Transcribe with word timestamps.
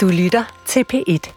Du 0.00 0.08
lytter 0.08 0.62
til 0.66 0.84
P1. 0.92 1.32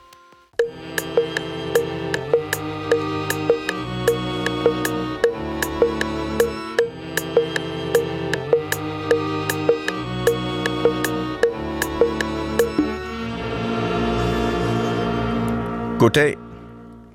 Goddag. 16.00 16.36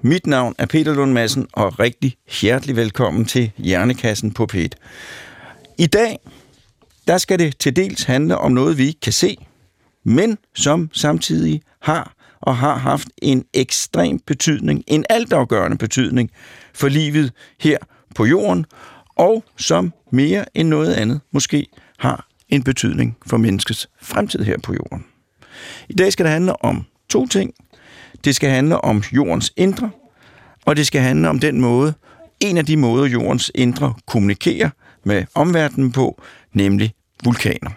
Mit 0.03 0.27
navn 0.27 0.55
er 0.59 0.67
Peter 0.67 0.95
Lund 0.95 1.13
Madsen, 1.13 1.47
og 1.53 1.81
rigtig 1.81 2.17
hjertelig 2.41 2.77
velkommen 2.77 3.25
til 3.25 3.51
Hjernekassen 3.57 4.35
på 4.35 4.47
P1. 4.53 4.69
I 5.79 5.87
dag, 5.87 6.19
der 7.07 7.19
skal 7.19 7.39
det 7.39 7.59
til 7.59 7.77
dels 7.77 8.03
handle 8.03 8.39
om 8.39 8.53
noget, 8.53 8.79
vi 8.79 8.87
ikke 8.87 9.01
kan 9.01 9.13
se, 9.13 9.37
men 10.09 10.39
som 10.55 10.91
samtidig 10.93 11.63
har 11.83 12.15
og 12.41 12.57
har 12.57 12.77
haft 12.77 13.09
en 13.23 13.45
ekstrem 13.55 14.19
betydning, 14.19 14.85
en 14.87 15.05
altafgørende 15.11 15.79
betydning 15.79 16.31
for 16.75 16.89
livet 16.89 17.33
her 17.61 17.79
på 18.15 18.25
jorden, 18.25 18.67
og 19.17 19.45
som 19.57 19.93
mere 20.13 20.45
end 20.55 20.69
noget 20.69 20.95
andet 20.95 21.21
måske 21.33 21.67
har 21.99 22.27
en 22.49 22.63
betydning 22.63 23.17
for 23.27 23.37
menneskets 23.37 23.89
fremtid 24.03 24.45
her 24.45 24.59
på 24.63 24.75
jorden. 24.75 25.05
I 25.89 25.93
dag 25.93 26.13
skal 26.13 26.25
det 26.25 26.33
handle 26.33 26.65
om 26.65 26.85
to 27.09 27.27
ting. 27.27 27.55
Det 28.25 28.35
skal 28.35 28.51
handle 28.51 28.81
om 28.81 29.03
jordens 29.13 29.53
indre, 29.57 29.91
og 30.67 30.77
det 30.77 30.87
skal 30.87 31.01
handle 31.01 31.29
om 31.29 31.39
den 31.39 31.61
måde, 31.61 31.95
en 32.41 32.57
af 32.57 32.67
de 32.67 32.77
måder, 32.77 33.07
jordens 33.07 33.53
indre 33.55 33.95
kommunikerer 34.07 34.71
med 35.05 35.25
omverdenen 35.35 35.93
på, 35.93 36.23
nemlig 36.53 36.95
vulkaner. 37.25 37.71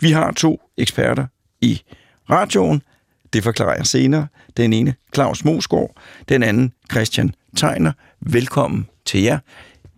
Vi 0.00 0.10
har 0.10 0.32
to 0.32 0.60
eksperter 0.78 1.26
i 1.66 1.82
radioen. 2.30 2.82
Det 3.32 3.42
forklarer 3.42 3.76
jeg 3.76 3.86
senere. 3.86 4.26
Den 4.56 4.72
ene, 4.72 4.94
Claus 5.14 5.44
Mosgaard. 5.44 5.90
Den 6.28 6.42
anden, 6.42 6.72
Christian 6.90 7.34
Tegner. 7.56 7.92
Velkommen 8.20 8.86
til 9.04 9.22
jer. 9.22 9.38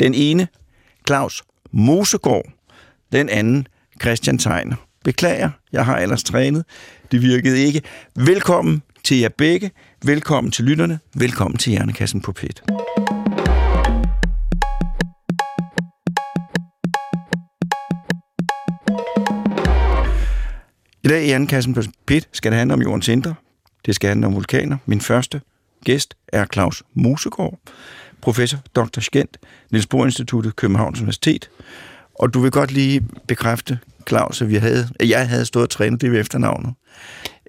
Den 0.01 0.15
ene, 0.15 0.49
Claus 1.07 1.43
Mosegård. 1.71 2.47
Den 3.13 3.29
anden, 3.29 3.67
Christian 4.01 4.39
Tegner. 4.39 4.77
Beklager, 5.05 5.51
jeg 5.73 5.85
har 5.85 5.99
ellers 5.99 6.25
trænet. 6.25 6.65
Det 7.13 7.23
virkede 7.23 7.59
ikke. 7.59 7.83
Velkommen 8.15 8.83
til 9.05 9.19
jer 9.19 9.29
begge. 9.29 9.71
Velkommen 10.05 10.51
til 10.51 10.65
lytterne. 10.65 10.99
Velkommen 11.15 11.59
til 11.59 11.71
Hjernekassen 11.71 12.21
på 12.21 12.33
PET. 12.33 12.63
I 21.09 21.11
dag 21.11 21.23
i 21.23 21.27
Hjernekassen 21.27 21.75
på 21.75 21.83
PET 22.07 22.29
skal 22.33 22.53
det 22.53 22.59
handle 22.59 22.75
om 22.75 22.83
jordens 22.83 23.09
indre. 23.09 23.35
Det 23.87 23.95
skal 23.95 24.09
handle 24.09 24.27
om 24.27 24.35
vulkaner. 24.35 24.77
Min 24.87 25.01
første 25.01 25.41
gæst 25.85 26.17
er 26.29 26.47
Claus 26.53 26.83
Mosegård, 26.95 27.59
professor 28.21 28.59
Dr. 28.75 29.01
Skent, 29.01 29.39
Niels 29.71 29.87
Bohr 29.87 30.05
Instituttet, 30.05 30.57
Københavns 30.57 31.01
Universitet. 31.01 31.51
Og 32.15 32.35
du 32.35 32.41
vil 32.41 32.51
godt 32.51 32.73
lige 32.73 33.01
bekræfte, 33.29 33.79
Claus, 34.09 34.43
at, 34.43 34.49
vi 34.49 34.57
havde, 34.57 34.89
at 35.01 35.09
jeg 35.09 35.29
havde 35.29 35.45
stået 35.45 35.63
og 35.63 35.71
trænet 35.71 36.01
det 36.01 36.13
ved 36.13 36.21
efternavnet, 36.21 36.75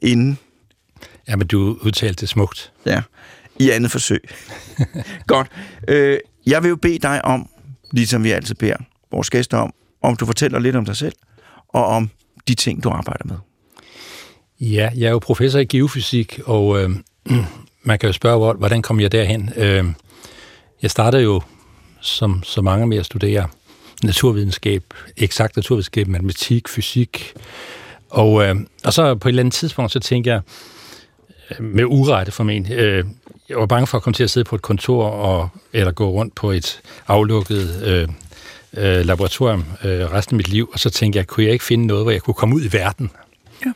inden 0.01 0.37
Ja, 1.27 1.35
men 1.35 1.47
du 1.47 1.77
udtalte 1.81 2.21
det 2.21 2.29
smukt. 2.29 2.73
Ja, 2.85 3.01
i 3.59 3.69
andet 3.69 3.91
forsøg. 3.91 4.21
Godt. 5.27 5.47
Øh, 5.87 6.19
jeg 6.45 6.63
vil 6.63 6.69
jo 6.69 6.75
bede 6.75 6.99
dig 6.99 7.25
om, 7.25 7.49
ligesom 7.91 8.23
vi 8.23 8.31
altid 8.31 8.55
beder 8.55 8.77
vores 9.11 9.29
gæster 9.29 9.57
om, 9.57 9.73
om 10.01 10.15
du 10.15 10.25
fortæller 10.25 10.59
lidt 10.59 10.75
om 10.75 10.85
dig 10.85 10.95
selv, 10.95 11.15
og 11.67 11.85
om 11.85 12.09
de 12.47 12.55
ting, 12.55 12.83
du 12.83 12.89
arbejder 12.89 13.25
med. 13.25 13.48
Ja, 14.59 14.89
jeg 14.95 15.07
er 15.07 15.11
jo 15.11 15.19
professor 15.19 15.59
i 15.59 15.65
geofysik, 15.65 16.39
og 16.45 16.81
øh, 16.83 16.89
man 17.83 17.99
kan 17.99 18.07
jo 18.07 18.13
spørge, 18.13 18.53
hvordan 18.53 18.81
kom 18.81 18.99
jeg 18.99 19.11
derhen? 19.11 19.49
Øh, 19.55 19.85
jeg 20.81 20.91
startede 20.91 21.23
jo, 21.23 21.41
som 22.01 22.43
så 22.43 22.61
mange 22.61 22.87
med 22.87 22.97
at 22.97 23.05
studere 23.05 23.47
naturvidenskab, 24.03 24.83
eksakt 25.17 25.55
naturvidenskab, 25.55 26.07
matematik, 26.07 26.67
fysik, 26.69 27.33
og, 28.09 28.43
øh, 28.43 28.55
og 28.83 28.93
så 28.93 29.15
på 29.15 29.27
et 29.27 29.31
eller 29.31 29.41
andet 29.43 29.53
tidspunkt, 29.53 29.91
så 29.91 29.99
tænkte 29.99 30.29
jeg, 30.29 30.41
øh, 31.51 31.65
med 31.65 31.85
urette 31.85 32.31
formentlig. 32.31 32.77
Øh, 32.77 33.05
jeg 33.49 33.57
var 33.57 33.65
bange 33.65 33.87
for 33.87 33.97
at 33.97 34.03
komme 34.03 34.13
til 34.13 34.23
at 34.23 34.29
sidde 34.29 34.45
på 34.45 34.55
et 34.55 34.61
kontor 34.61 35.05
og, 35.05 35.49
eller 35.73 35.91
gå 35.91 36.09
rundt 36.09 36.35
på 36.35 36.51
et 36.51 36.81
aflukket 37.07 37.83
øh, 37.85 38.07
øh, 38.77 39.05
laboratorium 39.05 39.65
øh, 39.83 40.11
resten 40.11 40.35
af 40.35 40.37
mit 40.37 40.47
liv, 40.47 40.69
og 40.73 40.79
så 40.79 40.89
tænkte 40.89 41.17
jeg, 41.17 41.27
kunne 41.27 41.43
jeg 41.43 41.53
ikke 41.53 41.65
finde 41.65 41.87
noget, 41.87 42.03
hvor 42.03 42.11
jeg 42.11 42.21
kunne 42.21 42.33
komme 42.33 42.55
ud 42.55 42.61
i 42.61 42.73
verden? 42.73 43.11
Ja. 43.65 43.71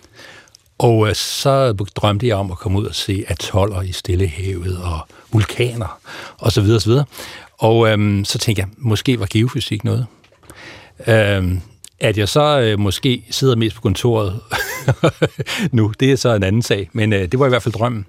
Og 0.84 1.10
øh, 1.10 1.16
så 1.16 1.74
drømte 1.74 2.28
jeg 2.28 2.36
om 2.36 2.52
at 2.52 2.58
komme 2.58 2.80
ud 2.80 2.86
og 2.86 2.96
se 2.96 3.24
atoller 3.28 3.82
i 3.82 3.92
Stillehavet 3.92 4.78
og 4.78 5.00
vulkaner 5.32 6.00
og 6.38 6.52
så 6.52 6.62
videre 6.62 6.78
og 6.78 6.82
så 6.82 6.90
videre. 6.90 7.06
Og 7.58 7.90
øh, 7.90 8.26
så 8.26 8.38
tænkte 8.38 8.60
jeg, 8.60 8.70
måske 8.78 9.20
var 9.20 9.28
geofysik 9.30 9.84
noget. 9.84 10.06
Øh, 11.08 11.54
at 12.00 12.18
jeg 12.18 12.30
så 12.30 12.60
øh, 12.60 12.80
måske 12.80 13.26
sidder 13.30 13.56
mest 13.56 13.76
på 13.76 13.82
kontoret 13.82 14.40
nu, 15.72 15.94
det 16.00 16.12
er 16.12 16.16
så 16.16 16.36
en 16.36 16.44
anden 16.44 16.62
sag, 16.62 16.90
men 16.94 17.14
øh, 17.14 17.32
det 17.32 17.40
var 17.40 17.46
i 17.46 17.50
hvert 17.50 17.64
fald 17.64 17.74
drømmen. 17.74 18.06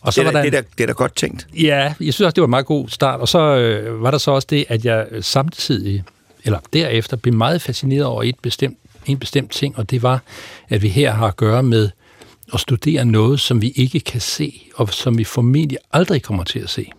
Og 0.00 0.12
så 0.12 0.20
det, 0.20 0.26
er, 0.28 0.32
var 0.32 0.38
der, 0.42 0.50
det, 0.50 0.56
er 0.56 0.60
da, 0.60 0.68
det 0.78 0.82
er 0.84 0.86
da 0.86 0.92
godt 0.92 1.16
tænkt. 1.16 1.46
Ja, 1.56 1.94
jeg 2.00 2.14
synes 2.14 2.20
også, 2.20 2.34
det 2.34 2.40
var 2.40 2.46
en 2.46 2.50
meget 2.50 2.66
god 2.66 2.88
start. 2.88 3.20
Og 3.20 3.28
så 3.28 3.38
øh, 3.38 4.02
var 4.02 4.10
der 4.10 4.18
så 4.18 4.30
også 4.30 4.46
det, 4.50 4.64
at 4.68 4.84
jeg 4.84 5.06
samtidig, 5.20 6.04
eller 6.44 6.58
derefter, 6.72 7.16
blev 7.16 7.34
meget 7.34 7.62
fascineret 7.62 8.04
over 8.04 8.22
et 8.22 8.38
bestemt, 8.42 8.78
en 9.06 9.18
bestemt 9.18 9.50
ting, 9.50 9.78
og 9.78 9.90
det 9.90 10.02
var, 10.02 10.22
at 10.68 10.82
vi 10.82 10.88
her 10.88 11.12
har 11.12 11.26
at 11.26 11.36
gøre 11.36 11.62
med 11.62 11.90
og 12.52 12.60
studere 12.60 13.04
noget, 13.04 13.40
som 13.40 13.62
vi 13.62 13.70
ikke 13.70 14.00
kan 14.00 14.20
se, 14.20 14.62
og 14.74 14.94
som 14.94 15.18
vi 15.18 15.24
formentlig 15.24 15.78
aldrig 15.92 16.22
kommer 16.22 16.44
til 16.44 16.58
at 16.58 16.70
se 16.70 16.90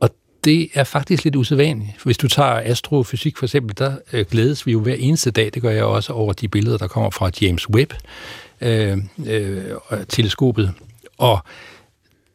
Og 0.00 0.10
det 0.44 0.68
er 0.74 0.84
faktisk 0.84 1.24
lidt 1.24 1.36
usædvanligt. 1.36 2.02
Hvis 2.04 2.18
du 2.18 2.28
tager 2.28 2.62
astrofysik 2.64 3.36
for 3.36 3.46
eksempel, 3.46 3.78
der 3.78 3.96
øh, 4.12 4.24
glædes 4.30 4.66
vi 4.66 4.72
jo 4.72 4.80
hver 4.80 4.94
eneste 4.94 5.30
dag, 5.30 5.50
det 5.54 5.62
gør 5.62 5.70
jeg 5.70 5.84
også 5.84 6.12
over 6.12 6.32
de 6.32 6.48
billeder, 6.48 6.78
der 6.78 6.88
kommer 6.88 7.10
fra 7.10 7.30
James 7.40 7.70
Webb 7.70 7.92
øh, 8.60 8.98
øh, 9.26 9.64
teleskopet. 10.08 10.72
Og 11.18 11.38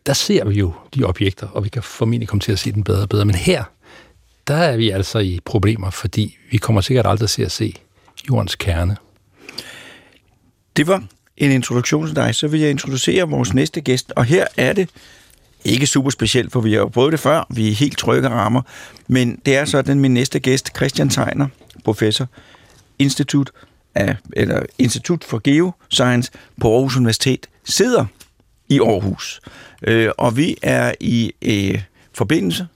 der 0.05 0.13
ser 0.13 0.45
vi 0.45 0.55
jo 0.55 0.73
de 0.95 1.03
objekter, 1.03 1.47
og 1.47 1.63
vi 1.63 1.69
kan 1.69 1.83
formentlig 1.83 2.27
komme 2.27 2.41
til 2.41 2.51
at 2.51 2.59
se 2.59 2.71
den 2.71 2.83
bedre 2.83 3.01
og 3.01 3.09
bedre. 3.09 3.25
Men 3.25 3.35
her, 3.35 3.63
der 4.47 4.55
er 4.55 4.77
vi 4.77 4.89
altså 4.89 5.19
i 5.19 5.39
problemer, 5.45 5.89
fordi 5.89 6.37
vi 6.51 6.57
kommer 6.57 6.81
sikkert 6.81 7.05
aldrig 7.07 7.29
til 7.29 7.43
at 7.43 7.51
se 7.51 7.73
jordens 8.29 8.55
kerne. 8.55 8.97
Det 10.77 10.87
var 10.87 11.03
en 11.37 11.51
introduktion 11.51 12.07
til 12.07 12.15
dig. 12.15 12.35
Så 12.35 12.47
vil 12.47 12.59
jeg 12.59 12.69
introducere 12.69 13.29
vores 13.29 13.53
næste 13.53 13.81
gæst, 13.81 14.13
og 14.15 14.25
her 14.25 14.47
er 14.57 14.73
det 14.73 14.89
ikke 15.65 15.87
super 15.87 16.09
specielt, 16.09 16.51
for 16.51 16.61
vi 16.61 16.73
har 16.73 16.79
jo 16.79 16.87
prøvet 16.87 17.11
det 17.11 17.19
før. 17.19 17.47
Vi 17.49 17.69
er 17.69 17.75
helt 17.75 17.97
trygge 17.97 18.29
rammer. 18.29 18.61
Men 19.07 19.39
det 19.45 19.55
er 19.55 19.65
sådan 19.65 19.99
min 19.99 20.13
næste 20.13 20.39
gæst, 20.39 20.75
Christian 20.75 21.09
Tegner, 21.09 21.47
professor, 21.83 22.27
Institut, 22.99 23.51
af, 23.95 24.15
eller 24.33 24.63
Institut 24.77 25.23
for 25.23 25.41
Geoscience 25.43 26.31
på 26.61 26.73
Aarhus 26.73 26.97
Universitet, 26.97 27.47
sidder 27.65 28.05
i 28.69 28.79
Aarhus. 28.79 29.41
Øh, 29.83 30.09
og 30.17 30.37
vi 30.37 30.57
er 30.61 30.93
i 30.99 31.31
øh, 31.41 31.81
forbindelse 32.13 32.67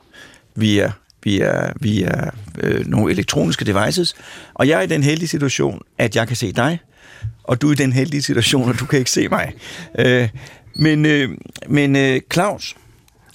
via, 0.55 0.91
via, 1.23 1.71
via 1.79 2.29
øh, 2.59 2.87
nogle 2.87 3.11
elektroniske 3.11 3.65
devices. 3.65 4.15
Og 4.53 4.67
jeg 4.67 4.77
er 4.77 4.81
i 4.81 4.87
den 4.87 5.03
heldige 5.03 5.27
situation, 5.27 5.81
at 5.97 6.15
jeg 6.15 6.27
kan 6.27 6.35
se 6.35 6.51
dig, 6.51 6.79
og 7.49 7.61
du 7.61 7.67
er 7.67 7.71
i 7.71 7.75
den 7.75 7.93
heldige 7.93 8.21
situation, 8.21 8.69
at 8.69 8.79
du 8.79 8.85
kan 8.85 8.99
ikke 8.99 9.11
se 9.11 9.27
mig. 9.27 9.53
Øh, 9.99 10.29
men, 10.75 11.05
øh, 11.05 11.29
men 11.69 11.95
øh, 11.95 12.21
Claus, 12.33 12.75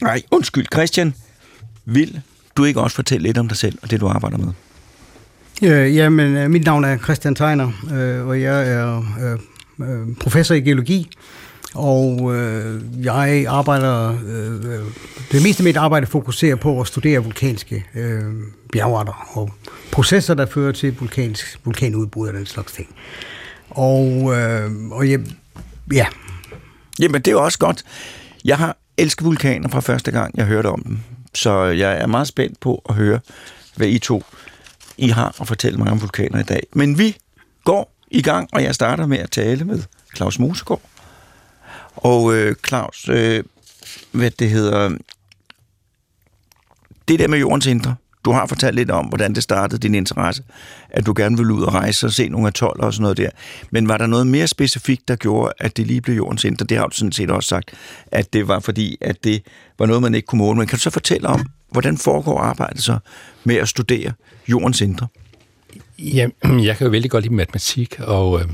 nej, 0.03 0.23
undskyld, 0.31 0.67
Christian, 0.73 1.15
vil 1.85 2.21
du 2.57 2.65
ikke 2.65 2.81
også 2.81 2.97
fortælle 2.97 3.27
lidt 3.27 3.39
om 3.39 3.49
dig 3.49 3.57
selv 3.57 3.79
og 3.83 3.91
det, 3.91 4.01
du 4.01 4.09
arbejder 4.09 4.39
med? 4.39 4.53
Øh, 5.63 5.97
jamen, 5.97 6.37
øh, 6.37 6.51
mit 6.51 6.65
navn 6.65 6.85
er 6.85 6.99
Christian 6.99 7.35
Tegner, 7.35 7.73
øh, 7.95 8.27
og 8.27 8.41
jeg 8.41 8.69
er 8.71 8.99
øh, 9.79 9.89
øh, 9.89 10.17
professor 10.21 10.55
i 10.55 10.61
geologi. 10.61 11.09
Og 11.75 12.35
øh, 12.37 12.81
jeg 13.03 13.45
arbejder, 13.49 14.19
øh, 14.27 14.81
det 15.33 15.43
meste 15.43 15.61
af 15.61 15.65
mit 15.65 15.77
arbejde 15.77 16.07
fokuserer 16.07 16.57
på 16.57 16.81
at 16.81 16.87
studere 16.87 17.19
vulkanske 17.19 17.85
øh, 17.95 18.23
bjergarter 18.73 19.31
og 19.33 19.51
processer, 19.93 20.35
der 20.35 20.47
fører 20.47 20.73
til 20.73 20.97
vulkansk, 20.99 21.59
vulkanudbrud 21.65 22.29
og 22.29 22.35
den 22.35 22.47
slags 22.47 22.73
ting. 22.73 22.89
Og, 23.75 24.35
øh, 24.37 24.71
og 24.91 25.11
jeg, 25.11 25.21
ja, 25.93 26.07
Jamen, 26.99 27.23
det 27.23 27.33
er 27.33 27.37
også 27.37 27.59
godt. 27.59 27.85
Jeg 28.45 28.59
har 28.59 28.77
elsket 28.99 29.25
vulkaner 29.27 29.69
fra 29.69 29.81
første 29.81 30.11
gang, 30.11 30.39
jeg 30.39 30.47
hørte 30.47 30.67
om 30.67 30.83
dem. 30.83 30.99
Så 31.35 31.65
jeg 31.65 31.99
er 31.99 32.07
meget 32.07 32.29
spændt 32.29 32.61
på 32.61 32.83
at 32.89 32.95
høre, 32.95 33.21
hvad 33.77 33.89
I 33.89 33.99
to 33.99 34.23
I 34.99 35.09
har 35.09 35.37
at 35.41 35.49
fortælle 35.49 35.79
mig 35.79 35.91
om 35.91 36.01
vulkaner 36.01 36.41
i 36.41 36.43
dag. 36.43 36.63
Men 36.73 36.99
vi 36.99 37.17
går 37.65 37.95
i 38.11 38.23
gang, 38.23 38.49
og 38.53 38.63
jeg 38.63 38.75
starter 38.75 39.07
med 39.07 39.19
at 39.19 39.31
tale 39.31 39.65
med 39.65 39.83
Claus 40.17 40.39
Mosegaard. 40.39 40.83
Og 41.97 42.35
øh, 42.35 42.57
Claus, 42.67 43.09
øh, 43.09 43.45
hvad 44.13 44.31
det 44.31 44.51
hedder, 44.51 44.97
det 47.09 47.19
der 47.19 47.29
med 47.29 47.39
jordens 47.39 47.67
indre, 47.67 47.95
du 48.25 48.33
har 48.33 48.47
fortalt 48.47 48.77
lidt 48.77 48.91
om, 48.91 49.07
hvordan 49.07 49.35
det 49.35 49.43
startede 49.43 49.81
din 49.81 49.95
interesse, 49.95 50.43
at 50.91 51.07
du 51.07 51.15
gerne 51.17 51.37
ville 51.37 51.55
ud 51.55 51.63
og 51.63 51.75
rejse 51.75 52.07
og 52.07 52.13
se 52.13 52.29
nogle 52.29 52.49
atoller 52.49 52.85
og 52.85 52.93
sådan 52.93 53.03
noget 53.03 53.17
der. 53.17 53.31
Men 53.71 53.89
var 53.89 53.99
der 53.99 54.07
noget 54.07 54.27
mere 54.27 54.47
specifikt, 54.47 55.09
der 55.09 55.17
gjorde, 55.17 55.53
at 55.59 55.77
det 55.77 55.87
lige 55.87 56.01
blev 56.01 56.17
jordens 56.17 56.45
indre? 56.45 56.67
Det 56.67 56.77
har 56.77 56.87
du 56.87 56.97
sådan 56.97 57.13
set 57.13 57.31
også 57.31 57.49
sagt, 57.49 57.71
at 58.07 58.33
det 58.33 58.49
var 58.49 58.61
fordi, 58.61 58.99
at 59.01 59.25
det 59.25 59.43
var 59.79 59.87
noget, 59.87 60.03
man 60.03 60.15
ikke 60.15 60.27
kunne 60.27 60.39
måle. 60.39 60.59
Men 60.59 60.67
kan 60.67 60.77
du 60.77 60.83
så 60.83 60.91
fortælle 60.91 61.29
om, 61.29 61.47
hvordan 61.71 61.99
foregår 61.99 62.39
arbejdet 62.39 62.83
så 62.83 62.99
med 63.45 63.57
at 63.57 63.69
studere 63.69 64.13
jordens 64.49 64.81
indre? 64.81 65.07
Ja, 65.99 66.29
jeg 66.69 66.77
kan 66.77 66.85
jo 66.85 66.91
vældig 66.91 67.11
godt 67.11 67.25
lide 67.25 67.35
matematik, 67.35 68.01
og 68.01 68.41
øh, 68.41 68.47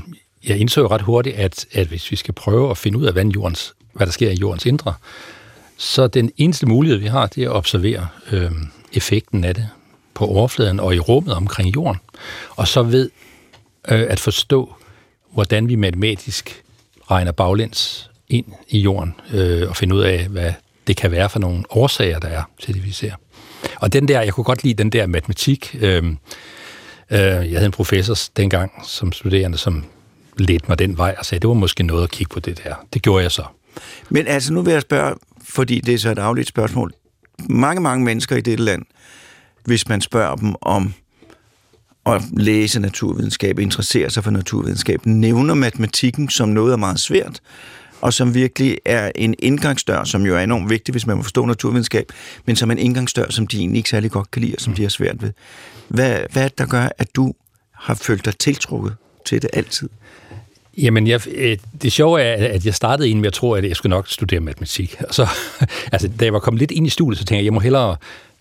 jeg 0.47 0.57
indså 0.57 0.81
jo 0.81 0.87
ret 0.87 1.01
hurtigt, 1.01 1.35
at, 1.35 1.65
at 1.71 1.87
hvis 1.87 2.11
vi 2.11 2.15
skal 2.15 2.33
prøve 2.33 2.71
at 2.71 2.77
finde 2.77 2.97
ud 2.97 3.05
af, 3.05 3.13
hvad, 3.13 3.25
jordens, 3.25 3.73
hvad 3.93 4.05
der 4.05 4.13
sker 4.13 4.29
i 4.29 4.35
jordens 4.35 4.65
indre, 4.65 4.93
så 5.81 6.07
den 6.07 6.31
eneste 6.37 6.65
mulighed, 6.65 6.99
vi 6.99 7.07
har, 7.07 7.27
det 7.27 7.43
er 7.43 7.49
at 7.49 7.55
observere 7.55 8.07
øh, 8.31 8.51
effekten 8.93 9.43
af 9.43 9.55
det 9.55 9.69
på 10.13 10.25
overfladen 10.25 10.79
og 10.79 10.95
i 10.95 10.99
rummet 10.99 11.33
omkring 11.33 11.75
jorden, 11.75 12.01
og 12.49 12.67
så 12.67 12.83
ved 12.83 13.09
øh, 13.91 14.05
at 14.09 14.19
forstå, 14.19 14.75
hvordan 15.33 15.67
vi 15.67 15.75
matematisk 15.75 16.63
regner 17.11 17.31
baglæns 17.31 18.09
ind 18.29 18.45
i 18.67 18.79
jorden 18.79 19.15
øh, 19.33 19.69
og 19.69 19.77
finde 19.77 19.95
ud 19.95 20.01
af, 20.01 20.27
hvad 20.27 20.53
det 20.87 20.97
kan 20.97 21.11
være 21.11 21.29
for 21.29 21.39
nogle 21.39 21.63
årsager, 21.69 22.19
der 22.19 22.27
er 22.27 22.43
til 22.59 22.73
det, 22.73 22.85
vi 22.85 22.91
ser. 22.91 23.13
Og 23.75 23.93
den 23.93 24.07
der, 24.07 24.21
jeg 24.21 24.33
kunne 24.33 24.43
godt 24.43 24.63
lide 24.63 24.73
den 24.73 24.89
der 24.89 25.07
matematik. 25.07 25.75
Øh, 25.81 26.03
øh, 26.03 26.15
jeg 27.11 27.53
havde 27.53 27.65
en 27.65 27.71
professor 27.71 28.15
dengang 28.37 28.71
som 28.87 29.11
studerende, 29.11 29.57
som 29.57 29.85
ledte 30.37 30.65
mig 30.67 30.79
den 30.79 30.97
vej 30.97 31.15
og 31.19 31.25
sagde, 31.25 31.39
det 31.39 31.47
var 31.47 31.53
måske 31.53 31.83
noget 31.83 32.03
at 32.03 32.11
kigge 32.11 32.33
på 32.33 32.39
det 32.39 32.61
der. 32.63 32.75
Det 32.93 33.01
gjorde 33.01 33.23
jeg 33.23 33.31
så. 33.31 33.43
Men 34.09 34.27
altså, 34.27 34.53
nu 34.53 34.61
vil 34.61 34.73
jeg 34.73 34.81
spørge, 34.81 35.15
fordi 35.51 35.79
det 35.79 35.93
er 35.93 35.97
så 35.97 36.11
et 36.11 36.19
afligt 36.19 36.47
spørgsmål. 36.47 36.93
Mange, 37.49 37.81
mange 37.81 38.05
mennesker 38.05 38.35
i 38.35 38.41
dette 38.41 38.63
land, 38.63 38.81
hvis 39.65 39.87
man 39.87 40.01
spørger 40.01 40.35
dem 40.35 40.55
om 40.61 40.93
at 42.05 42.21
læse 42.37 42.79
naturvidenskab, 42.79 43.59
interessere 43.59 44.09
sig 44.09 44.23
for 44.23 44.31
naturvidenskab, 44.31 45.05
nævner 45.05 45.53
matematikken 45.53 46.29
som 46.29 46.49
noget, 46.49 46.73
er 46.73 46.77
meget 46.77 46.99
svært, 46.99 47.41
og 48.01 48.13
som 48.13 48.33
virkelig 48.33 48.77
er 48.85 49.11
en 49.15 49.35
indgangsdør, 49.39 50.03
som 50.03 50.25
jo 50.25 50.35
er 50.35 50.39
enormt 50.39 50.69
vigtig, 50.69 50.91
hvis 50.91 51.07
man 51.07 51.17
må 51.17 51.23
forstå 51.23 51.45
naturvidenskab, 51.45 52.11
men 52.45 52.55
som 52.55 52.71
en 52.71 52.77
indgangsdør, 52.77 53.29
som 53.29 53.47
de 53.47 53.57
egentlig 53.57 53.77
ikke 53.77 53.89
særlig 53.89 54.11
godt 54.11 54.31
kan 54.31 54.41
lide, 54.41 54.55
og 54.55 54.61
som 54.61 54.73
de 54.73 54.81
har 54.81 54.89
svært 54.89 55.21
ved. 55.21 55.31
Hvad, 55.87 56.19
hvad 56.31 56.43
er 56.43 56.47
det, 56.47 56.57
der 56.57 56.65
gør, 56.65 56.89
at 56.97 57.15
du 57.15 57.33
har 57.73 57.93
følt 57.93 58.25
dig 58.25 58.37
tiltrukket 58.37 58.95
til 59.25 59.41
det 59.41 59.49
altid? 59.53 59.89
Jamen, 60.77 61.07
jeg, 61.07 61.27
øh, 61.27 61.57
det 61.81 61.91
sjove 61.91 62.21
er, 62.21 62.53
at 62.53 62.65
jeg 62.65 62.75
startede 62.75 63.09
ind 63.09 63.19
med 63.19 63.27
at 63.27 63.33
tro, 63.33 63.53
at 63.53 63.63
jeg 63.63 63.75
skulle 63.75 63.89
nok 63.89 64.07
studere 64.07 64.39
matematik. 64.39 64.97
Og 65.07 65.13
så, 65.13 65.27
altså, 65.93 66.07
da 66.19 66.25
jeg 66.25 66.33
var 66.33 66.39
kommet 66.39 66.59
lidt 66.59 66.71
ind 66.71 66.87
i 66.87 66.89
studiet, 66.89 67.19
så 67.19 67.25
tænkte 67.25 67.35
jeg, 67.35 67.45
jeg 67.45 67.53
må 67.53 67.59
hellere, 67.59 67.95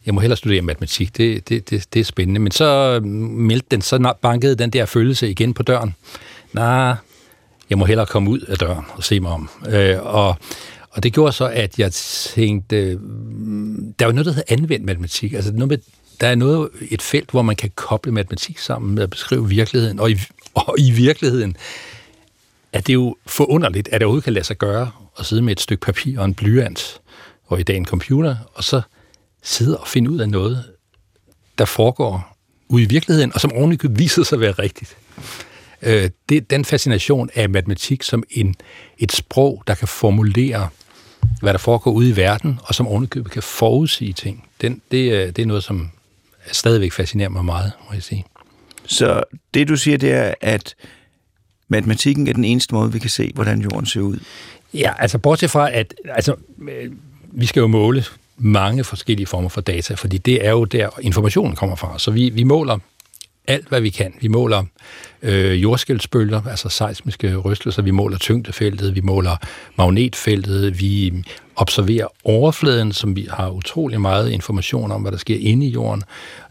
jeg 0.06 0.14
må 0.14 0.20
hellere 0.20 0.36
studere 0.36 0.62
matematik. 0.62 1.16
Det, 1.16 1.48
det, 1.48 1.70
det, 1.70 1.94
det 1.94 2.00
er 2.00 2.04
spændende. 2.04 2.40
Men 2.40 2.52
så 2.52 2.64
øh, 2.94 3.04
meldte 3.04 3.66
den, 3.70 3.82
så 3.82 4.12
bankede 4.22 4.54
den 4.54 4.70
der 4.70 4.86
følelse 4.86 5.30
igen 5.30 5.54
på 5.54 5.62
døren. 5.62 5.94
Nej, 6.52 6.94
jeg 7.70 7.78
må 7.78 7.84
hellere 7.84 8.06
komme 8.06 8.30
ud 8.30 8.40
af 8.40 8.58
døren 8.58 8.84
og 8.94 9.04
se 9.04 9.20
mig 9.20 9.32
om. 9.32 9.50
Øh, 9.68 9.96
og, 10.00 10.36
og 10.90 11.02
det 11.02 11.12
gjorde 11.12 11.32
så, 11.32 11.44
at 11.44 11.78
jeg 11.78 11.92
tænkte, 11.92 12.98
mm, 13.00 13.94
der 13.98 14.06
var 14.06 14.12
noget, 14.12 14.26
der 14.26 14.32
hedder 14.32 14.54
anvendt 14.54 14.84
matematik. 14.84 15.32
Altså 15.32 15.52
noget 15.52 15.68
med, 15.68 15.78
der 16.20 16.26
er 16.26 16.34
noget, 16.34 16.68
et 16.90 17.02
felt, 17.02 17.30
hvor 17.30 17.42
man 17.42 17.56
kan 17.56 17.70
koble 17.74 18.12
matematik 18.12 18.58
sammen 18.58 18.94
med 18.94 19.02
at 19.02 19.10
beskrive 19.10 19.48
virkeligheden. 19.48 20.00
Og 20.00 20.10
i, 20.10 20.18
og 20.54 20.74
i 20.78 20.90
virkeligheden 20.90 21.56
er 22.72 22.80
det 22.80 22.94
jo 22.94 23.16
forunderligt, 23.26 23.88
at 23.88 24.00
det 24.00 24.02
overhovedet 24.02 24.24
kan 24.24 24.32
lade 24.32 24.44
sig 24.44 24.58
gøre 24.58 24.90
at 25.18 25.26
sidde 25.26 25.42
med 25.42 25.52
et 25.52 25.60
stykke 25.60 25.80
papir 25.80 26.18
og 26.18 26.24
en 26.24 26.34
blyant, 26.34 27.00
og 27.46 27.60
i 27.60 27.62
dag 27.62 27.76
en 27.76 27.86
computer, 27.86 28.36
og 28.54 28.64
så 28.64 28.82
sidde 29.42 29.78
og 29.78 29.88
finde 29.88 30.10
ud 30.10 30.18
af 30.18 30.28
noget, 30.28 30.64
der 31.58 31.64
foregår 31.64 32.36
ude 32.68 32.82
i 32.82 32.86
virkeligheden, 32.86 33.32
og 33.34 33.40
som 33.40 33.52
ordentligt 33.52 33.98
viser 33.98 34.22
sig 34.22 34.36
at 34.36 34.40
være 34.40 34.52
rigtigt. 34.52 34.96
Øh, 35.82 36.10
det, 36.28 36.50
den 36.50 36.64
fascination 36.64 37.30
af 37.34 37.48
matematik 37.48 38.02
som 38.02 38.22
en, 38.30 38.54
et 38.98 39.12
sprog, 39.12 39.62
der 39.66 39.74
kan 39.74 39.88
formulere, 39.88 40.68
hvad 41.40 41.52
der 41.52 41.58
foregår 41.58 41.90
ude 41.90 42.08
i 42.08 42.16
verden, 42.16 42.60
og 42.62 42.74
som 42.74 42.86
ovenikøbet 42.86 43.32
kan 43.32 43.42
forudsige 43.42 44.12
ting, 44.12 44.48
den, 44.60 44.82
det, 44.90 45.36
det 45.36 45.42
er 45.42 45.46
noget, 45.46 45.64
som 45.64 45.90
stadigvæk 46.52 46.92
fascinerer 46.92 47.28
mig 47.28 47.44
meget, 47.44 47.72
må 47.88 47.94
jeg 47.94 48.02
sige. 48.02 48.24
Så 48.86 49.22
det, 49.54 49.68
du 49.68 49.76
siger, 49.76 49.98
det 49.98 50.12
er, 50.12 50.34
at 50.40 50.74
matematikken 51.70 52.28
er 52.28 52.32
den 52.32 52.44
eneste 52.44 52.74
måde, 52.74 52.92
vi 52.92 52.98
kan 52.98 53.10
se, 53.10 53.30
hvordan 53.34 53.60
jorden 53.60 53.86
ser 53.86 54.00
ud? 54.00 54.18
Ja, 54.74 54.92
altså 54.98 55.18
bortset 55.18 55.50
fra, 55.50 55.70
at 55.72 55.94
altså, 56.08 56.34
øh, 56.70 56.92
vi 57.32 57.46
skal 57.46 57.60
jo 57.60 57.66
måle 57.66 58.04
mange 58.36 58.84
forskellige 58.84 59.26
former 59.26 59.48
for 59.48 59.60
data, 59.60 59.94
fordi 59.94 60.18
det 60.18 60.46
er 60.46 60.50
jo 60.50 60.64
der, 60.64 60.88
informationen 61.00 61.56
kommer 61.56 61.76
fra. 61.76 61.98
Så 61.98 62.10
vi, 62.10 62.28
vi 62.28 62.44
måler 62.44 62.78
alt, 63.46 63.68
hvad 63.68 63.80
vi 63.80 63.90
kan. 63.90 64.14
Vi 64.20 64.28
måler 64.28 64.64
øh, 65.22 65.62
jordskældsbølger, 65.62 66.42
altså 66.46 66.68
seismiske 66.68 67.36
rystelser, 67.36 67.82
vi 67.82 67.90
måler 67.90 68.18
tyngdefeltet, 68.18 68.94
vi 68.94 69.00
måler 69.00 69.36
magnetfeltet, 69.78 70.80
vi 70.80 71.24
observerer 71.56 72.06
overfladen, 72.24 72.92
som 72.92 73.16
vi 73.16 73.28
har 73.30 73.50
utrolig 73.50 74.00
meget 74.00 74.30
information 74.30 74.92
om, 74.92 75.02
hvad 75.02 75.12
der 75.12 75.18
sker 75.18 75.36
inde 75.40 75.66
i 75.66 75.70
jorden. 75.70 76.02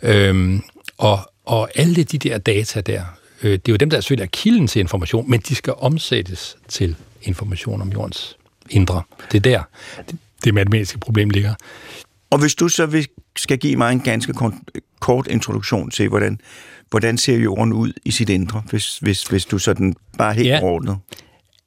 Øhm, 0.03 0.63
og, 0.97 1.19
og 1.45 1.69
alle 1.75 2.03
de 2.03 2.17
der 2.17 2.37
data 2.37 2.81
der, 2.81 3.03
øh, 3.43 3.51
det 3.51 3.67
er 3.67 3.73
jo 3.73 3.75
dem, 3.75 3.89
der 3.89 3.99
selvfølgelig 3.99 4.23
er 4.23 4.29
kilden 4.31 4.67
til 4.67 4.79
information, 4.79 5.29
men 5.29 5.39
de 5.39 5.55
skal 5.55 5.73
omsættes 5.77 6.57
til 6.67 6.95
information 7.21 7.81
om 7.81 7.89
jordens 7.89 8.37
indre. 8.69 9.01
Det 9.31 9.37
er 9.37 9.41
der, 9.41 9.63
det, 10.09 10.17
det 10.43 10.53
matematiske 10.53 10.99
problem 10.99 11.29
ligger. 11.29 11.53
Og 12.29 12.39
hvis 12.39 12.55
du 12.55 12.67
så 12.67 12.85
vil, 12.85 13.07
skal 13.35 13.57
give 13.57 13.75
mig 13.75 13.91
en 13.91 13.99
ganske 13.99 14.33
kort, 14.99 15.27
introduktion 15.27 15.91
til, 15.91 16.09
hvordan, 16.09 16.39
hvordan 16.89 17.17
ser 17.17 17.37
jorden 17.37 17.73
ud 17.73 17.93
i 18.05 18.11
sit 18.11 18.29
indre, 18.29 18.63
hvis, 18.69 18.97
hvis, 18.97 19.23
hvis 19.23 19.45
du 19.45 19.59
sådan 19.59 19.95
bare 20.17 20.33
helt 20.33 20.47
ja. 20.47 20.61
ordnet? 20.63 20.97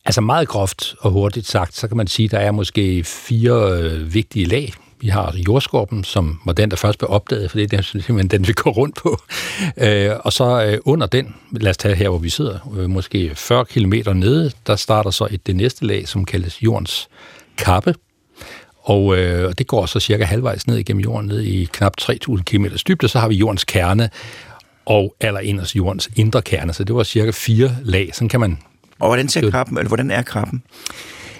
Altså 0.05 0.21
meget 0.21 0.49
groft 0.49 0.95
og 1.01 1.11
hurtigt 1.11 1.47
sagt, 1.47 1.77
så 1.77 1.89
kan 1.89 1.97
man 1.97 2.07
sige, 2.07 2.25
at 2.25 2.31
der 2.31 2.39
er 2.39 2.51
måske 2.51 3.05
fire 3.05 3.83
øh, 3.83 4.15
vigtige 4.15 4.45
lag. 4.45 4.73
Vi 5.02 5.08
har 5.08 5.34
jordskorpen, 5.49 6.04
som 6.04 6.40
var 6.44 6.52
den, 6.52 6.70
der 6.70 6.76
først 6.76 6.99
blev 6.99 7.10
opdaget, 7.10 7.50
for 7.50 7.58
det 7.58 7.72
er 7.72 7.82
simpelthen 7.82 8.28
den, 8.28 8.49
vi 8.49 8.52
går 8.52 8.70
rundt 8.70 8.96
på. 8.96 9.19
Øh, 9.76 10.10
og 10.20 10.32
så 10.32 10.64
øh, 10.64 10.78
under 10.84 11.06
den, 11.06 11.34
lad 11.50 11.70
os 11.70 11.76
tage 11.76 11.94
her, 11.94 12.08
hvor 12.08 12.19
vi 12.19 12.31
sidder, 12.31 12.72
øh, 12.78 12.90
måske 12.90 13.32
40 13.34 13.64
km 13.64 13.93
nede, 14.14 14.50
der 14.66 14.76
starter 14.76 15.10
så 15.10 15.28
et 15.31 15.46
det 15.46 15.56
næste 15.56 15.87
lag, 15.87 16.08
som 16.08 16.25
kaldes 16.25 16.62
jordens 16.62 17.08
kappe. 17.58 17.94
Og 18.82 19.19
øh, 19.19 19.54
det 19.58 19.66
går 19.66 19.87
så 19.87 20.00
cirka 20.00 20.25
halvvejs 20.25 20.66
ned 20.66 20.76
igennem 20.76 21.00
jorden, 21.00 21.28
ned 21.28 21.40
i 21.40 21.69
knap 21.72 21.93
3.000 22.00 22.43
km 22.43 22.66
dybde, 22.88 23.08
så 23.08 23.19
har 23.19 23.28
vi 23.28 23.34
jordens 23.34 23.64
kerne, 23.64 24.10
og 24.87 25.14
allerinderst 25.20 25.76
jordens 25.76 26.10
indre 26.16 26.43
kerne. 26.43 26.72
Så 26.72 26.84
det 26.84 26.94
var 26.94 27.02
cirka 27.02 27.31
fire 27.31 27.76
lag. 27.82 28.10
Sådan 28.12 28.28
kan 28.28 28.40
man... 28.40 28.58
Og 28.99 29.08
hvordan 29.08 29.28
ser 29.28 29.50
krabben, 29.50 29.78
eller 29.78 29.88
hvordan 29.88 30.10
er 30.10 30.22
krabben? 30.22 30.62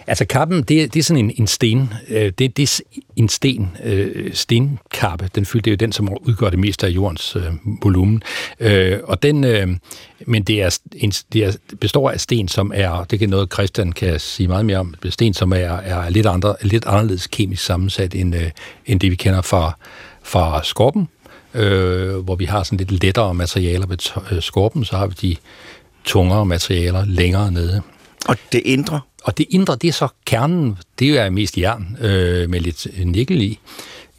Altså 0.07 0.25
kappen, 0.25 0.63
det, 0.63 0.95
det 0.95 0.97
er 1.01 1.03
sådan 1.03 1.25
en, 1.25 1.33
en 1.37 1.47
sten. 1.47 1.93
Øh, 2.09 2.33
det, 2.39 2.57
det 2.57 2.63
er 2.63 3.01
en 3.17 3.29
sten, 3.29 3.77
øh, 3.85 4.35
stenkappe. 4.35 5.31
Den 5.35 5.47
fylder, 5.47 5.63
det 5.63 5.71
er 5.71 5.73
jo 5.73 5.77
den, 5.77 5.93
som 5.93 6.09
udgør 6.21 6.51
det 6.51 6.59
meste 6.59 6.87
af 6.87 6.91
jordens 6.91 7.37
øh, 7.37 7.43
volumen. 7.83 8.23
Øh, 8.61 8.99
og 9.05 9.23
den, 9.23 9.45
øh, 9.45 9.69
men 10.27 10.43
det, 10.43 10.63
er, 10.63 10.79
en, 10.97 11.11
det 11.11 11.45
er, 11.45 11.53
består 11.81 12.11
af 12.11 12.21
sten, 12.21 12.49
som 12.49 12.73
er, 12.75 13.05
det 13.05 13.19
kan 13.19 13.29
noget 13.29 13.53
Christian 13.53 13.93
kan 13.93 14.21
sige 14.21 14.49
meget 14.49 14.67
mere 14.67 14.79
om, 14.79 14.95
sten, 15.11 15.35
som 15.35 15.53
er, 15.53 15.57
er 15.57 16.11
lidt, 16.11 16.27
andre, 16.27 16.55
lidt 16.63 16.87
anderledes 16.87 17.27
kemisk 17.27 17.65
sammensat, 17.65 18.15
end, 18.15 18.35
øh, 18.35 18.51
end 18.87 19.01
det 19.01 19.11
vi 19.11 19.17
kender 19.17 19.43
fra, 19.43 19.77
fra 20.23 20.65
skorpen, 20.65 21.09
øh, 21.55 22.17
hvor 22.17 22.35
vi 22.35 22.45
har 22.45 22.63
sådan 22.63 22.79
lidt 22.79 23.03
lettere 23.03 23.35
materialer 23.35 23.87
ved 23.87 23.99
øh, 24.33 24.43
skorpen, 24.43 24.85
så 24.85 24.97
har 24.97 25.07
vi 25.07 25.15
de 25.23 25.37
tungere 26.05 26.47
materialer 26.47 27.05
længere 27.05 27.53
nede. 27.53 27.83
Og 28.29 28.37
det 28.53 28.63
indre? 28.65 29.01
Og 29.25 29.39
det 29.39 29.47
indre, 29.51 29.77
det 29.77 29.89
er 29.89 29.93
så 29.93 30.09
kernen, 30.25 30.79
det 30.99 31.19
er 31.19 31.31
mest 31.31 31.59
jern 31.59 31.97
øh, 32.01 32.51
med 32.51 32.61
lidt 32.61 32.87
nikkel 33.05 33.43
i. 33.43 33.59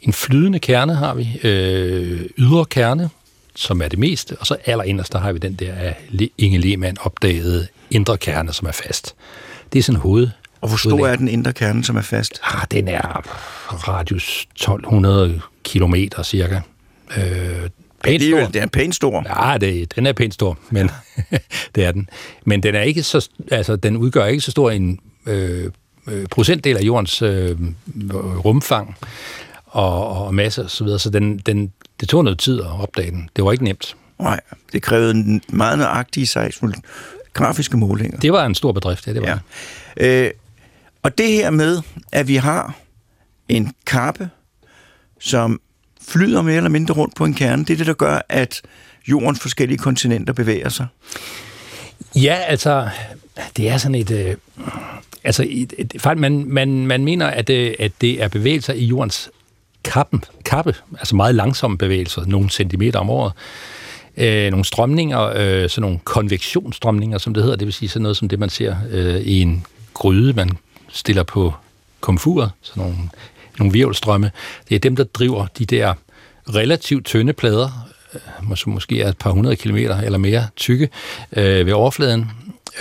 En 0.00 0.12
flydende 0.12 0.58
kerne 0.58 0.94
har 0.94 1.14
vi, 1.14 1.40
øh, 1.42 2.20
ydre 2.38 2.64
kerne, 2.64 3.10
som 3.54 3.82
er 3.82 3.88
det 3.88 3.98
meste, 3.98 4.36
og 4.40 4.46
så 4.46 4.56
allerinderst, 4.64 5.12
der 5.12 5.18
har 5.18 5.32
vi 5.32 5.38
den 5.38 5.54
der 5.54 5.74
af 5.74 5.96
Inge 6.38 6.58
Lehmann 6.58 6.96
opdagede 7.00 7.66
indre 7.90 8.18
kerne, 8.18 8.52
som 8.52 8.68
er 8.68 8.72
fast. 8.72 9.14
Det 9.72 9.78
er 9.78 9.82
sådan 9.82 10.00
hoved. 10.00 10.28
Og 10.60 10.68
hvor 10.68 10.76
stor 10.76 11.06
er 11.06 11.16
den 11.16 11.28
indre 11.28 11.52
kerne, 11.52 11.84
som 11.84 11.96
er 11.96 12.02
fast? 12.02 12.40
Ah, 12.42 12.66
den 12.70 12.88
er 12.88 13.22
radius 13.88 14.46
1200 14.52 15.40
kilometer 15.64 16.22
cirka. 16.22 16.60
Øh, 17.16 17.70
pænt 18.04 18.22
stor. 18.22 18.46
Det 18.46 18.62
er 18.62 18.66
pænt 18.66 18.94
stor. 18.94 19.42
Ja, 19.50 19.58
det, 19.58 19.96
den 19.96 20.06
er 20.06 20.12
pænt 20.12 20.34
stor, 20.34 20.58
men 20.70 20.90
det 21.74 21.84
er 21.84 21.92
den. 21.92 22.08
Men 22.44 22.62
den 22.62 22.74
er 22.74 22.82
ikke 22.82 23.02
så, 23.02 23.28
altså, 23.50 23.76
den 23.76 23.96
udgør 23.96 24.24
ikke 24.24 24.40
så 24.40 24.50
stor 24.50 24.70
en 24.70 25.00
øh, 25.26 25.70
øh, 26.08 26.26
procentdel 26.26 26.76
af 26.76 26.82
jordens 26.82 27.22
øh, 27.22 27.56
rumfang 28.44 28.96
og, 29.66 30.08
og 30.08 30.34
masse 30.34 30.62
og 30.62 30.70
så 30.70 30.84
videre, 30.84 30.98
så 30.98 31.10
den, 31.10 31.38
den, 31.38 31.72
det 32.00 32.08
tog 32.08 32.24
noget 32.24 32.38
tid 32.38 32.60
at 32.60 32.80
opdage 32.80 33.10
den. 33.10 33.28
Det 33.36 33.44
var 33.44 33.52
ikke 33.52 33.64
nemt. 33.64 33.96
Nej, 34.18 34.40
det 34.72 34.82
krævede 34.82 35.40
meget 35.48 35.78
nøjagtige 35.78 36.28
grafiske 37.32 37.76
målinger. 37.76 38.18
Det 38.18 38.32
var 38.32 38.46
en 38.46 38.54
stor 38.54 38.72
bedrift, 38.72 39.06
ja, 39.06 39.12
det 39.12 39.22
var 39.22 39.40
ja. 39.96 40.24
Øh, 40.24 40.30
og 41.02 41.18
det 41.18 41.28
her 41.28 41.50
med, 41.50 41.82
at 42.12 42.28
vi 42.28 42.36
har 42.36 42.74
en 43.48 43.72
kappe, 43.86 44.30
som 45.20 45.60
flyder 46.08 46.42
mere 46.42 46.56
eller 46.56 46.70
mindre 46.70 46.94
rundt 46.94 47.14
på 47.16 47.24
en 47.24 47.34
kerne. 47.34 47.64
Det 47.64 47.70
er 47.72 47.76
det, 47.76 47.86
der 47.86 47.92
gør, 47.92 48.20
at 48.28 48.62
jordens 49.08 49.40
forskellige 49.40 49.78
kontinenter 49.78 50.32
bevæger 50.32 50.68
sig. 50.68 50.86
Ja, 52.16 52.34
altså, 52.34 52.88
det 53.56 53.68
er 53.68 53.76
sådan 53.76 53.94
et... 53.94 54.10
Øh, 54.10 54.36
altså, 55.24 55.46
et, 55.48 55.72
et, 55.78 56.04
man, 56.16 56.44
man, 56.48 56.86
man 56.86 57.04
mener, 57.04 57.26
at, 57.26 57.50
øh, 57.50 57.74
at 57.78 57.92
det 58.00 58.22
er 58.22 58.28
bevægelser 58.28 58.72
i 58.72 58.84
jordens 58.84 59.30
kappen, 59.84 60.24
kappe, 60.44 60.74
altså 60.98 61.16
meget 61.16 61.34
langsomme 61.34 61.78
bevægelser, 61.78 62.24
nogle 62.26 62.50
centimeter 62.50 62.98
om 62.98 63.10
året, 63.10 63.32
øh, 64.16 64.50
nogle 64.50 64.64
strømninger, 64.64 65.22
øh, 65.36 65.70
sådan 65.70 65.82
nogle 65.82 65.98
konvektionsstrømninger, 66.04 67.18
som 67.18 67.34
det 67.34 67.42
hedder, 67.42 67.56
det 67.56 67.66
vil 67.66 67.74
sige 67.74 67.88
sådan 67.88 68.02
noget 68.02 68.16
som 68.16 68.28
det, 68.28 68.38
man 68.38 68.50
ser 68.50 68.76
øh, 68.90 69.20
i 69.20 69.40
en 69.40 69.66
gryde, 69.94 70.32
man 70.32 70.50
stiller 70.88 71.22
på 71.22 71.54
komfuret, 72.00 72.50
sådan 72.62 72.82
nogle, 72.82 72.96
nogle 73.58 73.72
virvelstrømme. 73.72 74.30
Det 74.68 74.74
er 74.74 74.78
dem, 74.78 74.96
der 74.96 75.04
driver 75.04 75.46
de 75.58 75.66
der 75.66 75.94
relativt 76.54 77.06
tynde 77.06 77.32
plader, 77.32 77.88
øh, 78.14 78.56
som 78.56 78.72
måske 78.72 79.00
er 79.02 79.08
et 79.08 79.18
par 79.18 79.30
hundrede 79.30 79.56
kilometer 79.56 80.00
eller 80.00 80.18
mere 80.18 80.46
tykke 80.56 80.88
øh, 81.36 81.66
ved 81.66 81.72
overfladen. 81.72 82.30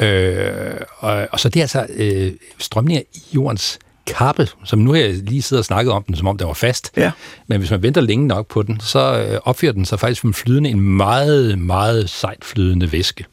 Øh, 0.02 0.76
og, 0.98 1.28
og 1.32 1.40
så 1.40 1.50
det 1.50 1.60
er 1.60 1.64
altså 1.64 1.86
øh, 1.96 2.32
strømninger 2.60 3.04
i 3.14 3.22
jordens 3.36 3.80
kappe, 4.08 4.48
som 4.66 4.80
nu 4.80 4.94
har 4.94 5.00
jeg 5.00 5.14
lige 5.14 5.42
siddet 5.42 5.62
og 5.62 5.66
snakket 5.66 5.94
om 5.94 6.04
den, 6.04 6.16
som 6.16 6.28
om 6.28 6.38
den 6.38 6.48
var 6.48 6.54
fast. 6.54 6.92
Ja. 6.98 7.12
Men 7.48 7.60
hvis 7.60 7.72
man 7.72 7.82
venter 7.82 8.02
længe 8.02 8.28
nok 8.28 8.48
på 8.48 8.64
den, 8.64 8.80
så 8.80 9.26
øh, 9.30 9.40
opfører 9.44 9.72
den 9.72 9.86
sig 9.86 10.00
faktisk 10.00 10.22
som 10.22 10.34
flydende 10.34 10.70
en 10.70 10.80
meget, 10.80 11.60
meget 11.60 12.10
sejt 12.10 12.46
flydende 12.46 12.92
væske. 12.92 13.26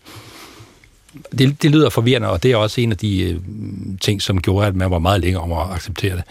Det, 1.38 1.62
det 1.62 1.70
lyder 1.70 1.90
forvirrende, 1.90 2.28
og 2.28 2.42
det 2.42 2.52
er 2.52 2.56
også 2.56 2.80
en 2.80 2.90
af 2.90 2.98
de 2.98 3.22
øh, 3.22 3.40
ting, 4.00 4.22
som 4.22 4.40
gjorde, 4.40 4.66
at 4.66 4.74
man 4.74 4.90
var 4.90 4.98
meget 4.98 5.20
længere 5.20 5.42
om 5.42 5.52
at 5.52 5.74
acceptere 5.74 6.16
det. 6.16 6.22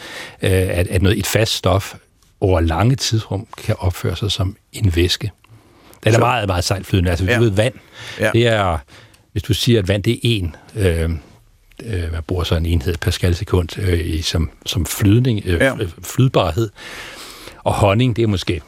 Øh, 0.41 0.51
at, 0.51 0.87
at 0.87 1.01
noget, 1.01 1.19
et 1.19 1.27
fast 1.27 1.53
stof 1.53 1.95
over 2.41 2.59
lange 2.59 2.95
tidsrum 2.95 3.47
kan 3.57 3.75
opføre 3.79 4.15
sig 4.15 4.31
som 4.31 4.55
en 4.73 4.95
væske. 4.95 5.31
Den 6.03 6.09
er 6.09 6.13
så. 6.13 6.19
meget, 6.19 6.47
meget 6.47 6.63
sejt 6.63 6.85
flydende. 6.85 7.09
Altså, 7.09 7.25
hvis 7.25 7.33
ja. 7.33 7.37
du 7.37 7.43
ved, 7.43 7.51
vand, 7.51 7.73
ja. 8.19 8.31
det 8.33 8.47
er, 8.47 8.77
hvis 9.31 9.43
du 9.43 9.53
siger, 9.53 9.79
at 9.79 9.87
vand 9.87 10.03
det 10.03 10.13
er 10.13 10.19
en, 10.23 10.55
øh, 10.75 11.09
øh, 11.83 12.11
man 12.11 12.23
bruger 12.27 12.43
så 12.43 12.55
en 12.55 12.65
enhed 12.65 12.97
Pascal 12.97 13.35
sekund 13.35 13.79
øh, 13.79 13.99
i, 14.05 14.21
som, 14.21 14.49
som 14.65 14.85
flydning, 14.85 15.41
øh, 15.45 15.59
ja. 15.59 15.73
flydbarhed. 16.03 16.69
Og 17.63 17.73
honning, 17.73 18.15
det 18.15 18.23
er 18.23 18.27
måske 18.27 18.61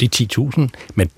de 0.00 0.08
10.000, 0.16 0.68
men 0.94 1.10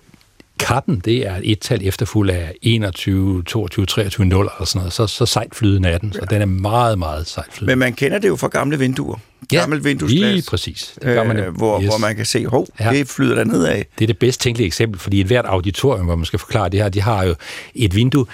kappen, 0.59 1.03
det 1.05 1.27
er 1.27 1.41
et 1.43 1.59
tal 1.59 1.81
efterfuld 1.87 2.31
af 2.31 2.55
21, 2.63 3.43
22, 3.43 3.87
23 3.87 4.27
0 4.27 4.49
og 4.57 4.69
sådan 4.69 4.79
noget. 4.79 4.93
Så, 4.93 5.07
så 5.07 5.27
sejt 5.27 5.55
flydende 5.55 5.89
er 5.89 5.99
den, 5.99 6.13
så 6.13 6.19
ja. 6.31 6.35
den 6.35 6.43
er 6.43 6.47
meget, 6.47 6.99
meget 6.99 7.27
sejt 7.27 7.47
flydende. 7.53 7.73
Men 7.73 7.79
man 7.79 7.93
kender 7.93 8.19
det 8.19 8.29
jo 8.29 8.37
fra 8.37 8.49
gamle 8.49 8.79
vinduer. 8.79 9.19
Gammel 9.49 9.87
ja, 9.87 9.93
lige 10.33 10.45
præcis. 10.51 10.95
Det 10.95 11.03
gør 11.03 11.25
man, 11.25 11.37
øh, 11.37 11.57
hvor, 11.57 11.81
yes. 11.81 11.89
hvor 11.89 11.99
man 11.99 12.17
kan 12.17 12.27
se, 12.27 12.47
hov, 12.47 12.67
ja. 12.81 12.91
det 12.91 13.09
flyder 13.09 13.35
der 13.35 13.45
nedad. 13.45 13.75
Det 13.99 14.05
er 14.05 14.07
det 14.07 14.19
bedst 14.19 14.41
tænkelige 14.41 14.67
eksempel, 14.67 15.01
fordi 15.01 15.21
et 15.21 15.27
hvert 15.27 15.45
auditorium, 15.45 16.07
hvor 16.07 16.17
man 16.17 16.25
skal 16.25 16.39
forklare 16.39 16.69
det 16.69 16.83
her, 16.83 16.89
de 16.89 17.01
har 17.01 17.25
jo 17.25 17.35
et 17.75 17.95
vindue, 17.95 18.27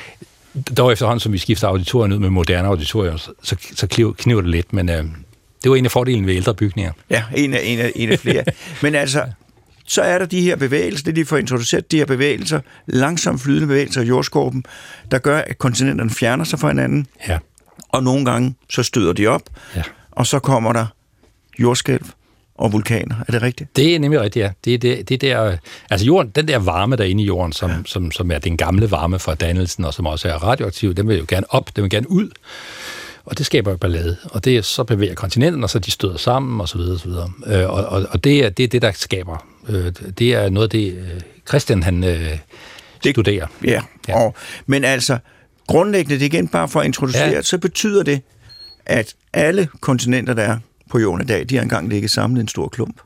dog 0.76 0.92
efterhånden, 0.92 1.20
som 1.20 1.32
vi 1.32 1.38
skifter 1.38 1.68
auditoriet 1.68 2.12
ud 2.12 2.18
med 2.18 2.30
moderne 2.30 2.68
auditorier, 2.68 3.16
så, 3.16 3.30
så, 3.42 3.56
så 3.74 4.12
kniver 4.18 4.40
det 4.40 4.50
lidt, 4.50 4.72
men 4.72 4.88
øh, 4.88 5.04
det 5.62 5.70
var 5.70 5.76
en 5.76 5.84
af 5.84 5.90
fordelene 5.90 6.26
ved 6.26 6.34
ældre 6.34 6.54
bygninger. 6.54 6.92
Ja, 7.10 7.22
en 7.36 7.54
af, 7.54 7.60
en 7.64 7.78
af, 7.78 7.92
en 7.94 8.08
af 8.12 8.18
flere. 8.18 8.44
men 8.82 8.94
altså, 8.94 9.24
så 9.86 10.02
er 10.02 10.18
der 10.18 10.26
de 10.26 10.40
her 10.40 10.56
bevægelser, 10.56 11.04
det 11.04 11.16
de 11.16 11.24
får 11.24 11.36
introduceret, 11.36 11.92
de 11.92 11.96
her 11.96 12.06
bevægelser, 12.06 12.60
langsomt 12.86 13.40
flydende 13.40 13.66
bevægelser 13.66 14.02
i 14.02 14.06
jordskorpen, 14.06 14.64
der 15.10 15.18
gør, 15.18 15.38
at 15.38 15.58
kontinenterne 15.58 16.10
fjerner 16.10 16.44
sig 16.44 16.58
fra 16.58 16.68
hinanden. 16.68 17.06
Ja. 17.28 17.38
Og 17.88 18.02
nogle 18.02 18.24
gange, 18.24 18.54
så 18.70 18.82
støder 18.82 19.12
de 19.12 19.26
op, 19.26 19.42
ja. 19.76 19.82
og 20.10 20.26
så 20.26 20.38
kommer 20.38 20.72
der 20.72 20.86
jordskælv, 21.58 22.04
og 22.54 22.72
vulkaner. 22.72 23.16
Er 23.28 23.32
det 23.32 23.42
rigtigt? 23.42 23.76
Det 23.76 23.94
er 23.94 23.98
nemlig 23.98 24.20
rigtigt, 24.20 24.42
ja. 24.42 24.50
Det 24.64 24.74
er, 24.74 24.78
det, 24.78 25.08
det 25.08 25.20
der, 25.20 25.56
altså 25.90 26.06
jorden, 26.06 26.30
den 26.30 26.48
der 26.48 26.58
varme, 26.58 26.96
der 26.96 27.04
er 27.04 27.08
inde 27.08 27.22
i 27.22 27.26
jorden, 27.26 27.52
som, 27.52 27.70
ja. 27.70 27.76
som, 27.86 28.10
som 28.10 28.30
er 28.30 28.38
den 28.38 28.56
gamle 28.56 28.90
varme 28.90 29.18
fra 29.18 29.34
dannelsen, 29.34 29.84
og 29.84 29.94
som 29.94 30.06
også 30.06 30.28
er 30.28 30.34
radioaktiv, 30.34 30.94
den 30.94 31.08
vil 31.08 31.18
jo 31.18 31.24
gerne 31.28 31.46
op, 31.48 31.76
den 31.76 31.82
vil 31.82 31.90
gerne 31.90 32.10
ud. 32.10 32.30
Og 33.24 33.38
det 33.38 33.46
skaber 33.46 33.76
ballade. 33.76 34.16
Og 34.24 34.44
det 34.44 34.64
så 34.64 34.84
bevæger 34.84 35.14
kontinenten, 35.14 35.64
og 35.64 35.70
så 35.70 35.78
de 35.78 35.90
støder 35.90 36.16
sammen, 36.16 36.60
og 36.60 36.68
så 36.68 36.78
videre, 36.78 36.94
og 36.94 37.00
så 37.00 37.08
videre. 37.08 37.30
Øh, 37.46 37.70
og, 37.70 37.84
og, 37.84 38.06
og 38.10 38.24
det 38.24 38.44
er 38.44 38.50
det, 38.50 38.64
er 38.64 38.68
det, 38.68 38.82
der 38.82 38.92
skaber. 38.92 39.46
Øh, 39.68 39.92
det 40.18 40.34
er 40.34 40.48
noget 40.50 40.66
af 40.66 40.70
det, 40.70 40.92
øh, 40.92 41.20
Christian 41.48 41.82
han 41.82 42.04
øh, 42.04 42.38
det, 43.04 43.10
studerer. 43.10 43.46
Ja, 43.64 43.82
ja. 44.08 44.20
Og, 44.20 44.34
men 44.66 44.84
altså, 44.84 45.18
grundlæggende, 45.66 46.18
det 46.18 46.24
igen 46.24 46.48
bare 46.48 46.68
for 46.68 46.80
at 46.80 46.86
introducere, 46.86 47.28
ja. 47.28 47.42
så 47.42 47.58
betyder 47.58 48.02
det, 48.02 48.20
at 48.86 49.14
alle 49.32 49.68
kontinenter, 49.80 50.34
der 50.34 50.42
er 50.42 50.58
på 50.90 50.98
jorden 50.98 51.26
i 51.26 51.26
dag, 51.26 51.48
de 51.48 51.54
har 51.56 51.62
engang 51.62 51.88
ligget 51.88 52.10
samlet 52.10 52.40
i 52.40 52.42
en 52.42 52.48
stor 52.48 52.68
klump. 52.68 53.00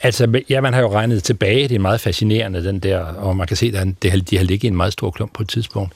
Altså, 0.00 0.42
ja, 0.48 0.60
man 0.60 0.74
har 0.74 0.80
jo 0.80 0.92
regnet 0.92 1.22
tilbage, 1.22 1.68
det 1.68 1.74
er 1.74 1.78
meget 1.78 2.00
fascinerende, 2.00 2.64
den 2.64 2.78
der, 2.78 2.98
og 2.98 3.36
man 3.36 3.46
kan 3.46 3.56
se, 3.56 3.72
at 3.76 3.88
de 4.02 4.36
har 4.36 4.44
ligget 4.44 4.64
i 4.64 4.66
en 4.66 4.76
meget 4.76 4.92
stor 4.92 5.10
klump 5.10 5.32
på 5.34 5.42
et 5.42 5.48
tidspunkt. 5.48 5.92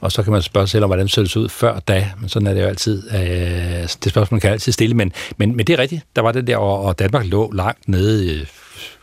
Og 0.00 0.12
så 0.12 0.22
kan 0.22 0.32
man 0.32 0.42
spørge 0.42 0.66
sig 0.66 0.70
selv 0.70 0.84
om, 0.84 0.88
hvordan 0.88 1.08
så 1.08 1.22
det 1.22 1.36
ud 1.36 1.48
før 1.48 1.78
da, 1.78 2.10
men 2.20 2.28
sådan 2.28 2.46
er 2.46 2.54
det 2.54 2.62
jo 2.62 2.66
altid. 2.66 3.10
Øh, 3.14 3.88
det 4.04 4.06
spørgsmål 4.08 4.40
kan 4.40 4.50
altid 4.50 4.72
stille, 4.72 4.94
men, 4.94 5.12
men, 5.36 5.56
men 5.56 5.66
det 5.66 5.72
er 5.72 5.78
rigtigt. 5.78 6.02
Der 6.16 6.22
var 6.22 6.32
det 6.32 6.46
der, 6.46 6.56
og 6.56 6.98
Danmark 6.98 7.26
lå 7.26 7.52
langt 7.52 7.88
nede, 7.88 8.46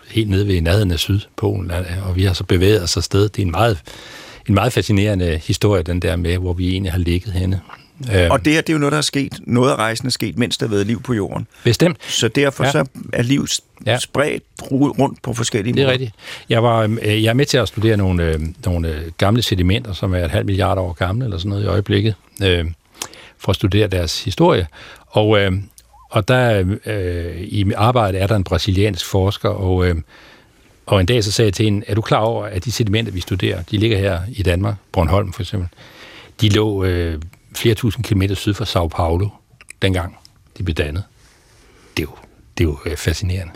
helt 0.07 0.29
nede 0.29 0.47
ved 0.47 0.61
nærheden 0.61 0.91
af 0.91 0.99
Sydpolen, 0.99 1.71
og 2.05 2.15
vi 2.15 2.23
har 2.23 2.33
så 2.33 2.43
bevæget 2.43 2.83
os 2.83 2.97
afsted. 2.97 3.29
Det 3.29 3.41
er 3.41 3.45
en 3.45 3.51
meget, 3.51 3.81
en 4.49 4.53
meget 4.53 4.73
fascinerende 4.73 5.41
historie, 5.43 5.83
den 5.83 5.99
der 5.99 6.15
med, 6.15 6.37
hvor 6.37 6.53
vi 6.53 6.69
egentlig 6.71 6.91
har 6.91 6.99
ligget 6.99 7.33
henne. 7.33 7.61
Øhm. 8.15 8.31
Og 8.31 8.45
det 8.45 8.53
her, 8.53 8.61
det 8.61 8.69
er 8.69 8.73
jo 8.73 8.79
noget, 8.79 8.91
der 8.91 8.97
er 8.97 9.01
sket. 9.01 9.39
Noget 9.41 9.71
af 9.71 9.75
rejsen 9.75 10.07
er 10.07 10.11
sket, 10.11 10.37
mens 10.37 10.57
der 10.57 10.67
har 10.67 10.71
været 10.71 10.87
liv 10.87 11.01
på 11.01 11.13
jorden. 11.13 11.47
Bestemt. 11.63 11.97
Så 12.07 12.27
derfor 12.27 12.63
ja. 12.63 12.71
så 12.71 12.85
er 13.13 13.23
liv 13.23 13.47
ja. 13.85 13.99
spredt 13.99 14.43
rundt 14.71 15.21
på 15.21 15.33
forskellige 15.33 15.73
måder. 15.73 15.83
Det 15.83 15.89
er 15.89 15.91
rigtigt. 15.91 16.11
Jeg, 16.49 16.63
var, 16.63 16.97
øh, 17.01 17.23
jeg 17.23 17.29
er 17.29 17.33
med 17.33 17.45
til 17.45 17.57
at 17.57 17.67
studere 17.67 17.97
nogle, 17.97 18.23
øh, 18.23 18.39
nogle 18.65 18.87
øh, 18.87 19.01
gamle 19.17 19.41
sedimenter, 19.41 19.93
som 19.93 20.13
er 20.13 20.25
et 20.25 20.31
halvt 20.31 20.45
milliard 20.45 20.77
år 20.77 20.93
gamle, 20.93 21.25
eller 21.25 21.37
sådan 21.37 21.49
noget 21.49 21.63
i 21.63 21.67
øjeblikket, 21.67 22.15
øh, 22.43 22.65
for 23.37 23.49
at 23.49 23.55
studere 23.55 23.87
deres 23.87 24.23
historie. 24.23 24.67
Og, 25.07 25.39
øh, 25.39 25.51
og 26.13 26.27
der 26.27 26.75
øh, 26.85 27.41
i 27.41 27.71
arbejdet 27.75 28.21
er 28.21 28.27
der 28.27 28.35
en 28.35 28.43
brasiliansk 28.43 29.05
forsker, 29.05 29.49
og, 29.49 29.87
øh, 29.87 29.95
og 30.85 30.99
en 30.99 31.05
dag 31.05 31.23
så 31.23 31.31
sagde 31.31 31.47
jeg 31.47 31.53
til 31.53 31.65
hende, 31.65 31.85
er 31.87 31.95
du 31.95 32.01
klar 32.01 32.19
over, 32.19 32.45
at 32.45 32.65
de 32.65 32.71
sedimenter, 32.71 33.11
vi 33.11 33.19
studerer, 33.19 33.63
de 33.63 33.77
ligger 33.77 33.97
her 33.97 34.19
i 34.31 34.43
Danmark, 34.43 34.75
Bornholm 34.91 35.33
for 35.33 35.41
eksempel, 35.41 35.69
de 36.41 36.49
lå 36.49 36.83
øh, 36.83 37.21
flere 37.55 37.75
tusind 37.75 38.05
kilometer 38.05 38.35
syd 38.35 38.53
for 38.53 38.65
Sao 38.65 38.87
Paulo, 38.87 39.29
dengang 39.81 40.17
de 40.57 40.63
blev 40.63 40.75
dannet. 40.75 41.03
Det 41.97 42.03
er 42.03 42.07
jo, 42.07 42.15
det 42.57 42.63
er 42.63 42.67
jo 42.67 42.77
øh, 42.85 42.97
fascinerende. 42.97 43.53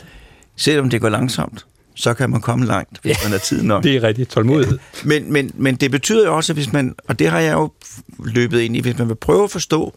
Selvom 0.56 0.90
det 0.90 1.02
går 1.02 1.10
langsomt, 1.10 1.66
så 1.96 2.14
kan 2.14 2.30
man 2.30 2.42
komme 2.42 2.66
langt, 2.66 3.00
hvis 3.02 3.10
ja, 3.10 3.24
man 3.24 3.32
har 3.32 3.40
tid 3.40 3.64
nok. 3.64 3.84
det 3.84 3.96
er 3.96 4.04
rigtig 4.04 4.28
tålmodighed. 4.28 4.80
Men, 5.04 5.34
men, 5.34 5.52
men 5.54 5.76
det 5.76 5.92
betyder 5.92 6.26
jo 6.26 6.36
også, 6.36 6.54
at 6.54 6.58
hvis 6.58 6.74
man, 6.74 6.96
og 7.08 7.20
det 7.20 7.30
har 7.30 7.40
jeg 7.40 7.54
jo 7.54 7.72
løbet 8.20 8.60
ind 8.60 8.78
i, 8.78 8.80
hvis 8.82 8.98
man 8.98 9.08
vil 9.10 9.16
prøve 9.16 9.44
at 9.44 9.52
forstå 9.52 9.94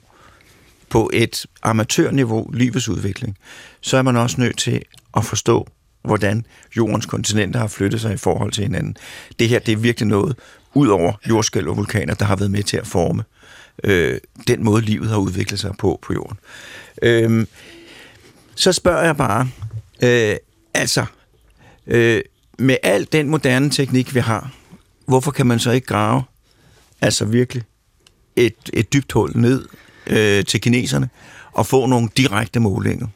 på 0.90 1.10
et 1.12 1.46
amatørniveau 1.62 2.50
livets 2.54 2.88
udvikling, 2.88 3.36
så 3.80 3.96
er 3.96 4.02
man 4.02 4.16
også 4.16 4.40
nødt 4.40 4.58
til 4.58 4.82
at 5.16 5.24
forstå, 5.24 5.66
hvordan 6.02 6.46
jordens 6.76 7.06
kontinenter 7.06 7.60
har 7.60 7.66
flyttet 7.66 8.00
sig 8.00 8.14
i 8.14 8.16
forhold 8.16 8.52
til 8.52 8.64
hinanden. 8.64 8.96
Det 9.38 9.48
her, 9.48 9.58
det 9.58 9.72
er 9.72 9.76
virkelig 9.76 10.08
noget, 10.08 10.36
ud 10.74 10.88
over 10.88 11.12
jordskælv 11.28 11.68
og 11.68 11.76
vulkaner, 11.76 12.14
der 12.14 12.24
har 12.24 12.36
været 12.36 12.50
med 12.50 12.62
til 12.62 12.76
at 12.76 12.86
forme 12.86 13.24
øh, 13.84 14.20
den 14.48 14.64
måde, 14.64 14.82
livet 14.82 15.08
har 15.08 15.16
udviklet 15.16 15.60
sig 15.60 15.74
på 15.78 15.98
på 16.02 16.12
jorden. 16.12 16.38
Øh, 17.02 17.46
så 18.54 18.72
spørger 18.72 19.02
jeg 19.04 19.16
bare, 19.16 19.48
øh, 20.02 20.36
altså, 20.74 21.04
øh, 21.86 22.22
med 22.58 22.76
al 22.82 23.08
den 23.12 23.28
moderne 23.28 23.70
teknik, 23.70 24.14
vi 24.14 24.20
har, 24.20 24.52
hvorfor 25.06 25.30
kan 25.30 25.46
man 25.46 25.58
så 25.58 25.70
ikke 25.70 25.86
grave, 25.86 26.22
altså 27.00 27.24
virkelig, 27.24 27.62
et, 28.36 28.70
et 28.72 28.92
dybt 28.92 29.12
hul 29.12 29.32
ned 29.34 29.66
øh, 30.10 30.44
til 30.44 30.60
kineserne, 30.60 31.08
og 31.52 31.66
få 31.66 31.86
nogle 31.86 32.08
direkte 32.16 32.60
målinger? 32.60 33.06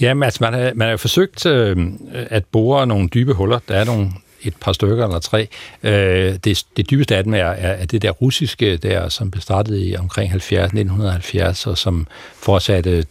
Jamen, 0.00 0.22
altså, 0.22 0.38
man 0.40 0.52
har, 0.52 0.72
man 0.74 0.88
har 0.88 0.96
forsøgt 0.96 1.46
øh, 1.46 1.76
at 2.12 2.44
bore 2.44 2.86
nogle 2.86 3.08
dybe 3.08 3.32
huller. 3.32 3.58
Der 3.68 3.74
er 3.76 3.84
nogle 3.84 4.10
et 4.42 4.56
par 4.60 4.72
stykker 4.72 5.04
eller 5.04 5.18
tre. 5.18 5.48
Øh, 5.82 6.34
det, 6.44 6.64
det 6.76 6.90
dybeste 6.90 7.16
af 7.16 7.24
dem 7.24 7.34
er, 7.34 7.38
er, 7.38 7.86
det 7.86 8.02
der 8.02 8.10
russiske, 8.10 8.76
der, 8.76 9.08
som 9.08 9.30
blev 9.30 9.40
startet 9.40 9.88
i 9.88 9.96
omkring 9.96 10.30
70, 10.30 10.64
1970, 10.64 11.66
og 11.66 11.78
som 11.78 12.06
fortsatte 12.34 13.04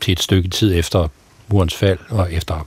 til 0.00 0.12
et 0.12 0.20
stykke 0.20 0.48
tid 0.48 0.78
efter 0.78 1.08
murens 1.48 1.74
fald, 1.74 1.98
og 2.08 2.32
efter 2.32 2.66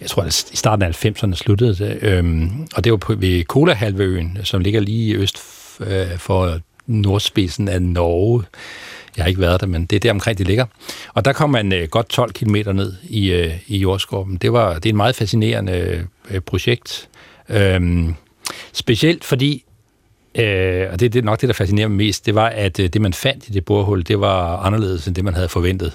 jeg 0.00 0.10
tror, 0.10 0.22
at 0.22 0.50
i 0.52 0.56
starten 0.56 0.82
af 0.82 1.04
90'erne 1.04 1.34
sluttede 1.34 1.74
det. 1.74 1.98
Øhm, 2.02 2.66
og 2.74 2.84
det 2.84 2.92
var 2.92 2.96
på, 2.96 3.14
ved 3.14 3.44
Kolahalvøen, 3.44 4.38
som 4.44 4.60
ligger 4.60 4.80
lige 4.80 5.14
øst 5.14 5.38
øh, 5.80 6.18
for 6.18 6.58
nordspidsen 6.86 7.68
af 7.68 7.82
Norge. 7.82 8.44
Jeg 9.16 9.24
har 9.24 9.28
ikke 9.28 9.40
været 9.40 9.60
der, 9.60 9.66
men 9.66 9.86
det 9.86 9.96
er 9.96 10.00
der 10.00 10.10
omkring, 10.10 10.38
det 10.38 10.46
ligger. 10.46 10.66
Og 11.14 11.24
der 11.24 11.32
kom 11.32 11.50
man 11.50 11.72
øh, 11.72 11.88
godt 11.88 12.08
12 12.08 12.32
km 12.32 12.54
ned 12.54 12.92
i, 13.02 13.32
øh, 13.32 13.52
i 13.66 13.78
jordskorpen. 13.78 14.36
Det, 14.36 14.52
var, 14.52 14.74
det 14.74 14.86
er 14.86 14.90
en 14.90 14.96
meget 14.96 15.16
fascinerende 15.16 16.06
øh, 16.30 16.40
projekt. 16.40 17.08
Øhm, 17.48 18.14
specielt 18.72 19.24
fordi, 19.24 19.64
øh, 20.34 20.86
og 20.92 21.00
det, 21.00 21.12
det 21.12 21.18
er 21.18 21.22
nok 21.22 21.40
det, 21.40 21.48
der 21.48 21.54
fascinerer 21.54 21.88
mig 21.88 21.96
mest, 21.96 22.26
det 22.26 22.34
var, 22.34 22.48
at 22.48 22.80
øh, 22.80 22.88
det, 22.88 23.00
man 23.00 23.12
fandt 23.12 23.48
i 23.48 23.52
det 23.52 23.64
borehul, 23.64 24.02
det 24.02 24.20
var 24.20 24.56
anderledes 24.56 25.06
end 25.06 25.14
det, 25.14 25.24
man 25.24 25.34
havde 25.34 25.48
forventet. 25.48 25.92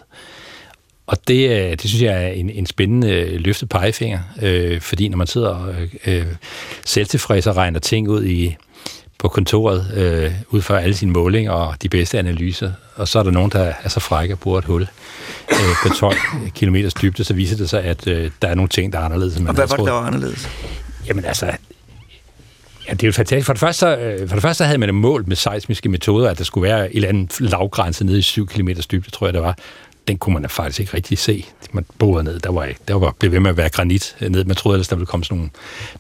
Og 1.08 1.28
det, 1.28 1.50
øh, 1.50 1.72
det 1.72 1.82
synes 1.82 2.02
jeg 2.02 2.24
er 2.24 2.28
en, 2.28 2.50
en 2.50 2.66
spændende 2.66 3.12
øh, 3.12 3.40
løftet 3.40 3.70
pegefinger, 3.70 4.20
øh, 4.42 4.82
fordi 4.82 5.08
når 5.08 5.18
man 5.18 5.28
sidder 5.28 5.50
og 5.50 5.76
øh, 5.82 5.90
øh 6.06 6.26
selvtilfreds 6.86 7.48
og 7.48 7.58
regner 7.58 7.80
ting 7.80 8.10
ud 8.10 8.26
i, 8.26 8.56
på 9.20 9.28
kontoret, 9.28 9.92
øh, 9.96 10.32
ud 10.50 10.62
fra 10.62 10.80
alle 10.80 10.96
sine 10.96 11.12
målinger 11.12 11.52
og 11.52 11.76
de 11.82 11.90
bedste 11.90 12.20
analyser, 12.20 12.72
og 12.96 13.08
så 13.08 13.20
er 13.20 13.24
der 13.24 13.32
nogen, 13.32 13.52
der 13.52 13.74
er 13.84 13.90
så 13.90 14.00
frække 14.00 14.34
og 14.34 14.40
bruger 14.40 14.60
et 14.60 14.66
hul 14.66 14.88
øh, 15.52 15.58
på 15.84 15.90
12 15.90 16.16
km 16.56 16.76
dybde, 17.02 17.24
så 17.24 17.34
viser 17.34 17.58
det 17.58 17.70
sig, 17.70 17.84
at 17.84 18.08
øh, 18.08 18.32
der 18.42 18.48
er 18.48 18.56
nogle 18.56 18.70
ting, 18.70 18.94
der 18.94 19.00
er 19.00 19.04
anderledes. 19.04 19.38
og 19.38 19.42
hvad 19.42 19.68
var 19.68 19.76
det, 19.76 19.86
der 19.86 19.92
var 19.92 20.02
anderledes? 20.02 20.50
Jamen 21.08 21.26
altså, 21.26 21.52
Ja, 22.88 22.94
det 22.94 23.04
er 23.04 23.08
jo 23.08 23.12
fantastisk. 23.12 23.46
For 23.46 23.54
det, 23.54 23.60
første, 23.60 24.26
for 24.28 24.36
det 24.36 24.42
første 24.42 24.64
havde 24.64 24.78
man 24.78 24.90
et 24.90 24.96
mål 24.96 25.24
med 25.28 25.36
seismiske 25.36 25.90
metoder, 25.90 26.30
at 26.30 26.38
der 26.38 26.44
skulle 26.44 26.70
være 26.70 26.90
en 26.90 26.96
eller 26.96 27.10
anden 27.10 27.30
lavgrænse 27.40 28.06
nede 28.06 28.20
i 28.20 28.22
7 28.22 28.48
km 28.48 28.70
dybde, 28.92 29.12
tror 29.12 29.28
jeg 29.28 29.34
det 29.34 29.42
var 29.42 29.58
den 30.08 30.18
kunne 30.18 30.34
man 30.34 30.50
faktisk 30.50 30.80
ikke 30.80 30.94
rigtig 30.94 31.18
se. 31.18 31.46
Man 31.72 31.86
boede 31.98 32.24
ned, 32.24 32.40
der 32.40 32.52
var, 32.52 32.70
der 32.88 32.94
var 32.94 33.16
blev 33.20 33.32
ved 33.32 33.40
med 33.40 33.50
at 33.50 33.58
være 33.58 33.70
granit 33.70 34.16
øh, 34.22 34.30
ned. 34.30 34.46
Man 34.46 34.56
troede 34.56 34.76
ellers, 34.76 34.88
der 34.88 34.96
ville 34.96 35.06
komme 35.06 35.24
sådan 35.24 35.38
nogle, 35.38 35.50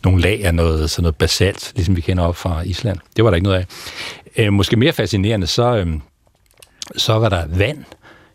nogle 0.04 0.22
lag 0.22 0.46
af 0.46 0.56
noget, 0.56 0.90
sådan 0.90 1.04
noget 1.04 1.16
basalt, 1.16 1.72
ligesom 1.76 1.96
vi 1.96 2.02
kender 2.02 2.24
op 2.24 2.36
fra 2.36 2.62
Island. 2.62 2.98
Det 3.16 3.24
var 3.24 3.30
der 3.30 3.36
ikke 3.36 3.48
noget 3.48 3.60
af. 3.60 3.66
Øh, 4.38 4.54
måske 4.54 4.76
mere 4.76 4.94
fascinerende, 4.94 5.48
så, 5.48 5.76
øh, 5.76 5.88
så 6.98 7.14
var 7.14 7.30
der 7.30 7.46
vand 7.48 7.84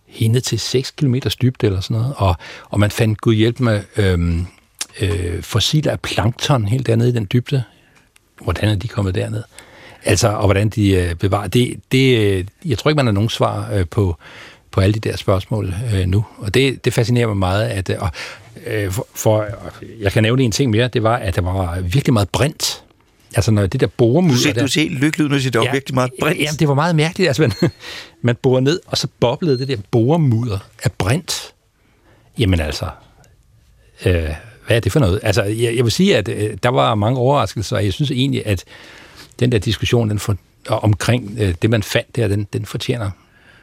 hende 0.07 0.41
til 0.41 0.61
6 0.61 0.91
km 0.91 1.15
dybde 1.43 1.67
eller 1.67 1.81
sådan 1.81 1.97
noget, 1.97 2.15
og, 2.17 2.37
og 2.71 2.81
man 2.81 2.91
fandt 2.91 3.21
gud 3.21 3.35
hjælp 3.35 3.61
med 3.61 3.83
øh, 3.97 4.39
øh, 5.01 5.43
fossiler 5.43 5.93
af 5.93 6.01
plankton 6.01 6.65
helt 6.65 6.87
dernede 6.87 7.09
i 7.09 7.13
den 7.13 7.29
dybde. 7.33 7.63
Hvordan 8.41 8.69
er 8.69 8.75
de 8.75 8.89
kommet 8.89 9.15
derned? 9.15 9.43
Altså, 10.05 10.29
og 10.29 10.45
hvordan 10.45 10.69
de 10.69 10.91
øh, 10.91 11.15
bevarer. 11.15 11.49
Det, 11.49 11.81
det, 11.93 12.19
øh, 12.19 12.45
jeg 12.65 12.79
tror 12.79 12.91
ikke, 12.91 12.97
man 12.97 13.07
har 13.07 13.13
nogen 13.13 13.29
svar 13.29 13.73
øh, 13.73 13.87
på, 13.91 14.17
på 14.73 14.81
alle 14.81 14.95
de 14.95 15.01
der 15.01 15.17
spørgsmål 15.17 15.75
øh, 15.95 16.07
nu. 16.07 16.25
Og 16.39 16.55
det, 16.55 16.85
det 16.85 16.93
fascinerer 16.93 17.27
mig 17.27 17.37
meget. 17.37 17.69
At, 17.69 17.91
og, 17.91 18.11
øh, 18.67 18.91
for, 18.91 19.07
for, 19.15 19.47
jeg 20.01 20.13
kan 20.13 20.23
nævne 20.23 20.43
en 20.43 20.53
ting 20.53 20.71
mere, 20.71 20.89
det 20.89 21.03
var, 21.03 21.17
at 21.17 21.37
der 21.37 21.43
var 21.43 21.81
virkelig 21.81 22.13
meget 22.13 22.29
brint. 22.29 22.83
Altså 23.35 23.51
når 23.51 23.67
det 23.67 23.81
der 23.81 23.87
boremudder... 23.87 24.37
Du 24.37 24.43
ser, 24.43 24.53
der, 24.53 24.61
du 24.61 24.69
ser 24.69 24.89
lykkelig 24.91 25.25
ud, 25.25 25.29
når 25.29 25.37
du 25.37 25.43
siger, 25.43 25.51
der 25.51 25.61
ja, 25.61 25.67
var 25.67 25.73
virkelig 25.73 25.95
meget 25.95 26.11
brint. 26.21 26.39
Jamen, 26.39 26.57
det 26.59 26.69
var 26.69 26.75
meget 26.75 26.97
mærkeligt. 26.97 27.29
Altså, 27.29 27.43
man, 27.43 27.53
man 28.23 28.37
borer 28.43 28.61
ned, 28.61 28.81
og 28.87 28.99
så 28.99 29.09
boblede 29.21 29.59
det 29.59 29.69
der 29.69 29.77
boremudder 29.91 30.59
af 30.83 30.93
brint. 30.93 31.55
Jamen 32.39 32.61
altså... 32.61 32.89
Øh, 34.07 34.29
hvad 34.67 34.77
er 34.77 34.81
det 34.81 34.93
for 34.93 35.01
noget? 35.01 35.21
Altså, 35.23 35.43
jeg, 35.43 35.77
jeg 35.77 35.85
vil 35.85 35.93
sige, 35.93 36.17
at 36.17 36.29
øh, 36.29 36.57
der 36.63 36.69
var 36.69 36.95
mange 36.95 37.19
overraskelser, 37.19 37.77
og 37.77 37.85
jeg 37.85 37.93
synes 37.93 38.11
egentlig, 38.11 38.47
at 38.47 38.65
den 39.41 39.53
der 39.53 39.59
diskussion 39.59 40.11
den 40.11 40.19
for, 40.19 40.37
omkring 40.67 41.37
øh, 41.41 41.55
det, 41.63 41.71
man 41.71 41.83
fandt 41.83 42.17
der, 42.17 42.29
den, 42.29 42.47
den 42.53 42.67
fortjener 42.67 43.11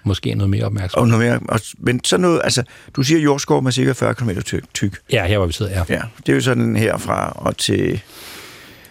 måske 0.04 0.36
noget 0.36 0.50
mere 0.50 0.66
opmærksomhed. 0.66 1.14
Og 1.14 1.20
noget 1.20 1.26
mere, 1.26 1.40
og, 1.50 1.60
men 1.78 2.04
så 2.04 2.18
noget, 2.18 2.42
altså, 2.44 2.64
du 2.96 3.04
siger 3.04 3.20
jordskov 3.20 3.64
med 3.64 3.72
cirka 3.72 3.92
40 3.92 4.16
km 4.16 4.30
tyk. 4.46 4.64
tyk. 4.74 5.00
Ja, 5.12 5.26
her 5.26 5.38
hvor 5.38 5.48
vi 5.48 5.54
sidder, 5.54 5.72
ja. 5.72 5.84
ja. 5.96 6.02
Det 6.18 6.32
er 6.32 6.36
jo 6.36 6.42
sådan 6.42 6.76
herfra 6.76 7.34
og 7.36 7.58
til 7.58 8.02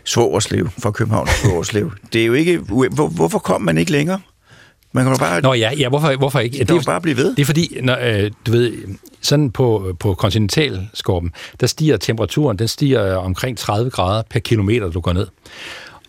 Svogerslev, 0.04 0.68
fra 0.78 0.90
København 0.90 1.26
til 1.26 1.36
Svogerslev. 1.36 1.92
Det 2.12 2.22
er 2.22 2.26
jo 2.26 2.32
ikke, 2.32 2.58
hvor, 2.58 3.08
hvorfor 3.08 3.38
kom 3.38 3.62
man 3.62 3.78
ikke 3.78 3.92
længere? 3.92 4.20
Man 4.92 5.04
kan 5.04 5.16
bare... 5.18 5.40
Nå 5.40 5.54
ja, 5.54 5.70
ja 5.78 5.88
hvorfor, 5.88 6.16
hvorfor 6.16 6.38
ikke? 6.38 6.58
Det, 6.58 6.70
er 6.70 6.82
bare 6.86 7.00
blive 7.00 7.16
ved. 7.16 7.36
Det 7.36 7.42
er 7.42 7.46
fordi, 7.46 7.78
når, 7.82 7.98
øh, 8.02 8.30
du 8.46 8.50
ved, 8.50 8.72
sådan 9.20 9.50
på, 9.50 9.96
på 10.00 10.14
kontinentalskorpen, 10.14 11.32
der 11.60 11.66
stiger 11.66 11.96
temperaturen, 11.96 12.58
den 12.58 12.68
stiger 12.68 13.16
omkring 13.16 13.58
30 13.58 13.90
grader 13.90 14.22
per 14.30 14.40
kilometer, 14.40 14.90
du 14.90 15.00
går 15.00 15.12
ned. 15.12 15.26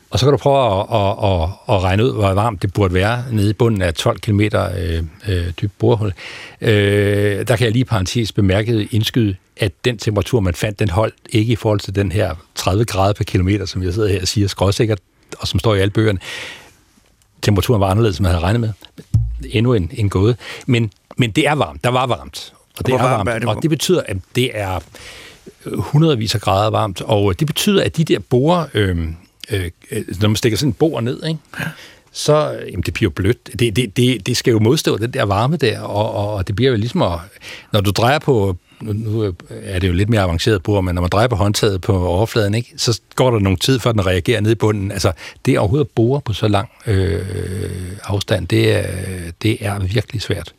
Og 0.09 0.19
så 0.19 0.25
kan 0.25 0.31
du 0.31 0.37
prøve 0.37 0.79
at, 0.79 0.85
at, 0.91 1.31
at, 1.31 1.75
at 1.75 1.83
regne 1.83 2.05
ud, 2.05 2.13
hvor 2.13 2.33
varmt 2.33 2.61
det 2.61 2.73
burde 2.73 2.93
være 2.93 3.23
nede 3.31 3.49
i 3.49 3.53
bunden 3.53 3.81
af 3.81 3.93
12 3.93 4.19
km 4.19 4.41
øh, 4.41 5.03
øh, 5.27 5.51
dyb 5.61 5.71
borehul. 5.79 6.13
Øh, 6.61 7.47
der 7.47 7.55
kan 7.55 7.65
jeg 7.65 7.71
lige 7.71 7.85
parentes 7.85 8.31
bemærke 8.31 8.87
indskyde, 8.91 9.35
at 9.57 9.71
den 9.85 9.97
temperatur, 9.97 10.39
man 10.39 10.53
fandt, 10.53 10.79
den 10.79 10.89
holdt 10.89 11.15
ikke 11.29 11.53
i 11.53 11.55
forhold 11.55 11.79
til 11.79 11.95
den 11.95 12.11
her 12.11 12.35
30 12.55 12.85
grader 12.85 13.13
per 13.13 13.23
kilometer, 13.23 13.65
som 13.65 13.83
jeg 13.83 13.93
sidder 13.93 14.09
her 14.09 14.21
og 14.21 14.27
siger 14.27 14.47
skråsikkert, 14.47 14.99
og 15.39 15.47
som 15.47 15.59
står 15.59 15.75
i 15.75 15.79
alle 15.79 15.91
bøgerne. 15.91 16.19
Temperaturen 17.41 17.81
var 17.81 17.87
anderledes, 17.87 18.15
som 18.15 18.23
man 18.23 18.31
havde 18.31 18.43
regnet 18.43 18.59
med. 18.59 18.69
Endnu 19.49 19.73
en, 19.73 19.91
en 19.93 20.09
gåde. 20.09 20.35
Men, 20.65 20.91
men 21.17 21.31
det 21.31 21.47
er 21.47 21.53
varmt. 21.53 21.83
Der 21.83 21.89
var 21.89 22.05
varmt. 22.05 22.53
Og 22.79 22.85
det 22.85 22.93
er 22.93 23.01
varmt. 23.01 23.29
Er 23.29 23.39
det? 23.39 23.47
Og 23.47 23.61
det 23.61 23.69
betyder, 23.69 24.01
at 24.05 24.17
det 24.35 24.51
er 24.53 24.79
hundredvis 25.65 26.35
af 26.35 26.41
grader 26.41 26.69
varmt. 26.69 27.01
Og 27.01 27.39
det 27.39 27.47
betyder, 27.47 27.83
at 27.83 27.97
de 27.97 28.03
der 28.03 28.19
borer... 28.19 28.65
Øh, 28.73 29.07
øh, 29.51 29.71
når 30.21 30.27
man 30.27 30.35
stikker 30.35 30.57
sådan 30.57 30.69
en 30.69 30.73
bord 30.73 31.03
ned, 31.03 31.25
ikke? 31.27 31.39
Så 32.11 32.59
jamen, 32.67 32.81
det 32.81 32.93
bliver 32.93 33.11
blødt. 33.11 33.59
Det, 33.59 33.75
det, 33.75 33.97
det, 33.97 34.27
det 34.27 34.37
skal 34.37 34.51
jo 34.51 34.59
modstå 34.59 34.97
den 34.97 35.13
der 35.13 35.23
varme 35.23 35.57
der, 35.57 35.79
og, 35.79 36.35
og 36.35 36.47
det 36.47 36.55
bliver 36.55 36.71
jo 36.71 36.77
ligesom, 36.77 37.01
at, 37.01 37.19
når 37.73 37.81
du 37.81 37.91
drejer 37.91 38.19
på, 38.19 38.57
nu, 38.81 38.93
nu 38.93 39.33
er 39.49 39.79
det 39.79 39.87
jo 39.87 39.93
lidt 39.93 40.09
mere 40.09 40.21
avanceret 40.21 40.63
bord, 40.63 40.83
men 40.83 40.95
når 40.95 41.01
man 41.01 41.09
drejer 41.09 41.27
på 41.27 41.35
håndtaget 41.35 41.81
på 41.81 42.05
overfladen, 42.07 42.53
ikke, 42.53 42.73
så 42.77 43.01
går 43.15 43.31
der 43.31 43.39
nogle 43.39 43.57
tid, 43.57 43.79
før 43.79 43.91
den 43.91 44.05
reagerer 44.05 44.41
ned 44.41 44.51
i 44.51 44.55
bunden. 44.55 44.91
Altså, 44.91 45.11
det 45.45 45.59
overhovedet 45.59 45.85
at 45.85 45.91
bore 45.95 46.21
på 46.21 46.33
så 46.33 46.47
lang 46.47 46.69
øh, 46.87 47.21
afstand, 48.03 48.47
det 48.47 48.75
er, 48.75 48.87
det 49.41 49.57
er 49.59 49.79
virkelig 49.79 50.21
svært. 50.21 50.53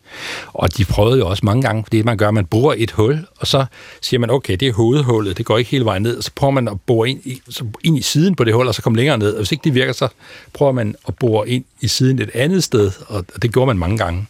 Og 0.46 0.76
de 0.76 0.84
prøvede 0.84 1.18
jo 1.18 1.28
også 1.28 1.46
mange 1.46 1.62
gange, 1.62 1.84
det 1.92 2.04
man 2.04 2.16
gør, 2.16 2.30
man 2.30 2.46
borer 2.46 2.74
et 2.78 2.90
hul, 2.90 3.26
og 3.36 3.46
så 3.46 3.64
siger 4.00 4.20
man, 4.20 4.30
okay, 4.30 4.56
det 4.56 4.68
er 4.68 4.72
hovedhullet, 4.72 5.38
det 5.38 5.46
går 5.46 5.58
ikke 5.58 5.70
hele 5.70 5.84
vejen 5.84 6.02
ned, 6.02 6.16
og 6.16 6.24
så 6.24 6.30
prøver 6.34 6.50
man 6.50 6.68
at 6.68 6.80
bore 6.80 7.10
ind 7.10 7.20
i, 7.24 7.40
så 7.48 7.64
ind 7.84 7.98
i 7.98 8.02
siden 8.02 8.34
på 8.34 8.44
det 8.44 8.54
hul, 8.54 8.66
og 8.66 8.74
så 8.74 8.82
komme 8.82 8.96
længere 8.96 9.18
ned. 9.18 9.32
Og 9.32 9.36
hvis 9.36 9.52
ikke 9.52 9.64
det 9.64 9.74
virker, 9.74 9.92
så 9.92 10.08
prøver 10.52 10.72
man 10.72 10.94
at 11.08 11.14
bore 11.14 11.48
ind 11.48 11.64
i 11.80 11.88
siden 11.88 12.18
et 12.18 12.30
andet 12.34 12.64
sted, 12.64 12.90
og 13.06 13.24
det 13.42 13.52
gjorde 13.52 13.66
man 13.66 13.78
mange 13.78 13.98
gange. 13.98 14.26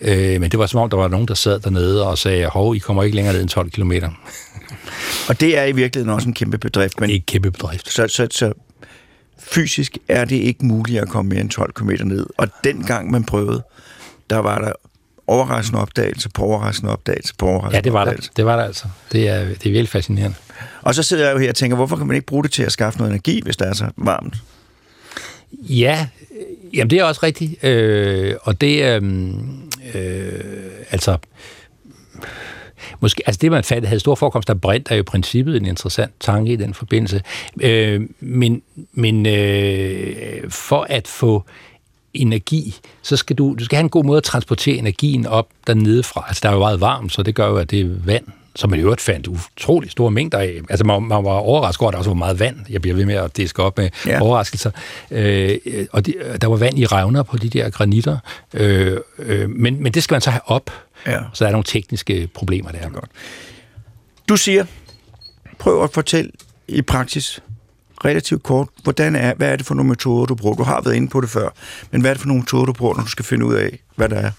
Øh, 0.00 0.40
men 0.40 0.50
det 0.50 0.58
var 0.58 0.66
som 0.66 0.80
om, 0.80 0.90
der 0.90 0.96
var 0.96 1.08
nogen, 1.08 1.28
der 1.28 1.34
sad 1.34 1.60
dernede 1.60 2.06
og 2.06 2.18
sagde, 2.18 2.46
hov, 2.46 2.74
I 2.76 2.78
kommer 2.78 3.02
ikke 3.02 3.16
længere 3.16 3.34
ned 3.34 3.40
end 3.42 3.50
12 3.50 3.70
km. 3.70 3.92
og 5.28 5.40
det 5.40 5.58
er 5.58 5.64
i 5.64 5.72
virkeligheden 5.72 6.14
også 6.14 6.28
en 6.28 6.34
kæmpe 6.34 6.58
bedrift. 6.58 7.00
Men 7.00 7.08
det 7.08 7.14
er 7.14 7.18
en 7.18 7.24
kæmpe 7.26 7.50
bedrift. 7.50 7.92
Så, 7.92 8.08
så, 8.08 8.28
så 8.30 8.52
fysisk 9.38 9.98
er 10.08 10.24
det 10.24 10.36
ikke 10.36 10.66
muligt 10.66 11.00
at 11.02 11.08
komme 11.08 11.28
mere 11.28 11.40
end 11.40 11.50
12 11.50 11.72
km 11.72 11.90
ned. 12.04 12.26
Og 12.36 12.48
dengang 12.64 13.10
man 13.10 13.24
prøvede, 13.24 13.62
der 14.30 14.36
var 14.38 14.58
der 14.58 14.72
overraskende 15.26 15.80
opdagelse 15.82 16.28
på 16.28 16.42
overraskende 16.42 16.92
opdagelse 16.92 17.34
på 17.38 17.46
overraskende 17.46 17.76
Ja, 17.76 17.80
det 17.80 17.92
var 17.92 18.00
opdagelse. 18.00 18.28
der. 18.28 18.34
Det 18.36 18.46
var 18.46 18.56
der 18.56 18.64
altså. 18.64 18.84
Det 19.12 19.28
er, 19.28 19.38
det 19.44 19.50
er 19.52 19.56
virkelig 19.70 19.88
fascinerende. 19.88 20.36
Og 20.82 20.94
så 20.94 21.02
sidder 21.02 21.24
jeg 21.26 21.34
jo 21.34 21.38
her 21.38 21.48
og 21.48 21.54
tænker, 21.54 21.76
hvorfor 21.76 21.96
kan 21.96 22.06
man 22.06 22.14
ikke 22.16 22.26
bruge 22.26 22.42
det 22.42 22.52
til 22.52 22.62
at 22.62 22.72
skaffe 22.72 22.98
noget 22.98 23.10
energi, 23.10 23.40
hvis 23.44 23.56
det 23.56 23.68
er 23.68 23.72
så 23.72 23.86
varmt? 23.96 24.34
Ja, 25.52 26.06
jamen 26.74 26.90
det 26.90 26.98
er 26.98 27.04
også 27.04 27.20
rigtigt. 27.22 27.64
Øh, 27.64 28.34
og 28.42 28.60
det 28.60 28.84
er... 28.84 29.00
Øh, 29.02 29.32
øh, 29.94 30.70
altså... 30.90 31.16
Måske, 33.00 33.22
altså 33.26 33.38
det, 33.42 33.50
man 33.50 33.64
fandt, 33.64 33.86
havde 33.86 34.00
stor 34.00 34.14
forekomst 34.14 34.50
af 34.50 34.60
brint, 34.60 34.90
er 34.90 34.94
jo 34.94 35.00
i 35.00 35.02
princippet 35.02 35.56
en 35.56 35.66
interessant 35.66 36.12
tanke 36.20 36.52
i 36.52 36.56
den 36.56 36.74
forbindelse. 36.74 37.22
Øh, 37.60 38.00
men 38.20 38.62
men 38.92 39.26
øh, 39.26 40.50
for 40.50 40.86
at 40.88 41.08
få 41.08 41.44
energi, 42.14 42.74
så 43.02 43.16
skal 43.16 43.36
du, 43.36 43.54
du 43.58 43.64
skal 43.64 43.76
have 43.76 43.84
en 43.84 43.88
god 43.88 44.04
måde 44.04 44.16
at 44.16 44.24
transportere 44.24 44.76
energien 44.76 45.26
op 45.26 45.48
dernede 45.66 46.02
fra. 46.02 46.24
Altså, 46.28 46.40
der 46.42 46.48
er 46.48 46.52
jo 46.52 46.58
meget 46.58 46.80
varmt, 46.80 47.12
så 47.12 47.22
det 47.22 47.34
gør 47.34 47.48
jo, 47.48 47.56
at 47.56 47.70
det 47.70 47.80
er 47.80 47.88
vand, 48.04 48.24
som 48.56 48.70
man 48.70 48.78
i 48.78 48.82
øvrigt 48.82 49.00
fandt 49.00 49.26
utrolig 49.26 49.90
store 49.90 50.10
mængder 50.10 50.38
af. 50.38 50.60
Altså, 50.70 50.84
man, 50.84 51.02
man 51.02 51.24
var 51.24 51.30
overrasket 51.30 51.82
over, 51.82 51.88
at 51.88 51.92
der 51.92 51.98
også 51.98 52.10
var 52.10 52.14
meget 52.14 52.40
vand. 52.40 52.56
Jeg 52.70 52.82
bliver 52.82 52.94
ved 52.96 53.04
med 53.04 53.14
at 53.14 53.36
diske 53.36 53.62
op 53.62 53.78
med 53.78 53.90
ja. 54.06 54.20
overraskelser. 54.20 54.70
Øh, 55.10 55.58
og 55.92 56.06
de, 56.06 56.14
der 56.40 56.46
var 56.46 56.56
vand 56.56 56.78
i 56.78 56.86
revner 56.86 57.22
på 57.22 57.36
de 57.36 57.48
der 57.48 57.70
granitter. 57.70 58.18
Øh, 58.54 58.96
øh, 59.18 59.50
men, 59.50 59.82
men 59.82 59.92
det 59.92 60.02
skal 60.02 60.14
man 60.14 60.20
så 60.20 60.30
have 60.30 60.40
op. 60.44 60.70
Ja. 61.06 61.18
Så 61.32 61.44
der 61.44 61.48
er 61.48 61.52
nogle 61.52 61.64
tekniske 61.64 62.28
problemer 62.34 62.70
der. 62.70 62.88
Godt. 62.88 63.10
Du 64.28 64.36
siger, 64.36 64.64
prøv 65.58 65.82
at 65.84 65.90
fortælle 65.92 66.30
i 66.68 66.82
praksis, 66.82 67.40
relativt 68.04 68.42
kort, 68.42 68.68
hvordan 68.82 69.16
er, 69.16 69.34
hvad 69.34 69.52
er 69.52 69.56
det 69.56 69.66
for 69.66 69.74
nogle 69.74 69.88
metoder, 69.88 70.26
du 70.26 70.34
bruger? 70.34 70.56
Du 70.56 70.62
har 70.62 70.80
været 70.80 70.94
inde 70.94 71.08
på 71.08 71.20
det 71.20 71.30
før, 71.30 71.48
men 71.90 72.00
hvad 72.00 72.10
er 72.10 72.14
det 72.14 72.20
for 72.20 72.28
nogle 72.28 72.40
metoder, 72.40 72.64
du 72.64 72.72
bruger, 72.72 72.94
når 72.94 73.02
du 73.02 73.10
skal 73.10 73.24
finde 73.24 73.46
ud 73.46 73.54
af, 73.54 73.78
hvad 73.96 74.08
der 74.08 74.16
er 74.16 74.30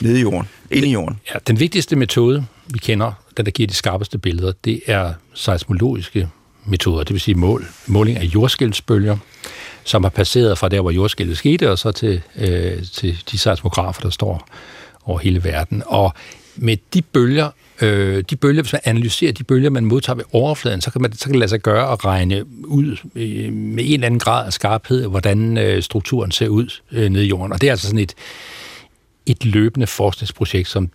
nede 0.00 0.18
i 0.18 0.20
jorden, 0.20 0.48
inde 0.70 0.88
i 0.88 0.92
jorden? 0.92 1.20
Ja, 1.34 1.38
den 1.46 1.60
vigtigste 1.60 1.96
metode, 1.96 2.44
vi 2.66 2.78
kender, 2.78 3.12
den 3.36 3.46
der 3.46 3.50
giver 3.50 3.66
de 3.66 3.74
skarpeste 3.74 4.18
billeder, 4.18 4.52
det 4.64 4.80
er 4.86 5.12
seismologiske 5.34 6.28
metoder, 6.64 7.04
det 7.04 7.12
vil 7.12 7.20
sige 7.20 7.34
mål, 7.34 7.66
måling 7.86 8.18
af 8.18 8.24
jordskældsbølger, 8.24 9.16
som 9.84 10.02
har 10.04 10.10
passeret 10.10 10.58
fra 10.58 10.68
der, 10.68 10.80
hvor 10.80 10.90
jordskældet 10.90 11.38
skete, 11.38 11.70
og 11.70 11.78
så 11.78 11.92
til, 11.92 12.22
øh, 12.36 12.82
til 12.92 13.22
de 13.30 13.38
seismografer, 13.38 14.00
der 14.00 14.10
står 14.10 14.48
over 15.04 15.18
hele 15.18 15.44
verden. 15.44 15.82
Og 15.86 16.12
med 16.56 16.76
de 16.94 17.02
bølger 17.02 17.50
øh, 17.82 18.24
de 18.30 18.36
bølger, 18.36 18.62
hvis 18.62 18.72
man 18.72 18.80
analyserer 18.84 19.32
de 19.32 19.44
bølger, 19.44 19.70
man 19.70 19.84
modtager 19.84 20.16
ved 20.16 20.24
overfladen, 20.32 20.80
så 20.80 20.90
kan, 20.90 21.02
man, 21.02 21.12
så 21.12 21.24
kan 21.24 21.32
det 21.32 21.38
lade 21.38 21.48
sig 21.48 21.60
gøre 21.60 21.92
at 21.92 22.04
regne 22.04 22.44
ud 22.66 22.96
øh, 23.14 23.52
med 23.52 23.84
en 23.86 23.92
eller 23.92 24.06
anden 24.06 24.20
grad 24.20 24.46
af 24.46 24.52
skarphed, 24.52 25.06
hvordan 25.06 25.58
øh, 25.58 25.82
strukturen 25.82 26.30
ser 26.30 26.48
ud 26.48 26.80
øh, 26.92 27.10
nede 27.10 27.24
i 27.24 27.28
jorden. 27.28 27.52
Og 27.52 27.60
det 27.60 27.66
er 27.66 27.70
altså 27.70 27.86
sådan 27.86 27.98
et, 27.98 28.14
et 29.26 29.44
løbende 29.44 29.86
forskningsprojekt, 29.86 30.68
som 30.68 30.90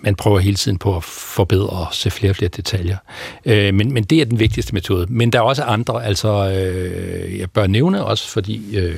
man 0.00 0.14
prøver 0.14 0.38
hele 0.38 0.56
tiden 0.56 0.78
på 0.78 0.96
at 0.96 1.04
forbedre 1.04 1.68
og 1.68 1.86
se 1.92 2.10
flere 2.10 2.32
og 2.32 2.36
flere 2.36 2.48
detaljer. 2.48 2.96
Øh, 3.44 3.74
men, 3.74 3.92
men 3.92 4.04
det 4.04 4.20
er 4.20 4.24
den 4.24 4.38
vigtigste 4.38 4.74
metode. 4.74 5.06
Men 5.10 5.32
der 5.32 5.38
er 5.38 5.42
også 5.42 5.62
andre, 5.62 6.04
altså 6.04 6.50
øh, 6.50 7.38
jeg 7.38 7.50
bør 7.50 7.66
nævne 7.66 8.04
også, 8.04 8.28
fordi 8.28 8.76
øh, 8.76 8.96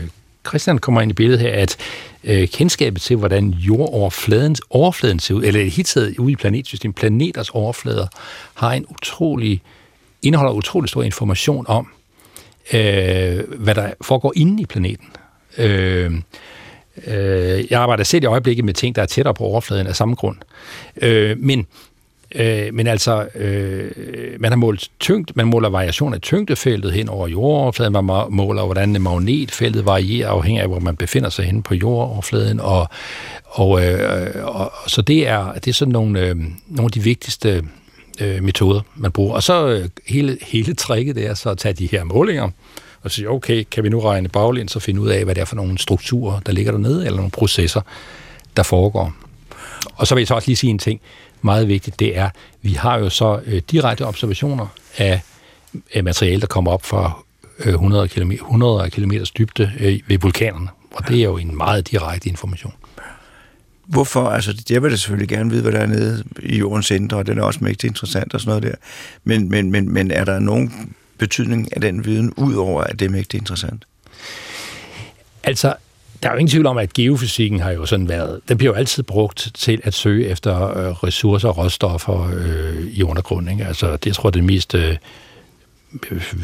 Christian 0.49 0.79
kommer 0.79 1.01
ind 1.01 1.11
i 1.11 1.15
billedet 1.15 1.41
her, 1.41 1.53
at 1.53 1.77
øh, 2.25 2.49
kendskabet 2.49 3.03
til, 3.03 3.17
hvordan 3.17 3.49
jordoverfladens 3.51 4.63
overfladen 4.71 5.19
ser 5.19 5.35
ud, 5.35 5.45
eller 5.45 5.65
helt 5.65 5.87
taget 5.87 6.19
ude 6.19 6.33
i 6.33 6.37
planetsystemet, 6.37 6.97
planeters 6.97 7.51
overflader, 7.51 8.07
har 8.55 8.73
en 8.73 8.87
utrolig, 8.91 9.63
indeholder 10.23 10.53
utrolig 10.53 10.89
stor 10.89 11.03
information 11.03 11.65
om, 11.69 11.89
øh, 12.73 13.41
hvad 13.59 13.75
der 13.75 13.91
foregår 14.01 14.33
inde 14.37 14.63
i 14.63 14.67
planeten. 14.67 15.09
Øh, 15.59 16.13
øh, 17.07 17.65
jeg 17.71 17.81
arbejder 17.81 18.05
selv 18.05 18.25
i 18.25 18.27
øjeblikket 18.27 18.65
med 18.65 18.75
ting, 18.75 18.97
der 18.97 19.03
er 19.03 19.07
tættere 19.07 19.35
på 19.35 19.45
overfladen 19.45 19.87
af 19.87 19.97
samme 19.97 20.15
grund. 20.15 20.37
Øh, 21.03 21.39
men 21.39 21.67
Øh, 22.35 22.75
men 22.75 22.87
altså, 22.87 23.29
øh, 23.35 23.91
man 24.41 24.53
har 24.53 24.57
målt 24.57 24.91
tyngd, 25.01 25.29
man 25.35 25.47
måler 25.47 25.69
variation 25.69 26.15
af 26.15 26.21
tyngdefeltet 26.21 26.93
hen 26.93 27.09
over 27.09 27.29
jordoverfladen, 27.29 27.93
man 27.93 28.27
måler, 28.31 28.65
hvordan 28.65 29.03
magnetfeltet 29.03 29.87
varierer 29.87 30.31
afhængig 30.31 30.63
af, 30.63 30.69
hvor 30.69 30.79
man 30.79 30.97
befinder 30.97 31.31
sig 31.31 31.45
hen 31.45 31.63
på 31.63 31.75
jordoverfladen, 31.75 32.61
og, 32.61 32.89
og, 33.47 33.87
øh, 33.87 34.47
og 34.47 34.73
så 34.87 35.03
det 35.03 35.29
er, 35.29 35.53
det 35.53 35.69
er 35.69 35.73
sådan 35.73 35.93
nogle, 35.93 36.21
øh, 36.21 36.37
nogle 36.37 36.85
af 36.85 36.91
de 36.91 37.03
vigtigste 37.03 37.65
øh, 38.21 38.43
metoder, 38.43 38.81
man 38.95 39.13
bruger. 39.13 39.35
Og 39.35 39.43
så 39.43 39.69
øh, 39.69 39.89
hele, 40.07 40.39
hele 40.43 40.75
tricket 40.75 41.17
det 41.17 41.27
er 41.27 41.35
så 41.35 41.51
at 41.51 41.59
tage 41.59 41.73
de 41.73 41.87
her 41.87 42.05
målinger, 42.05 42.51
og 43.03 43.11
sige, 43.11 43.31
okay, 43.31 43.65
kan 43.71 43.85
vi 43.85 43.89
nu 43.89 44.01
regne 44.01 44.29
baglæns 44.29 44.77
og 44.77 44.83
finde 44.83 45.01
ud 45.01 45.09
af, 45.09 45.25
hvad 45.25 45.35
det 45.35 45.41
er 45.41 45.45
for 45.45 45.57
nogle 45.57 45.79
strukturer, 45.79 46.41
der 46.41 46.53
ligger 46.53 46.73
dernede, 46.73 47.07
eller 47.07 47.17
nogle 47.17 47.31
processer, 47.31 47.81
der 48.57 48.63
foregår. 48.63 49.13
Og 49.95 50.07
så 50.07 50.15
vil 50.15 50.23
jeg 50.23 50.29
så 50.29 50.35
også 50.35 50.49
lige 50.49 50.57
sige 50.57 50.71
en 50.71 50.79
ting 50.79 51.01
meget 51.43 51.69
vigtigt, 51.69 52.01
det 52.01 52.19
er, 52.19 52.31
vi 52.63 52.73
har 52.73 52.99
jo 52.99 53.11
så 53.11 53.41
øh, 53.47 53.63
direkte 53.71 54.07
observationer 54.07 54.67
af, 54.97 55.21
af 55.95 56.05
materiale, 56.05 56.41
der 56.41 56.47
kommer 56.47 56.71
op 56.71 56.85
fra 56.85 57.23
øh, 57.59 57.73
100 57.73 58.09
km, 58.09 58.31
100 58.31 58.91
km 58.91 59.13
dybde 59.39 59.73
øh, 59.81 60.01
ved 60.07 60.19
vulkanerne. 60.19 60.69
Og 60.95 61.09
det 61.09 61.19
er 61.19 61.25
jo 61.25 61.37
en 61.37 61.57
meget 61.57 61.91
direkte 61.91 62.29
information. 62.29 62.73
Hvorfor? 63.87 64.29
Altså, 64.29 64.65
jeg 64.71 64.83
vil 64.83 64.91
da 64.91 64.97
selvfølgelig 64.97 65.29
gerne 65.29 65.51
vide, 65.51 65.63
hvad 65.63 65.73
der 65.73 65.79
er 65.79 65.87
nede 65.87 66.25
i 66.43 66.59
jordens 66.59 66.91
indre, 66.91 67.17
og 67.17 67.27
det 67.27 67.39
er 67.39 67.43
også 67.43 67.61
mægtig 67.63 67.89
interessant 67.89 68.35
og 68.35 68.41
sådan 68.41 68.51
noget 68.51 68.63
der. 68.63 68.75
Men, 69.25 69.49
men, 69.49 69.71
men, 69.71 69.93
men 69.93 70.11
er 70.11 70.25
der 70.25 70.39
nogen 70.39 70.95
betydning 71.21 71.77
af 71.77 71.81
den 71.81 72.05
viden, 72.05 72.33
udover 72.37 72.83
at 72.83 72.99
det 72.99 73.07
er 73.07 73.11
mægtigt 73.11 73.41
interessant? 73.41 73.85
Altså, 75.45 75.75
der 76.23 76.29
er 76.29 76.33
jo 76.33 76.39
ingen 76.39 76.51
tvivl 76.51 76.67
om, 76.67 76.79
at 76.79 76.93
geofysikken 76.93 77.61
har 77.61 77.71
jo 77.71 77.87
sådan 77.87 78.09
været, 78.09 78.41
den 78.49 78.59
bliver 78.59 78.73
jo 78.73 78.79
altid 78.79 79.03
brugt 79.03 79.51
til 79.55 79.81
at 79.85 79.95
søge 79.95 80.27
efter 80.27 80.79
øh, 80.79 80.93
ressourcer 80.93 81.49
og 81.49 81.59
råstoffer 81.59 82.31
øh, 82.35 82.87
i 82.87 83.03
undergrunden. 83.03 83.53
Ikke? 83.53 83.67
Altså, 83.67 83.93
det 83.93 84.07
jeg 84.07 84.15
tror 84.15 84.29
jeg, 84.29 84.35
det 84.35 84.45
mest 84.45 84.75
øh, 84.75 84.97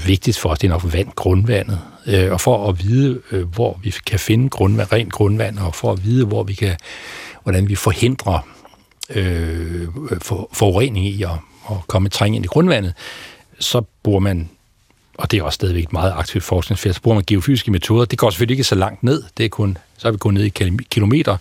vigtigt 0.07 0.39
for 0.39 0.49
os, 0.49 0.59
det 0.59 0.67
er 0.67 0.73
nok 0.73 0.93
vand, 0.93 1.09
grundvandet. 1.15 1.81
Øh, 2.07 2.33
og 2.33 2.41
for 2.41 2.69
at 2.69 2.85
vide, 2.85 3.21
øh, 3.33 3.49
hvor 3.55 3.81
vi 3.83 3.95
kan 4.07 4.19
finde 4.19 4.49
grundvand, 4.49 4.93
rent 4.93 5.13
grundvand, 5.13 5.59
og 5.59 5.75
for 5.75 5.93
at 5.93 6.05
vide, 6.05 6.27
hvor 6.27 6.43
vi 6.43 6.55
kan, 6.55 6.77
hvordan 7.43 7.69
vi 7.69 7.75
forhindrer 7.75 8.49
øh, 9.11 9.89
for, 10.23 10.49
forurening 10.53 11.07
i 11.07 11.23
at, 11.23 11.31
at 11.71 11.77
komme 11.87 12.09
trænge 12.09 12.37
ind 12.37 12.45
i 12.45 12.49
grundvandet, 12.49 12.95
så 13.59 13.83
bruger 14.03 14.21
man 14.21 14.49
og 15.19 15.31
det 15.31 15.39
er 15.39 15.43
også 15.43 15.57
stadigvæk 15.57 15.85
et 15.85 15.93
meget 15.93 16.13
aktivt 16.17 16.45
forskningsfelt, 16.45 16.95
så 16.95 17.03
bruger 17.03 17.15
man 17.15 17.25
geofysiske 17.27 17.71
metoder. 17.71 18.05
Det 18.05 18.19
går 18.19 18.31
selvfølgelig 18.31 18.55
ikke 18.55 18.65
så 18.65 18.75
langt 18.75 19.03
ned, 19.03 19.23
det 19.37 19.45
er 19.45 19.49
kun, 19.49 19.79
så 19.99 20.09
er 20.09 20.13
vi 20.13 20.19
kun 20.19 20.35
ned 20.35 20.45
i 20.45 20.79
kilometer 20.91 21.37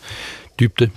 dybde. 0.60 0.90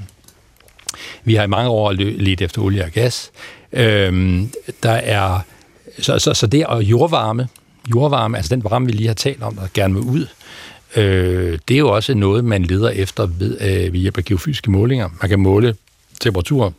Vi 1.24 1.34
har 1.34 1.44
i 1.44 1.46
mange 1.46 1.70
år 1.70 1.92
let 1.92 2.40
efter 2.40 2.62
olie 2.62 2.84
og 2.84 2.90
gas. 2.90 3.30
Øhm, 3.72 4.50
der 4.82 4.90
er, 4.90 5.40
så, 5.98 6.18
så, 6.18 6.34
så 6.34 6.46
det 6.46 6.66
og 6.66 6.84
jordvarme, 6.84 7.48
jordvarme, 7.90 8.36
altså 8.36 8.54
den 8.54 8.64
varme, 8.64 8.86
vi 8.86 8.92
lige 8.92 9.06
har 9.06 9.14
talt 9.14 9.42
om, 9.42 9.54
der 9.54 9.66
gerne 9.74 9.94
vil 9.94 10.02
ud, 10.02 10.26
øh, 10.96 11.58
det 11.68 11.74
er 11.74 11.78
jo 11.78 11.88
også 11.88 12.14
noget, 12.14 12.44
man 12.44 12.62
leder 12.62 12.90
efter 12.90 13.26
ved, 13.26 13.60
øh, 13.60 13.92
ved 13.92 14.00
hjælp 14.00 14.18
af 14.18 14.24
geofysiske 14.24 14.70
målinger. 14.70 15.08
Man 15.20 15.28
kan 15.28 15.40
måle 15.40 15.76
temperatur 16.20 16.74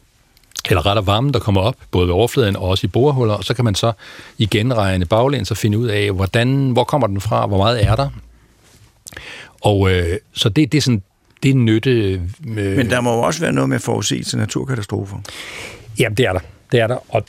eller 0.69 0.85
rettere 0.85 1.05
varmen, 1.05 1.33
der 1.33 1.39
kommer 1.39 1.61
op, 1.61 1.75
både 1.91 2.07
ved 2.07 2.13
overfladen 2.13 2.55
og 2.55 2.63
også 2.63 2.87
i 2.87 2.87
borehuller, 2.87 3.33
og 3.33 3.43
så 3.43 3.53
kan 3.53 3.65
man 3.65 3.75
så 3.75 3.91
igen 4.37 4.77
regne 4.77 5.05
baglæns 5.05 5.51
og 5.51 5.57
finde 5.57 5.77
ud 5.77 5.87
af, 5.87 6.11
hvordan, 6.11 6.69
hvor 6.69 6.83
kommer 6.83 7.07
den 7.07 7.21
fra, 7.21 7.47
hvor 7.47 7.57
meget 7.57 7.85
er 7.85 7.95
der. 7.95 8.09
Og 9.61 9.91
øh, 9.91 10.17
så 10.33 10.49
det, 10.49 10.71
det 10.71 10.77
er 10.77 10.81
sådan, 10.81 11.03
det 11.43 11.51
er 11.51 11.55
nytte... 11.55 11.91
Øh, 11.91 12.21
Men 12.45 12.89
der 12.89 13.01
må 13.01 13.13
jo 13.13 13.21
også 13.21 13.41
være 13.41 13.51
noget 13.51 13.69
med 13.69 13.79
forudsigelse 13.79 14.31
til 14.31 14.39
naturkatastrofer. 14.39 15.17
Jamen, 15.99 16.17
det 16.17 16.25
er 16.25 16.33
der. 16.33 16.39
Det 16.71 16.79
er 16.79 16.87
der. 16.87 17.13
Og 17.13 17.25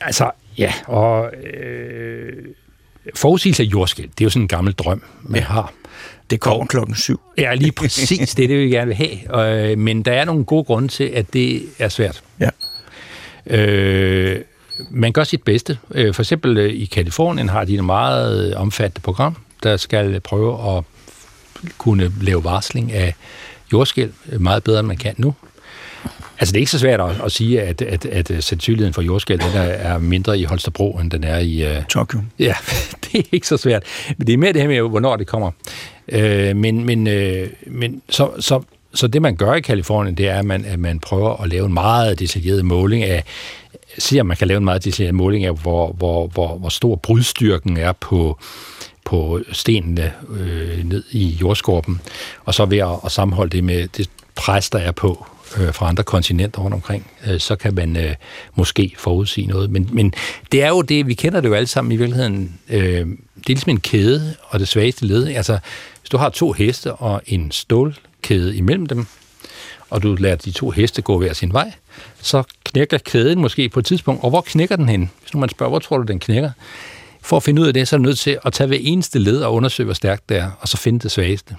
altså, 0.00 0.30
ja, 0.58 0.72
og 0.86 1.32
øh, 1.54 2.32
forudsigelse 3.14 3.62
af 3.62 3.66
jordskæld, 3.66 4.08
det 4.08 4.20
er 4.20 4.24
jo 4.24 4.30
sådan 4.30 4.42
en 4.42 4.48
gammel 4.48 4.72
drøm, 4.72 5.02
man 5.22 5.40
ja. 5.40 5.46
har. 5.46 5.72
Det 6.30 6.40
kommer 6.40 6.66
klokken 6.66 6.96
syv. 6.96 7.20
Ja, 7.38 7.54
lige 7.54 7.72
præcis. 7.72 8.34
Det 8.34 8.44
er 8.44 8.48
det, 8.48 8.58
vi 8.58 8.70
gerne 8.70 8.86
vil 8.86 8.96
have. 8.96 9.70
Øh, 9.70 9.78
men 9.78 10.02
der 10.02 10.12
er 10.12 10.24
nogle 10.24 10.44
gode 10.44 10.64
grunde 10.64 10.88
til, 10.88 11.04
at 11.04 11.32
det 11.32 11.62
er 11.78 11.88
svært. 11.88 12.22
Ja. 12.40 12.50
Øh, 13.46 14.40
man 14.90 15.12
gør 15.12 15.24
sit 15.24 15.42
bedste. 15.42 15.78
Øh, 15.90 16.14
for 16.14 16.22
eksempel 16.22 16.58
øh, 16.58 16.72
i 16.72 16.84
Kalifornien 16.84 17.48
har 17.48 17.64
de 17.64 17.74
et 17.74 17.84
meget 17.84 18.54
omfattende 18.54 19.00
program, 19.00 19.36
der 19.62 19.76
skal 19.76 20.20
prøve 20.20 20.76
at 20.76 20.84
kunne 21.78 22.12
lave 22.20 22.44
varsling 22.44 22.92
af 22.92 23.14
jordskæld 23.72 24.12
meget 24.38 24.64
bedre, 24.64 24.80
end 24.80 24.86
man 24.88 24.96
kan 24.96 25.14
nu. 25.16 25.34
Altså, 26.40 26.52
det 26.52 26.58
er 26.58 26.60
ikke 26.60 26.70
så 26.70 26.78
svært 26.78 27.00
at, 27.00 27.10
at 27.24 27.32
sige, 27.32 27.62
at, 27.62 27.82
at, 27.82 28.06
at 28.06 28.44
sandsynligheden 28.44 28.94
for 28.94 29.02
jordskæld 29.02 29.38
den 29.38 29.56
er, 29.56 29.62
er 29.62 29.98
mindre 29.98 30.38
i 30.38 30.44
Holstebro, 30.44 30.98
end 30.98 31.10
den 31.10 31.24
er 31.24 31.38
i... 31.38 31.78
Uh... 31.78 31.84
Tokyo. 31.88 32.20
Ja, 32.38 32.54
det 33.04 33.20
er 33.20 33.24
ikke 33.32 33.46
så 33.46 33.56
svært. 33.56 33.82
Men 34.18 34.26
det 34.26 34.32
er 34.32 34.36
mere 34.36 34.52
det 34.52 34.60
her 34.60 34.68
med, 34.68 34.80
hvornår 34.90 35.16
det 35.16 35.26
kommer. 35.26 35.50
Uh, 36.12 36.56
men 36.56 36.84
men, 36.84 37.06
uh, 37.06 37.48
men 37.66 38.02
så, 38.08 38.30
så, 38.40 38.62
så 38.94 39.06
det, 39.06 39.22
man 39.22 39.36
gør 39.36 39.54
i 39.54 39.60
Kalifornien, 39.60 40.14
det 40.14 40.28
er, 40.28 40.38
at 40.38 40.44
man, 40.44 40.64
at 40.64 40.78
man 40.78 41.00
prøver 41.00 41.42
at 41.42 41.48
lave 41.48 41.66
en 41.66 41.74
meget 41.74 42.18
detaljeret 42.18 42.64
måling 42.64 43.04
af, 43.04 43.24
siger, 43.98 44.22
at 44.22 44.26
man 44.26 44.36
kan 44.36 44.48
lave 44.48 44.58
en 44.58 44.64
meget 44.64 44.84
detaljeret 44.84 45.14
måling 45.14 45.44
af, 45.44 45.54
hvor, 45.54 45.92
hvor, 45.92 46.26
hvor, 46.26 46.58
hvor 46.58 46.68
stor 46.68 46.96
brudstyrken 46.96 47.76
er 47.76 47.92
på, 47.92 48.38
på 49.04 49.40
stenene 49.52 50.12
øh, 50.38 50.84
ned 50.84 51.04
i 51.10 51.28
jordskorpen, 51.28 52.00
og 52.44 52.54
så 52.54 52.64
ved 52.64 52.78
at, 52.78 53.00
at 53.04 53.12
sammenholde 53.12 53.50
det 53.50 53.64
med 53.64 53.88
det 53.88 54.10
pres, 54.34 54.70
der 54.70 54.78
er 54.78 54.92
på 54.92 55.26
øh, 55.56 55.74
fra 55.74 55.88
andre 55.88 56.02
kontinenter 56.02 56.60
rundt 56.60 56.74
omkring, 56.74 57.10
øh, 57.26 57.40
så 57.40 57.56
kan 57.56 57.74
man 57.74 57.96
øh, 57.96 58.14
måske 58.54 58.94
forudsige 58.98 59.46
noget. 59.46 59.70
Men, 59.70 59.88
men 59.92 60.14
det 60.52 60.62
er 60.62 60.68
jo 60.68 60.82
det, 60.82 61.06
vi 61.06 61.14
kender 61.14 61.40
det 61.40 61.48
jo 61.48 61.54
alle 61.54 61.66
sammen 61.66 61.92
i 61.92 61.96
virkeligheden. 61.96 62.58
Øh, 62.68 62.80
det 62.80 63.06
er 63.06 63.48
ligesom 63.48 63.70
en 63.70 63.80
kæde, 63.80 64.34
og 64.48 64.60
det 64.60 64.68
svageste 64.68 65.06
led. 65.06 65.28
Altså, 65.28 65.58
hvis 66.00 66.10
du 66.10 66.16
har 66.16 66.28
to 66.28 66.52
heste 66.52 66.92
og 66.92 67.22
en 67.26 67.50
stålkæde 67.50 68.56
imellem 68.56 68.86
dem, 68.86 69.06
og 69.90 70.02
du 70.02 70.14
lader 70.14 70.36
de 70.36 70.50
to 70.50 70.70
heste 70.70 71.02
gå 71.02 71.18
hver 71.18 71.32
sin 71.32 71.52
vej, 71.52 71.72
så 72.22 72.42
knækker 72.64 72.98
kæden 72.98 73.40
måske 73.40 73.68
på 73.68 73.78
et 73.78 73.86
tidspunkt. 73.86 74.24
Og 74.24 74.30
hvor 74.30 74.40
knækker 74.40 74.76
den 74.76 74.88
hen? 74.88 75.10
Hvis 75.22 75.34
nu 75.34 75.40
man 75.40 75.48
spørger, 75.48 75.70
hvor 75.70 75.78
tror 75.78 75.98
du, 75.98 76.04
den 76.04 76.18
knækker? 76.18 76.50
For 77.22 77.36
at 77.36 77.42
finde 77.42 77.62
ud 77.62 77.66
af 77.66 77.74
det, 77.74 77.88
så 77.88 77.96
er 77.96 77.98
du 77.98 78.02
nødt 78.02 78.18
til 78.18 78.38
at 78.44 78.52
tage 78.52 78.66
hver 78.66 78.78
eneste 78.80 79.18
led 79.18 79.40
og 79.40 79.54
undersøge, 79.54 79.84
hvor 79.84 79.94
stærkt 79.94 80.28
det 80.28 80.36
er, 80.36 80.50
og 80.60 80.68
så 80.68 80.76
finde 80.76 80.98
det 80.98 81.10
svageste. 81.10 81.56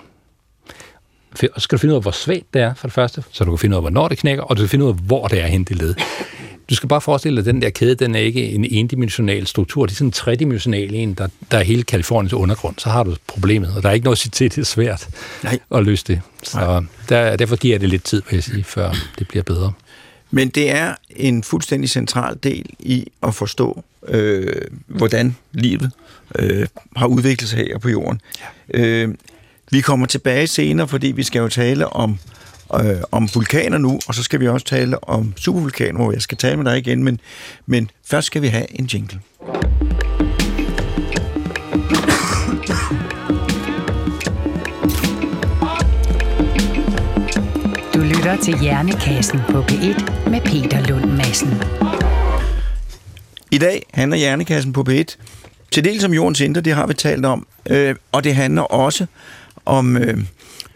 Og 1.48 1.62
så 1.62 1.64
skal 1.64 1.76
du 1.76 1.80
finde 1.80 1.94
ud 1.94 1.98
af, 1.98 2.02
hvor 2.02 2.12
svagt 2.12 2.54
det 2.54 2.62
er, 2.62 2.74
for 2.74 2.88
det 2.88 2.94
første, 2.94 3.24
så 3.32 3.44
du 3.44 3.52
kan 3.52 3.60
finde 3.60 3.74
ud 3.74 3.78
af, 3.78 3.84
hvornår 3.84 4.08
det 4.08 4.18
knækker, 4.18 4.44
og 4.44 4.58
du 4.58 4.62
kan 4.62 4.70
finde 4.70 4.86
ud 4.86 4.90
af, 4.90 4.96
hvor 4.96 5.28
det 5.28 5.42
er 5.42 5.48
hen 5.48 5.64
det 5.64 5.78
led. 5.78 5.96
Du 6.70 6.76
skal 6.76 6.90
bare 6.90 7.02
forestille 7.02 7.36
dig, 7.36 7.50
at 7.50 7.54
den 7.54 7.62
der 7.62 7.70
kæde, 7.70 7.96
den 7.96 8.16
er 8.16 8.20
ikke 8.20 8.50
en 8.50 8.66
endimensional 8.66 9.48
struktur, 9.48 9.86
det 9.86 9.92
er 9.92 9.96
sådan 9.96 10.08
en 10.08 10.12
tredimensional 10.12 10.94
en, 10.94 11.14
der, 11.14 11.28
der 11.52 11.58
er 11.58 11.64
hele 11.64 11.84
Kaliforniens 11.84 12.34
undergrund. 12.34 12.76
Så 12.78 12.90
har 12.90 13.04
du 13.04 13.16
problemet, 13.28 13.74
og 13.76 13.84
der 13.84 13.90
er 13.90 13.94
ikke 13.94 14.04
noget 14.04 14.16
at 14.16 14.20
sige 14.20 14.32
til, 14.32 14.52
det 14.52 14.58
er 14.58 14.66
svært 14.66 15.10
Nej. 15.44 15.60
at 15.76 15.84
løse 15.84 16.06
det. 16.08 16.22
Så 16.44 16.84
der, 17.10 17.36
derfor 17.36 17.56
giver 17.56 17.80
det 17.80 17.90
lidt 17.90 18.04
tid, 18.04 18.22
vil 18.30 18.36
jeg 18.36 18.44
sige, 18.44 18.64
før 18.64 18.92
det 19.20 19.28
bliver 19.28 19.44
bedre. 19.44 19.72
Men 20.32 20.50
det 20.50 20.72
er 20.72 20.96
en 21.10 21.44
fuldstændig 21.44 21.90
central 21.90 22.38
del 22.44 22.66
i 22.80 23.08
at 23.24 23.36
forstå, 23.36 23.84
øh, 24.08 24.62
hvordan 24.88 25.36
livet 25.52 25.92
øh, 26.40 26.68
har 26.96 27.08
udviklet 27.08 27.50
sig 27.50 27.60
her 27.60 27.78
på 27.78 27.90
jorden. 27.90 28.22
Ja. 28.74 28.80
Øh, 28.80 29.16
vi 29.72 29.82
kommer 29.82 30.06
tilbage 30.06 30.48
senere, 30.48 30.88
fordi 30.88 31.08
vi 31.08 31.24
skal 31.24 31.40
jo 31.40 31.48
tale 31.48 31.88
om, 31.88 32.20
øh, 32.74 33.02
om 33.12 33.30
vulkaner 33.34 33.78
nu, 33.78 34.00
og 34.08 34.16
så 34.16 34.24
skal 34.24 34.40
vi 34.40 34.48
også 34.48 34.66
tale 34.66 35.04
om 35.04 35.34
supervulkaner, 35.38 36.04
hvor 36.04 36.12
jeg 36.12 36.22
skal 36.22 36.38
tale 36.38 36.58
med 36.58 36.72
dig 36.72 36.78
igen, 36.78 37.04
men, 37.04 37.20
men 37.66 37.92
først 38.06 38.28
skal 38.28 38.42
vi 38.42 38.48
have 38.48 38.80
en 38.80 38.86
jingle. 38.86 39.20
Du 47.94 48.00
lytter 48.00 48.38
til 48.44 48.60
Hjernekassen 48.60 49.40
på 49.50 49.62
P1 49.62 50.30
med 50.30 50.42
Peter 50.42 50.88
Lund 50.88 51.12
Madsen. 51.12 51.62
I 53.52 53.58
dag 53.58 53.86
handler 53.94 54.18
Hjernekassen 54.18 54.74
på 54.74 54.86
P1 54.90 55.18
til 55.72 55.84
dels 55.84 56.04
om 56.04 56.14
jordens 56.14 56.42
indre, 56.42 56.62
det 56.62 56.74
har 56.74 56.88
vi 56.88 56.94
talt 56.94 57.26
om, 57.26 57.48
øh, 57.70 57.96
og 58.12 58.24
det 58.24 58.36
handler 58.36 58.62
også 58.62 59.06
om, 59.70 59.98
øh, 59.98 60.18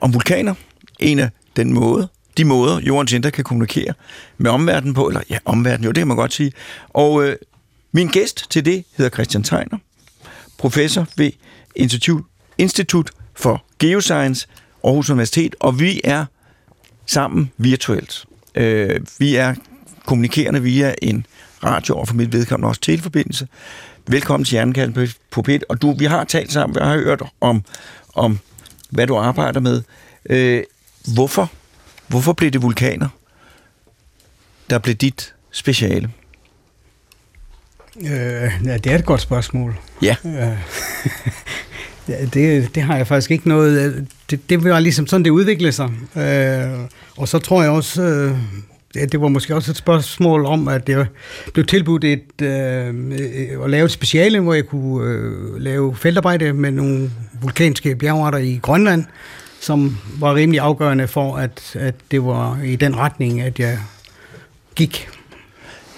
om 0.01 0.13
vulkaner. 0.13 0.53
En 0.99 1.19
af 1.19 1.29
den 1.56 1.73
måde, 1.73 2.08
de 2.38 2.45
måder, 2.45 2.79
jordens 2.79 3.13
indre 3.13 3.32
kan 3.32 3.43
kommunikere 3.43 3.93
med 4.38 4.51
omverdenen 4.51 4.93
på, 4.93 5.08
eller 5.08 5.21
ja, 5.29 5.38
omverdenen, 5.45 5.86
jo, 5.86 5.91
det 5.91 5.97
kan 5.97 6.08
man 6.08 6.17
godt 6.17 6.34
sige. 6.34 6.51
Og 6.89 7.23
øh, 7.23 7.36
min 7.91 8.08
gæst 8.08 8.51
til 8.51 8.65
det 8.65 8.84
hedder 8.97 9.10
Christian 9.10 9.43
Tegner, 9.43 9.77
professor 10.58 11.08
ved 11.17 11.32
Institut, 11.75 12.23
Institut 12.58 13.12
for 13.36 13.65
Geoscience, 13.79 14.47
Aarhus 14.84 15.10
Universitet, 15.10 15.56
og 15.60 15.79
vi 15.79 16.01
er 16.03 16.25
sammen 17.06 17.51
virtuelt. 17.58 18.25
Øh, 18.56 19.01
vi 19.19 19.36
er 19.36 19.56
kommunikerende 20.06 20.62
via 20.62 20.93
en 21.01 21.25
radio, 21.63 21.97
og 21.97 22.08
for 22.08 22.15
mit 22.15 22.34
vedkommende 22.34 22.69
også 22.69 22.82
teleforbindelse. 22.82 23.47
Velkommen 24.08 24.45
til 24.45 24.56
Jernkassen 24.56 25.08
på 25.32 25.41
PET. 25.41 25.63
Og 25.69 25.82
du, 25.82 25.93
vi 25.93 26.06
har 26.06 26.23
talt 26.23 26.51
sammen, 26.51 26.75
vi 26.75 26.79
har 26.84 26.97
hørt 26.97 27.21
om, 27.41 27.63
om 28.13 28.39
hvad 28.93 29.08
du 29.08 29.17
arbejder 29.17 29.60
med. 29.60 29.82
Øh, 30.29 30.63
hvorfor? 31.13 31.51
Hvorfor 32.08 32.34
blev 32.34 32.51
det 32.51 32.62
vulkaner, 32.62 33.10
der 34.69 34.79
blev 34.79 34.95
dit 34.95 35.34
speciale? 35.51 36.10
Øh, 37.97 38.51
ja, 38.65 38.77
det 38.77 38.86
er 38.86 38.95
et 38.95 39.06
godt 39.06 39.21
spørgsmål. 39.21 39.75
Ja. 40.01 40.15
Øh, 40.25 40.34
ja 42.10 42.25
det, 42.25 42.75
det 42.75 42.84
har 42.84 42.97
jeg 42.97 43.08
faktisk 43.08 43.32
ikke 43.32 43.49
noget... 43.49 44.08
Det, 44.29 44.49
det 44.49 44.63
var 44.63 44.79
ligesom 44.79 45.08
sådan, 45.08 45.25
det 45.25 45.29
udviklede 45.32 45.71
sig. 45.71 45.91
Øh, 46.15 46.79
og 47.17 47.27
så 47.27 47.39
tror 47.39 47.62
jeg 47.62 47.71
også... 47.71 48.01
Øh, 48.01 48.38
det 48.93 49.21
var 49.21 49.27
måske 49.27 49.56
også 49.56 49.71
et 49.71 49.77
spørgsmål 49.77 50.45
om, 50.45 50.67
at 50.67 50.88
det 50.88 51.08
blev 51.53 51.65
tilbudt 51.65 52.03
et, 52.03 52.41
øh, 52.41 53.63
at 53.63 53.69
lave 53.69 53.86
et 53.86 53.91
speciale, 53.91 54.39
hvor 54.39 54.53
jeg 54.53 54.65
kunne 54.65 55.10
øh, 55.10 55.62
lave 55.62 55.95
feltarbejde 55.95 56.53
med 56.53 56.71
nogle 56.71 57.12
vulkanske 57.41 57.95
bjergarter 57.95 58.38
i 58.38 58.60
Grønland, 58.62 59.06
som 59.60 59.97
var 60.19 60.36
rimelig 60.36 60.60
afgørende 60.60 61.08
for, 61.08 61.38
at, 61.38 61.75
at 61.75 61.95
det 62.12 62.23
var 62.23 62.60
i 62.63 62.75
den 62.75 62.97
retning, 62.97 63.41
at 63.41 63.60
jeg 63.60 63.79
gik. 64.75 65.10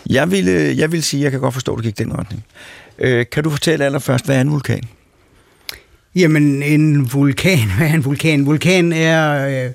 Jeg 0.10 0.32
vil, 0.32 0.46
jeg 0.78 0.92
vil 0.92 1.04
sige, 1.04 1.22
at 1.22 1.24
jeg 1.24 1.32
kan 1.32 1.40
godt 1.40 1.54
forstå, 1.54 1.74
at 1.74 1.78
du 1.78 1.84
gik 1.84 1.98
den 1.98 2.18
retning. 2.18 2.46
Øh, 3.00 3.26
kan 3.32 3.44
du 3.44 3.50
fortælle 3.50 3.86
allerførst, 3.86 4.26
hvad 4.26 4.36
er 4.36 4.42
en 4.42 4.52
vulkan? 4.52 4.84
Jamen, 6.16 6.64
en 6.64 7.14
vulkan, 7.14 7.72
hvad 7.78 7.88
er 7.88 7.94
en 7.94 8.06
vulkan? 8.06 8.46
Vulkan 8.46 8.94
er... 8.94 9.48
Øh, 9.66 9.72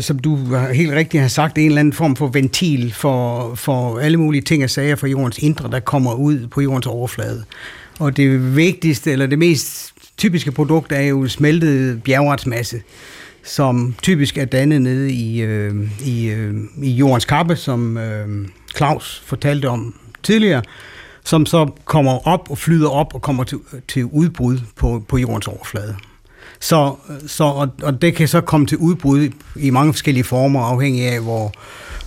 som 0.00 0.18
du 0.18 0.56
helt 0.56 0.92
rigtigt 0.92 1.20
har 1.20 1.28
sagt, 1.28 1.58
en 1.58 1.66
eller 1.66 1.80
anden 1.80 1.92
form 1.92 2.16
for 2.16 2.26
ventil 2.26 2.92
for, 2.92 3.54
for 3.54 3.98
alle 3.98 4.16
mulige 4.16 4.42
ting 4.42 4.64
og 4.64 4.70
sager 4.70 4.96
fra 4.96 5.06
jordens 5.06 5.38
indre, 5.38 5.70
der 5.70 5.80
kommer 5.80 6.14
ud 6.14 6.46
på 6.46 6.60
jordens 6.60 6.86
overflade. 6.86 7.44
Og 7.98 8.16
det 8.16 8.56
vigtigste, 8.56 9.12
eller 9.12 9.26
det 9.26 9.38
mest 9.38 9.92
typiske 10.16 10.52
produkt, 10.52 10.92
er 10.92 11.00
jo 11.00 11.28
smeltet 11.28 12.02
bjergartsmasse, 12.02 12.82
som 13.42 13.94
typisk 14.02 14.38
er 14.38 14.44
dannet 14.44 14.82
nede 14.82 15.12
i, 15.12 15.42
øh, 15.42 15.74
i, 16.06 16.26
øh, 16.26 16.54
i 16.82 16.90
jordens 16.90 17.24
kappe, 17.24 17.56
som 17.56 17.96
øh, 17.96 18.48
Claus 18.76 19.22
fortalte 19.26 19.68
om 19.68 19.94
tidligere, 20.22 20.62
som 21.24 21.46
så 21.46 21.70
kommer 21.84 22.28
op 22.28 22.50
og 22.50 22.58
flyder 22.58 22.88
op 22.88 23.14
og 23.14 23.22
kommer 23.22 23.44
til, 23.44 23.58
til 23.88 24.04
udbrud 24.04 24.58
på, 24.76 25.04
på 25.08 25.18
jordens 25.18 25.48
overflade. 25.48 25.96
Så, 26.60 26.94
så, 27.26 27.44
og, 27.44 27.68
og 27.82 28.02
det 28.02 28.16
kan 28.16 28.28
så 28.28 28.40
komme 28.40 28.66
til 28.66 28.78
udbrud 28.78 29.28
i 29.56 29.70
mange 29.70 29.92
forskellige 29.92 30.24
former, 30.24 30.60
afhængig 30.60 31.06
af, 31.06 31.20
hvor, 31.20 31.52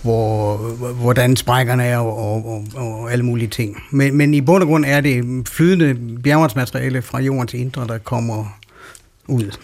hvor, 0.02 0.56
hvordan 0.92 1.36
sprækkerne 1.36 1.84
er 1.84 1.98
og, 1.98 2.18
og, 2.18 2.46
og, 2.46 2.64
og 2.74 3.12
alle 3.12 3.24
mulige 3.24 3.48
ting. 3.48 3.82
Men, 3.90 4.16
men 4.16 4.34
i 4.34 4.40
bund 4.40 4.62
og 4.62 4.68
grund 4.68 4.84
er 4.84 5.00
det 5.00 5.48
flydende 5.48 5.96
bjergmateriale 6.22 7.02
fra 7.02 7.20
jordens 7.20 7.54
indre, 7.54 7.86
der 7.86 7.98
kommer 7.98 8.58
ud. 9.26 9.56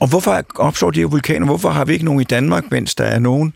Og 0.00 0.08
hvorfor 0.08 0.42
opstår 0.54 0.90
de 0.90 1.00
her 1.00 1.06
vulkaner? 1.06 1.46
Hvorfor 1.46 1.70
har 1.70 1.84
vi 1.84 1.92
ikke 1.92 2.04
nogen 2.04 2.20
i 2.20 2.24
Danmark, 2.24 2.64
mens 2.70 2.94
der 2.94 3.04
er 3.04 3.18
nogen 3.18 3.52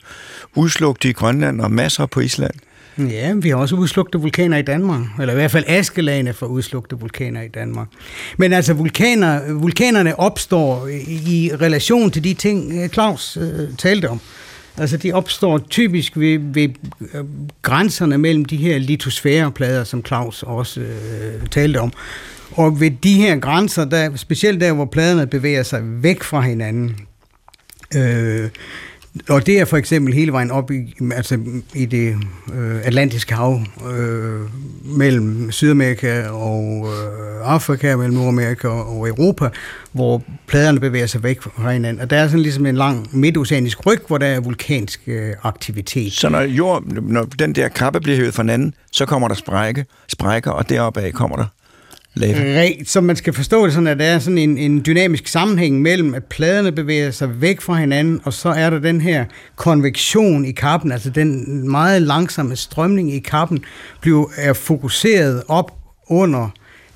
udslugt 0.54 1.04
i 1.04 1.12
Grønland 1.12 1.60
og 1.60 1.70
masser 1.70 2.06
på 2.06 2.20
Island? 2.20 2.54
Ja, 2.98 3.32
vi 3.34 3.48
har 3.48 3.56
også 3.56 3.74
udslugte 3.74 4.18
vulkaner 4.18 4.56
i 4.56 4.62
Danmark, 4.62 5.00
eller 5.20 5.32
i 5.32 5.36
hvert 5.36 5.50
fald 5.50 5.64
askelagene 5.66 6.32
for 6.32 6.46
udslugte 6.46 6.96
vulkaner 6.98 7.42
i 7.42 7.48
Danmark. 7.48 7.88
Men 8.36 8.52
altså, 8.52 8.74
vulkaner, 8.74 9.52
vulkanerne 9.52 10.20
opstår 10.20 10.86
i 11.08 11.50
relation 11.60 12.10
til 12.10 12.24
de 12.24 12.34
ting, 12.34 12.72
øh, 12.72 12.88
Claus 12.88 13.36
øh, 13.36 13.76
talte 13.78 14.08
om. 14.08 14.20
Altså, 14.78 14.96
de 14.96 15.12
opstår 15.12 15.58
typisk 15.58 16.16
ved, 16.16 16.38
ved 16.42 16.68
øh, 17.14 17.24
grænserne 17.62 18.18
mellem 18.18 18.44
de 18.44 18.56
her 18.56 18.78
litosfæreplader, 18.78 19.84
som 19.84 20.04
Claus 20.06 20.42
også 20.42 20.80
øh, 20.80 21.46
talte 21.50 21.80
om. 21.80 21.92
Og 22.50 22.80
ved 22.80 22.90
de 22.90 23.14
her 23.14 23.36
grænser, 23.36 23.84
der, 23.84 24.16
specielt 24.16 24.60
der, 24.60 24.72
hvor 24.72 24.84
pladerne 24.84 25.26
bevæger 25.26 25.62
sig 25.62 25.80
væk 25.84 26.22
fra 26.22 26.40
hinanden, 26.40 26.96
øh, 27.96 28.48
og 29.28 29.46
det 29.46 29.60
er 29.60 29.64
for 29.64 29.76
eksempel 29.76 30.14
hele 30.14 30.32
vejen 30.32 30.50
op 30.50 30.70
i, 30.70 30.94
altså 31.12 31.38
i 31.74 31.86
det 31.86 32.16
øh, 32.54 32.80
atlantiske 32.84 33.34
hav, 33.34 33.60
øh, 33.90 34.40
mellem 34.84 35.52
Sydamerika 35.52 36.28
og 36.28 36.86
øh, 36.86 37.52
Afrika, 37.52 37.96
mellem 37.96 38.14
Nordamerika 38.14 38.68
og 38.68 39.08
Europa, 39.08 39.48
hvor 39.92 40.22
pladerne 40.46 40.80
bevæger 40.80 41.06
sig 41.06 41.22
væk 41.22 41.42
fra 41.42 41.72
hinanden. 41.72 42.02
Og 42.02 42.10
der 42.10 42.16
er 42.16 42.26
sådan 42.26 42.40
ligesom 42.40 42.66
en 42.66 42.76
lang 42.76 43.08
midtoceanisk 43.12 43.86
ryg, 43.86 44.00
hvor 44.06 44.18
der 44.18 44.26
er 44.26 44.40
vulkansk 44.40 45.00
øh, 45.06 45.34
aktivitet. 45.42 46.12
Så 46.12 46.28
når, 46.28 46.40
jord, 46.40 46.84
når 47.02 47.22
den 47.22 47.54
der 47.54 47.68
kappe 47.68 48.00
bliver 48.00 48.16
hævet 48.16 48.34
fra 48.34 48.42
hinanden, 48.42 48.74
så 48.92 49.06
kommer 49.06 49.28
der 49.28 49.34
sprække, 49.34 49.84
sprækker, 50.08 50.50
og 50.50 50.68
deroppe 50.68 51.00
af 51.00 51.12
kommer 51.12 51.36
der 51.36 51.46
lava. 52.14 52.72
Så 52.84 53.00
man 53.00 53.16
skal 53.16 53.32
forstå 53.32 53.64
det 53.64 53.72
sådan, 53.72 53.86
at 53.86 53.98
der 53.98 54.04
er 54.04 54.18
sådan 54.18 54.38
en, 54.38 54.58
en 54.58 54.82
dynamisk 54.86 55.28
sammenhæng 55.28 55.82
mellem, 55.82 56.14
at 56.14 56.24
pladerne 56.24 56.72
bevæger 56.72 57.10
sig 57.10 57.40
væk 57.40 57.60
fra 57.60 57.74
hinanden, 57.74 58.20
og 58.24 58.32
så 58.32 58.48
er 58.48 58.70
der 58.70 58.78
den 58.78 59.00
her 59.00 59.24
konvektion 59.56 60.44
i 60.44 60.52
kappen, 60.52 60.92
altså 60.92 61.10
den 61.10 61.68
meget 61.70 62.02
langsomme 62.02 62.56
strømning 62.56 63.14
i 63.14 63.18
kappen, 63.18 63.64
bliver, 64.00 64.26
er 64.36 64.52
fokuseret 64.52 65.42
op 65.48 65.72
under 66.06 66.48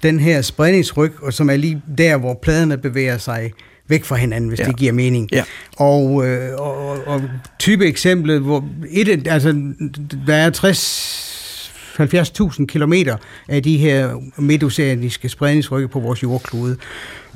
den 0.02 0.20
her 0.20 0.42
spredningsryg, 0.42 1.12
og 1.22 1.32
som 1.32 1.50
er 1.50 1.56
lige 1.56 1.82
der, 1.98 2.16
hvor 2.16 2.38
pladerne 2.42 2.78
bevæger 2.78 3.18
sig 3.18 3.52
væk 3.88 4.04
fra 4.04 4.16
hinanden, 4.16 4.48
hvis 4.48 4.60
ja. 4.60 4.64
det 4.64 4.76
giver 4.76 4.92
mening. 4.92 5.28
Ja. 5.32 5.44
Og, 5.76 6.26
øh, 6.26 6.54
og, 6.58 7.06
og 7.06 7.22
type 7.58 7.86
eksemplet, 7.86 8.40
hvor 8.40 8.68
et, 8.90 9.28
altså, 9.28 9.72
der 10.26 10.34
er 10.34 10.50
60 10.50 11.33
70.000 12.00 12.66
kilometer 12.66 13.16
af 13.48 13.62
de 13.62 13.78
her 13.78 14.22
midtoceaniske 14.38 15.28
spredningsrykke 15.28 15.88
på 15.88 16.00
vores 16.00 16.22
jordklode. 16.22 16.76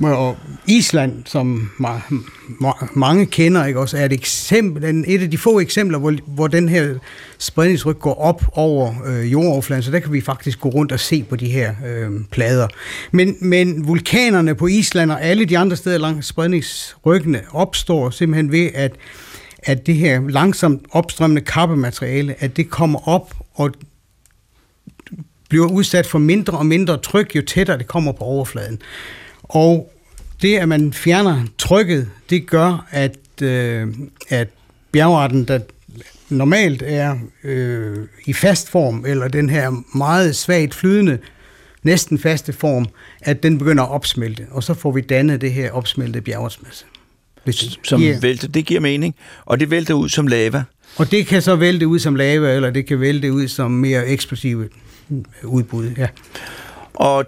Og 0.01 0.37
Island, 0.67 1.23
som 1.25 1.71
mange 2.93 3.25
kender, 3.25 3.65
ikke, 3.65 3.79
også 3.79 3.97
er 3.97 4.05
et, 4.05 4.13
eksempel, 4.13 5.03
et 5.07 5.21
af 5.21 5.31
de 5.31 5.37
få 5.37 5.59
eksempler, 5.59 5.97
hvor, 5.97 6.13
hvor 6.27 6.47
den 6.47 6.69
her 6.69 6.93
spredningsryg 7.37 7.99
går 7.99 8.13
op 8.13 8.43
over 8.51 8.93
øh, 9.05 9.31
jordoverfladen, 9.31 9.83
så 9.83 9.91
der 9.91 9.99
kan 9.99 10.13
vi 10.13 10.21
faktisk 10.21 10.59
gå 10.59 10.69
rundt 10.69 10.91
og 10.91 10.99
se 10.99 11.23
på 11.29 11.35
de 11.35 11.47
her 11.47 11.73
øh, 11.87 12.09
plader. 12.31 12.67
Men, 13.11 13.35
men 13.41 13.87
vulkanerne 13.87 14.55
på 14.55 14.67
Island 14.67 15.11
og 15.11 15.23
alle 15.23 15.45
de 15.45 15.57
andre 15.57 15.75
steder 15.75 15.97
langs 15.97 16.27
spredningsryggene 16.27 17.41
opstår 17.51 18.09
simpelthen 18.09 18.51
ved, 18.51 18.69
at 18.73 18.91
at 19.63 19.87
det 19.87 19.95
her 19.95 20.29
langsomt 20.29 20.85
opstrømmende 20.91 21.41
kappemateriale, 21.41 22.35
at 22.39 22.57
det 22.57 22.69
kommer 22.69 23.07
op 23.07 23.33
og 23.53 23.71
bliver 25.49 25.67
udsat 25.67 26.05
for 26.05 26.19
mindre 26.19 26.57
og 26.57 26.65
mindre 26.65 26.97
tryk, 26.97 27.35
jo 27.35 27.41
tættere 27.41 27.77
det 27.77 27.87
kommer 27.87 28.11
på 28.11 28.23
overfladen. 28.23 28.81
Og 29.43 29.93
det, 30.41 30.57
at 30.57 30.69
man 30.69 30.93
fjerner 30.93 31.43
trykket, 31.57 32.09
det 32.29 32.47
gør, 32.47 32.87
at, 32.91 33.41
øh, 33.41 33.87
at 34.29 34.47
bjergarten, 34.91 35.43
der 35.43 35.59
normalt 36.29 36.83
er 36.85 37.15
øh, 37.43 37.97
i 38.25 38.33
fast 38.33 38.69
form, 38.69 39.05
eller 39.05 39.27
den 39.27 39.49
her 39.49 39.97
meget 39.97 40.35
svagt 40.35 40.75
flydende, 40.75 41.17
næsten 41.83 42.19
faste 42.19 42.53
form, 42.53 42.87
at 43.21 43.43
den 43.43 43.57
begynder 43.57 43.83
at 43.83 43.89
opsmelte, 43.89 44.45
og 44.51 44.63
så 44.63 44.73
får 44.73 44.91
vi 44.91 45.01
dannet 45.01 45.41
det 45.41 45.53
her 45.53 45.71
opsmeltede 45.71 46.21
bjergartsmasse. 46.21 46.85
Som 47.83 47.99
giver, 47.99 48.19
vælter, 48.19 48.47
det 48.47 48.65
giver 48.65 48.79
mening, 48.79 49.15
og 49.45 49.59
det 49.59 49.71
vælter 49.71 49.93
ud 49.93 50.09
som 50.09 50.27
lava. 50.27 50.63
Og 50.97 51.11
det 51.11 51.27
kan 51.27 51.41
så 51.41 51.55
vælte 51.55 51.87
ud 51.87 51.99
som 51.99 52.15
lava, 52.15 52.55
eller 52.55 52.69
det 52.69 52.85
kan 52.85 52.99
vælte 52.99 53.33
ud 53.33 53.47
som 53.47 53.71
mere 53.71 54.07
eksplosive 54.07 54.69
udbud. 55.43 55.91
Ja. 55.97 56.07
Og 56.93 57.25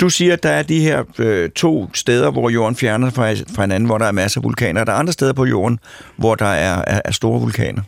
du 0.00 0.10
siger, 0.10 0.32
at 0.32 0.42
der 0.42 0.50
er 0.50 0.62
de 0.62 0.80
her 0.80 1.04
øh, 1.18 1.50
to 1.50 1.94
steder, 1.94 2.30
hvor 2.30 2.50
jorden 2.50 2.76
fjerner 2.76 3.10
fra, 3.10 3.32
fra 3.32 3.62
hinanden, 3.62 3.86
hvor 3.86 3.98
der 3.98 4.06
er 4.06 4.12
masser 4.12 4.40
af 4.40 4.44
vulkaner. 4.44 4.80
Er 4.80 4.84
der 4.84 4.92
andre 4.92 5.12
steder 5.12 5.32
på 5.32 5.44
jorden, 5.44 5.78
hvor 6.16 6.34
der 6.34 6.46
er, 6.46 6.84
er, 6.86 7.00
er 7.04 7.12
store 7.12 7.40
vulkaner? 7.40 7.82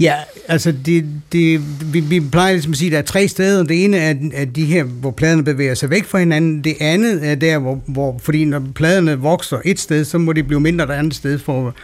Ja, 0.00 0.14
altså 0.48 0.72
det, 0.86 1.06
det, 1.32 1.60
vi, 1.94 2.00
vi 2.00 2.20
plejer 2.20 2.52
ligesom 2.52 2.72
at 2.72 2.78
sige, 2.78 2.88
at 2.88 2.92
der 2.92 2.98
er 2.98 3.02
tre 3.02 3.28
steder. 3.28 3.62
Det 3.62 3.84
ene 3.84 3.96
er, 3.96 4.14
er 4.32 4.44
de 4.44 4.64
her, 4.64 4.84
hvor 4.84 5.10
pladerne 5.10 5.44
bevæger 5.44 5.74
sig 5.74 5.90
væk 5.90 6.04
fra 6.04 6.18
hinanden. 6.18 6.64
Det 6.64 6.74
andet 6.80 7.28
er 7.28 7.34
der, 7.34 7.58
hvor, 7.58 7.80
hvor 7.86 8.18
fordi 8.22 8.44
når 8.44 8.62
pladerne 8.74 9.18
vokser 9.18 9.58
et 9.64 9.80
sted, 9.80 10.04
så 10.04 10.18
må 10.18 10.32
de 10.32 10.42
blive 10.42 10.60
mindre 10.60 10.86
der 10.86 10.94
andet 10.94 11.14
sted, 11.14 11.38
for 11.38 11.74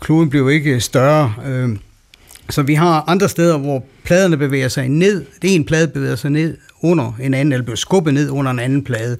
kloden 0.00 0.30
bliver 0.30 0.50
ikke 0.50 0.74
øh, 0.74 0.80
større. 0.80 1.34
Øh, 1.46 1.76
så 2.50 2.62
vi 2.62 2.74
har 2.74 3.04
andre 3.06 3.28
steder, 3.28 3.58
hvor 3.58 3.84
pladerne 4.04 4.36
bevæger 4.36 4.68
sig 4.68 4.88
ned. 4.88 5.24
Det 5.42 5.54
en 5.54 5.64
plade 5.64 5.88
bevæger 5.88 6.16
sig 6.16 6.30
ned 6.30 6.56
under 6.82 7.12
en 7.20 7.34
anden, 7.34 7.52
eller 7.52 7.64
bliver 7.64 7.76
skubbet 7.76 8.14
ned 8.14 8.30
under 8.30 8.50
en 8.50 8.58
anden 8.58 8.84
plade. 8.84 9.18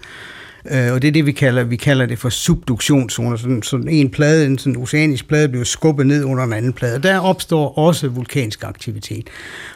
Øh, 0.71 0.93
og 0.93 1.03
det 1.03 1.09
er 1.09 1.13
det, 1.13 1.27
vi 1.27 1.33
kalder, 1.33 1.65
vi 1.65 1.77
kalder 1.77 2.07
det 2.07 2.19
for 2.19 2.29
subduktionszoner. 2.29 3.37
Sådan, 3.37 3.63
sådan 3.63 3.89
en 3.89 4.11
plade, 4.11 4.47
en 4.47 4.59
sådan 4.59 4.77
oceanisk 4.77 5.29
plade, 5.29 5.49
bliver 5.49 5.65
skubbet 5.65 6.07
ned 6.07 6.25
under 6.25 6.45
en 6.45 6.53
anden 6.53 6.73
plade. 6.73 7.03
Der 7.03 7.19
opstår 7.19 7.79
også 7.79 8.09
vulkansk 8.09 8.65
aktivitet. 8.65 9.27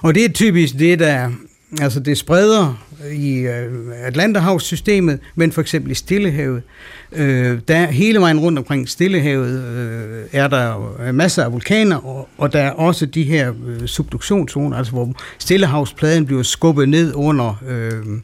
Og 0.03 0.15
det 0.15 0.25
er 0.25 0.29
typisk 0.29 0.79
det, 0.79 0.99
der 0.99 1.31
altså 1.81 2.01
det 2.01 2.19
spreder 2.19 2.87
i 3.13 3.39
øh, 3.39 3.73
Atlanterhavssystemet, 4.03 5.19
men 5.35 5.53
for 5.53 5.61
eksempel 5.61 5.91
i 5.91 5.95
Stillehavet. 5.95 6.63
Øh, 7.13 7.59
der 7.69 7.87
hele 7.87 8.21
vejen 8.21 8.41
rundt 8.41 8.59
omkring 8.59 8.89
Stillehavet 8.89 9.65
øh, 9.65 10.25
er 10.33 10.49
der 10.49 10.97
øh, 11.01 11.15
masser 11.15 11.45
af 11.45 11.53
vulkaner, 11.53 12.07
og, 12.07 12.29
og 12.39 12.53
der 12.53 12.61
er 12.61 12.71
også 12.71 13.07
de 13.07 13.23
her 13.23 13.53
øh, 13.67 13.87
subduktionszoner, 13.87 14.77
altså 14.77 14.93
hvor 14.93 15.13
Stillehavspladen 15.39 16.27
bliver 16.27 16.43
skubbet 16.43 16.89
ned 16.89 17.13
under 17.15 17.63
øh, 17.69 18.21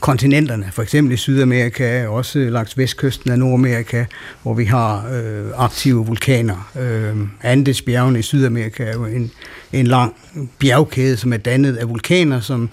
kontinenterne, 0.00 0.68
for 0.72 0.82
eksempel 0.82 1.14
i 1.14 1.16
Sydamerika, 1.16 2.06
også 2.06 2.38
langs 2.38 2.78
vestkysten 2.78 3.30
af 3.30 3.38
Nordamerika, 3.38 4.04
hvor 4.42 4.54
vi 4.54 4.64
har 4.64 5.08
øh, 5.12 5.44
aktive 5.56 6.06
vulkaner. 6.06 6.70
Øh, 6.80 7.16
Andesbjergene 7.42 8.18
i 8.18 8.22
Sydamerika 8.22 8.84
er 8.84 8.92
jo 8.92 9.04
en, 9.04 9.30
en 9.72 9.86
lang 9.86 10.14
bjergkæde, 10.58 11.16
som 11.16 11.32
er 11.32 11.36
dannet 11.36 11.76
af 11.76 11.88
vulkaner, 11.88 12.40
som 12.40 12.70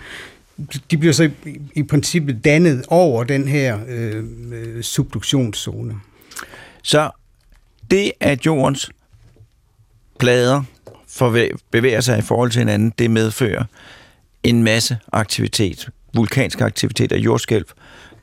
de 0.92 0.98
bliver 0.98 1.14
så 1.14 1.24
i, 1.24 1.62
i 1.76 1.84
princippet 1.84 2.46
dannet 2.46 2.86
over 2.88 3.24
den 3.24 3.48
her 3.48 3.80
øh, 3.88 4.24
subduktionszone. 4.82 5.96
Så 6.84 7.10
det, 7.92 8.12
at 8.20 8.46
jordens 8.46 8.92
plader 10.20 10.64
bevæger 11.72 12.02
sig 12.02 12.18
i 12.18 12.22
forhold 12.22 12.52
til 12.52 12.60
hinanden, 12.60 12.94
det 13.00 13.12
medfører 13.12 13.64
en 14.44 14.64
masse 14.64 14.98
aktivitet, 15.12 15.90
vulkansk 16.14 16.62
aktivitet 16.62 17.12
og 17.12 17.20
jordskælv. 17.20 17.66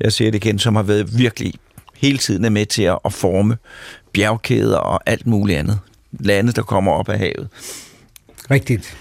Jeg 0.01 0.13
ser 0.13 0.31
det 0.31 0.45
igen, 0.45 0.59
som 0.59 0.77
har 0.77 0.83
været 0.83 1.19
virkelig 1.19 1.55
hele 1.97 2.19
tiden 2.19 2.45
er 2.45 2.51
med 2.51 2.67
til 2.67 2.83
at 2.83 3.13
forme 3.13 3.57
bjergkæder 4.13 4.79
og 4.79 5.01
alt 5.07 5.27
muligt 5.27 5.59
andet. 5.59 5.79
Lande, 6.13 6.53
der 6.53 6.63
kommer 6.63 6.93
op 6.93 7.09
af 7.09 7.19
havet. 7.19 7.49
Rigtigt. 8.51 8.97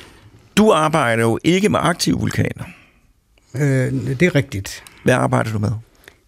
Du 0.58 0.72
arbejder 0.72 1.24
jo 1.24 1.40
ikke 1.44 1.70
med 1.70 1.80
aktive 1.84 2.20
vulkaner. 2.20 2.64
Øh, 3.60 4.18
det 4.20 4.22
er 4.22 4.36
rigtigt. 4.36 4.84
Hvad 5.04 5.14
arbejder 5.14 5.52
du 5.52 5.60
med? 5.60 5.72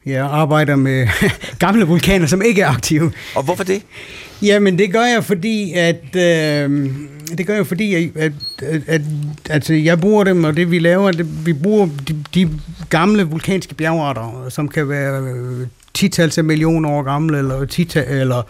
Jeg 0.05 0.25
arbejder 0.25 0.75
med 0.75 1.07
gamle 1.59 1.85
vulkaner, 1.85 2.25
som 2.25 2.41
ikke 2.41 2.61
er 2.61 2.67
aktive. 2.67 3.11
Og 3.35 3.43
hvorfor 3.43 3.63
det? 3.63 3.81
Jamen, 4.41 4.77
det 4.77 4.91
gør 4.91 5.05
jeg, 5.05 5.23
fordi 5.23 5.73
at... 5.73 6.15
Øh, 6.15 6.91
det 7.37 7.47
gør 7.47 7.55
jeg, 7.55 7.67
fordi 7.67 7.93
at, 7.93 8.09
at, 8.15 8.31
at, 8.61 8.81
at 8.87 9.01
altså, 9.49 9.73
jeg 9.73 9.99
bruger 9.99 10.23
dem, 10.23 10.43
og 10.43 10.57
det 10.57 10.71
vi 10.71 10.79
laver, 10.79 11.11
det, 11.11 11.45
vi 11.45 11.53
bruger 11.53 11.89
de, 12.07 12.23
de 12.33 12.49
gamle 12.89 13.23
vulkanske 13.23 13.75
bjergarter, 13.75 14.45
som 14.49 14.67
kan 14.67 14.89
være 14.89 15.67
titals 15.93 16.37
af 16.37 16.43
millioner 16.43 16.89
år 16.89 17.03
gamle, 17.03 17.37
eller, 17.37 17.65
tita, 17.65 18.03
eller, 18.07 18.41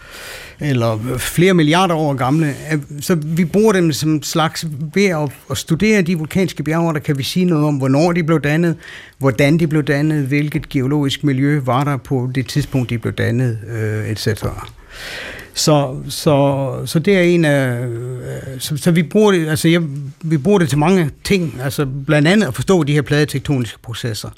eller 0.59 1.17
flere 1.17 1.53
milliarder 1.53 1.95
år 1.95 2.13
gamle. 2.13 2.55
Så 3.01 3.15
vi 3.15 3.45
bruger 3.45 3.73
dem 3.73 3.91
som 3.91 4.23
slags 4.23 4.67
ved 4.93 5.05
at, 5.05 5.29
at 5.51 5.57
studere 5.57 6.01
de 6.01 6.17
vulkanske 6.17 6.63
bjerge, 6.63 6.93
der 6.93 6.99
kan 6.99 7.17
vi 7.17 7.23
sige 7.23 7.45
noget 7.45 7.65
om, 7.65 7.75
hvornår 7.75 8.11
de 8.11 8.23
blev 8.23 8.41
dannet, 8.41 8.75
hvordan 9.17 9.57
de 9.57 9.67
blev 9.67 9.83
dannet, 9.83 10.25
hvilket 10.25 10.69
geologisk 10.69 11.23
miljø 11.23 11.59
var 11.59 11.83
der 11.83 11.97
på 11.97 12.31
det 12.35 12.47
tidspunkt, 12.47 12.89
de 12.89 12.97
blev 12.97 13.13
dannet, 13.13 13.59
øh, 13.69 14.09
etc. 14.09 14.27
Så, 15.53 15.95
så, 16.09 16.73
så 16.85 16.99
det 16.99 17.17
er 17.17 17.21
en 17.21 17.45
af... 17.45 17.85
Øh, 17.85 18.59
så, 18.59 18.77
så 18.77 18.91
vi, 18.91 19.03
bruger 19.03 19.31
det, 19.31 19.47
altså 19.47 19.67
jeg, 19.67 19.81
vi 20.21 20.37
bruger 20.37 20.59
det 20.59 20.69
til 20.69 20.77
mange 20.77 21.11
ting, 21.23 21.59
altså 21.63 21.87
blandt 22.05 22.27
andet 22.27 22.47
at 22.47 22.55
forstå 22.55 22.83
de 22.83 22.93
her 22.93 23.01
pladetektoniske 23.01 23.79
processer. 23.83 24.29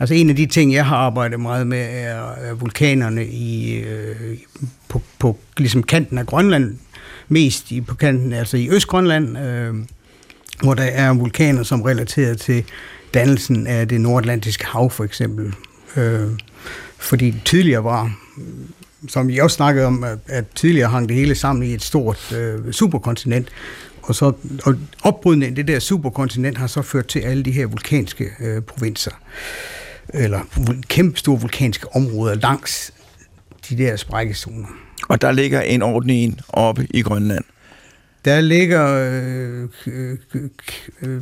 Altså 0.00 0.14
en 0.14 0.30
af 0.30 0.36
de 0.36 0.46
ting, 0.46 0.72
jeg 0.72 0.86
har 0.86 0.96
arbejdet 0.96 1.40
meget 1.40 1.66
med, 1.66 1.88
er 1.90 2.54
vulkanerne 2.54 3.26
i, 3.26 3.74
øh, 3.74 4.38
på, 4.88 5.02
på 5.18 5.38
ligesom 5.56 5.82
kanten 5.82 6.18
af 6.18 6.26
Grønland, 6.26 6.78
mest 7.28 7.70
i, 7.70 7.80
på 7.80 7.94
kanten, 7.94 8.32
altså 8.32 8.56
i 8.56 8.68
Østgrønland, 8.70 9.38
øh, 9.38 9.74
hvor 10.62 10.74
der 10.74 10.82
er 10.82 11.14
vulkaner, 11.14 11.62
som 11.62 11.82
relaterer 11.82 12.34
til 12.34 12.64
dannelsen 13.14 13.66
af 13.66 13.88
det 13.88 14.00
nordatlantiske 14.00 14.66
hav, 14.66 14.90
for 14.90 15.04
eksempel. 15.04 15.54
Øh, 15.96 16.28
fordi 16.98 17.34
tidligere 17.44 17.84
var, 17.84 18.14
som 19.08 19.30
jeg 19.30 19.42
også 19.42 19.54
snakkede 19.54 19.86
om, 19.86 20.04
at, 20.04 20.18
at 20.26 20.44
tidligere 20.54 20.88
hang 20.88 21.08
det 21.08 21.16
hele 21.16 21.34
sammen 21.34 21.62
i 21.62 21.74
et 21.74 21.82
stort 21.82 22.32
øh, 22.32 22.72
superkontinent, 22.72 23.48
og 24.02 24.14
så 24.14 24.32
og 24.64 24.74
opbrydningen 25.02 25.50
af 25.50 25.56
det 25.56 25.68
der 25.68 25.78
superkontinent 25.78 26.58
har 26.58 26.66
så 26.66 26.82
ført 26.82 27.06
til 27.06 27.20
alle 27.20 27.42
de 27.42 27.52
her 27.52 27.66
vulkanske 27.66 28.30
øh, 28.40 28.62
provinser 28.62 29.10
eller 30.14 30.40
kæmpe 30.88 31.18
store 31.18 31.40
vulkanske 31.40 31.96
områder 31.96 32.34
langs 32.34 32.92
de 33.68 33.78
der 33.78 33.96
sprækkezoner. 33.96 34.68
Og 35.08 35.20
der 35.20 35.32
ligger 35.32 35.60
en 35.60 35.82
ordentlig 35.82 36.24
en 36.24 36.40
oppe 36.48 36.86
i 36.90 37.02
Grønland? 37.02 37.44
Der 38.24 38.40
ligger 38.40 38.86
øh, 38.86 39.68
øh, 39.86 40.18
øh, 41.02 41.20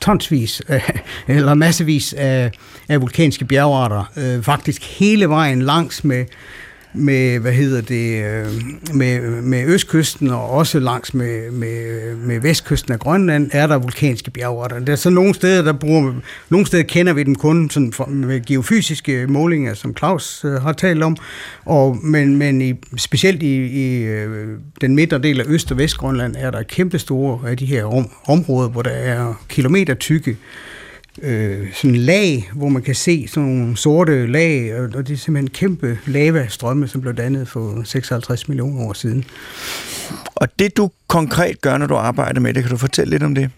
tonsvis, 0.00 0.62
øh, 0.68 0.90
eller 1.36 1.54
massevis 1.54 2.12
af, 2.12 2.50
af 2.88 3.00
vulkanske 3.00 3.44
bjergarter, 3.44 4.12
øh, 4.16 4.42
faktisk 4.42 4.98
hele 4.98 5.28
vejen 5.28 5.62
langs 5.62 6.04
med 6.04 6.24
med, 6.94 7.38
hvad 7.38 7.52
hedder 7.52 7.80
det, 7.80 8.24
øh, 8.24 8.46
med, 8.94 9.20
med 9.42 9.66
østkysten 9.66 10.30
og 10.30 10.50
også 10.50 10.78
langs 10.78 11.14
med, 11.14 11.50
med, 11.50 12.14
med 12.16 12.40
vestkysten 12.40 12.92
af 12.92 12.98
Grønland 12.98 13.50
er 13.52 13.66
der 13.66 13.78
vulkanske 13.78 14.30
bjergarter. 14.30 14.78
Der 14.78 14.92
er 14.92 14.96
så 14.96 15.10
nogle 15.10 15.34
steder, 15.34 15.62
der 15.62 15.72
bruger, 15.72 16.14
nogle 16.48 16.66
steder 16.66 16.82
kender 16.82 17.12
vi 17.12 17.22
dem 17.22 17.34
kun 17.34 17.70
sådan 17.70 17.92
for, 17.92 18.06
med 18.06 18.44
geofysiske 18.46 19.26
målinger, 19.26 19.74
som 19.74 19.96
Claus 19.96 20.44
øh, 20.44 20.52
har 20.52 20.72
talt 20.72 21.02
om, 21.02 21.16
og, 21.64 21.98
men, 22.02 22.36
men 22.36 22.62
i, 22.62 22.74
specielt 22.96 23.42
i, 23.42 23.66
i 23.66 24.02
øh, 24.02 24.48
den 24.80 24.94
midtre 24.94 25.18
del 25.18 25.40
af 25.40 25.44
Øst- 25.46 25.70
og 25.70 25.78
Vestgrønland 25.78 26.34
er 26.38 26.50
der 26.50 26.62
kæmpe 26.62 26.98
store 26.98 27.48
af 27.48 27.52
øh, 27.52 27.58
de 27.58 27.66
her 27.66 27.84
om, 27.84 28.10
områder, 28.26 28.68
hvor 28.68 28.82
der 28.82 28.90
er 28.90 29.34
kilometer 29.48 29.94
tykke 29.94 30.36
øh, 31.22 31.72
sådan 31.72 31.96
lag, 31.96 32.50
hvor 32.54 32.68
man 32.68 32.82
kan 32.82 32.94
se 32.94 33.28
sådan 33.28 33.48
nogle 33.48 33.76
sorte 33.76 34.26
lag, 34.26 34.74
og 34.80 35.06
det 35.06 35.14
er 35.14 35.16
simpelthen 35.16 35.50
kæmpe 35.50 35.98
lavastrømme, 36.06 36.88
som 36.88 37.00
blev 37.00 37.14
dannet 37.14 37.48
for 37.48 37.82
56 37.84 38.48
millioner 38.48 38.84
år 38.84 38.92
siden. 38.92 39.24
Og 40.26 40.48
det 40.58 40.76
du 40.76 40.90
konkret 41.08 41.60
gør, 41.60 41.78
når 41.78 41.86
du 41.86 41.94
arbejder 41.94 42.40
med 42.40 42.54
det, 42.54 42.62
kan 42.62 42.70
du 42.70 42.76
fortælle 42.76 43.10
lidt 43.10 43.22
om 43.22 43.34
det? 43.34 43.50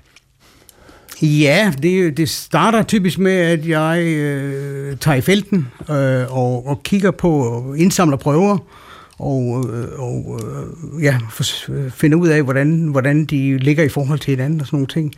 Ja, 1.22 1.72
det, 1.82 2.16
det 2.16 2.28
starter 2.28 2.82
typisk 2.82 3.18
med, 3.18 3.32
at 3.32 3.68
jeg 3.68 4.02
øh, 4.02 4.96
tager 4.96 5.16
i 5.16 5.20
felten 5.20 5.68
øh, 5.90 6.36
og, 6.36 6.66
og 6.66 6.82
kigger 6.82 7.10
på 7.10 7.30
og 7.30 7.78
indsamler 7.78 8.16
prøver, 8.16 8.58
og, 9.18 9.64
øh, 9.72 10.00
og 10.00 10.40
øh, 10.42 11.02
ja, 11.04 11.18
finder 11.90 12.18
ud 12.18 12.28
af, 12.28 12.42
hvordan, 12.42 12.88
hvordan 12.88 13.24
de 13.24 13.58
ligger 13.58 13.84
i 13.84 13.88
forhold 13.88 14.18
til 14.18 14.30
hinanden 14.30 14.60
og 14.60 14.66
sådan 14.66 14.76
nogle 14.76 14.86
ting. 14.86 15.14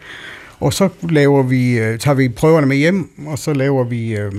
Og 0.61 0.73
så 0.73 0.89
laver 1.11 1.43
vi, 1.43 1.79
øh, 1.79 1.99
tager 1.99 2.15
vi 2.15 2.29
prøverne 2.29 2.67
med 2.67 2.77
hjem, 2.77 3.11
og 3.27 3.39
så 3.39 3.53
laver 3.53 3.85
vi, 3.85 4.17
øh, 4.17 4.33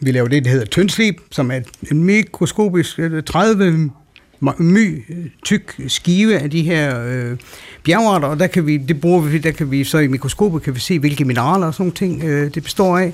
vi 0.00 0.10
laver 0.10 0.28
det, 0.28 0.44
der 0.44 0.50
hedder 0.50 0.66
tyndslip, 0.66 1.16
som 1.30 1.50
er 1.50 1.60
en 1.90 2.04
mikroskopisk 2.04 2.98
øh, 2.98 3.22
30 3.22 3.90
my 4.58 5.04
tyk 5.44 5.80
skive 5.88 6.38
af 6.38 6.50
de 6.50 6.62
her 6.62 7.04
øh, 7.06 7.36
bjergarter, 7.84 8.28
og 8.28 8.38
der 8.38 8.46
kan 8.46 8.66
vi, 8.66 8.76
det 8.76 9.00
bruger 9.00 9.20
vi, 9.20 9.38
der 9.38 9.50
kan 9.50 9.70
vi 9.70 9.84
så 9.84 9.98
i 9.98 10.06
mikroskopet 10.06 10.62
kan 10.62 10.74
vi 10.74 10.80
se, 10.80 10.98
hvilke 10.98 11.24
mineraler 11.24 11.66
og 11.66 11.74
sådan 11.74 11.92
ting 11.92 12.24
øh, 12.24 12.54
det 12.54 12.62
består 12.62 12.98
af. 12.98 13.12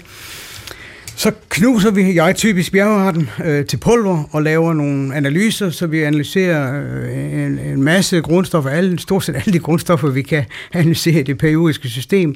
Så 1.21 1.33
knuser 1.49 1.91
vi, 1.91 2.15
jeg 2.15 2.37
typisk 2.37 2.73
bjergarten, 2.73 3.31
øh, 3.45 3.67
til 3.67 3.77
pulver 3.77 4.25
og 4.31 4.43
laver 4.43 4.73
nogle 4.73 5.17
analyser, 5.17 5.71
så 5.71 5.87
vi 5.87 6.03
analyserer 6.03 6.83
øh, 6.85 7.45
en, 7.45 7.59
en 7.59 7.83
masse 7.83 8.21
grundstoffer, 8.21 8.71
alle, 8.71 8.99
stort 8.99 9.25
set 9.25 9.37
alle 9.37 9.53
de 9.53 9.59
grundstoffer, 9.59 10.09
vi 10.09 10.23
kan 10.23 10.45
analysere 10.73 11.21
i 11.21 11.23
det 11.23 11.39
periodiske 11.39 11.89
system. 11.89 12.35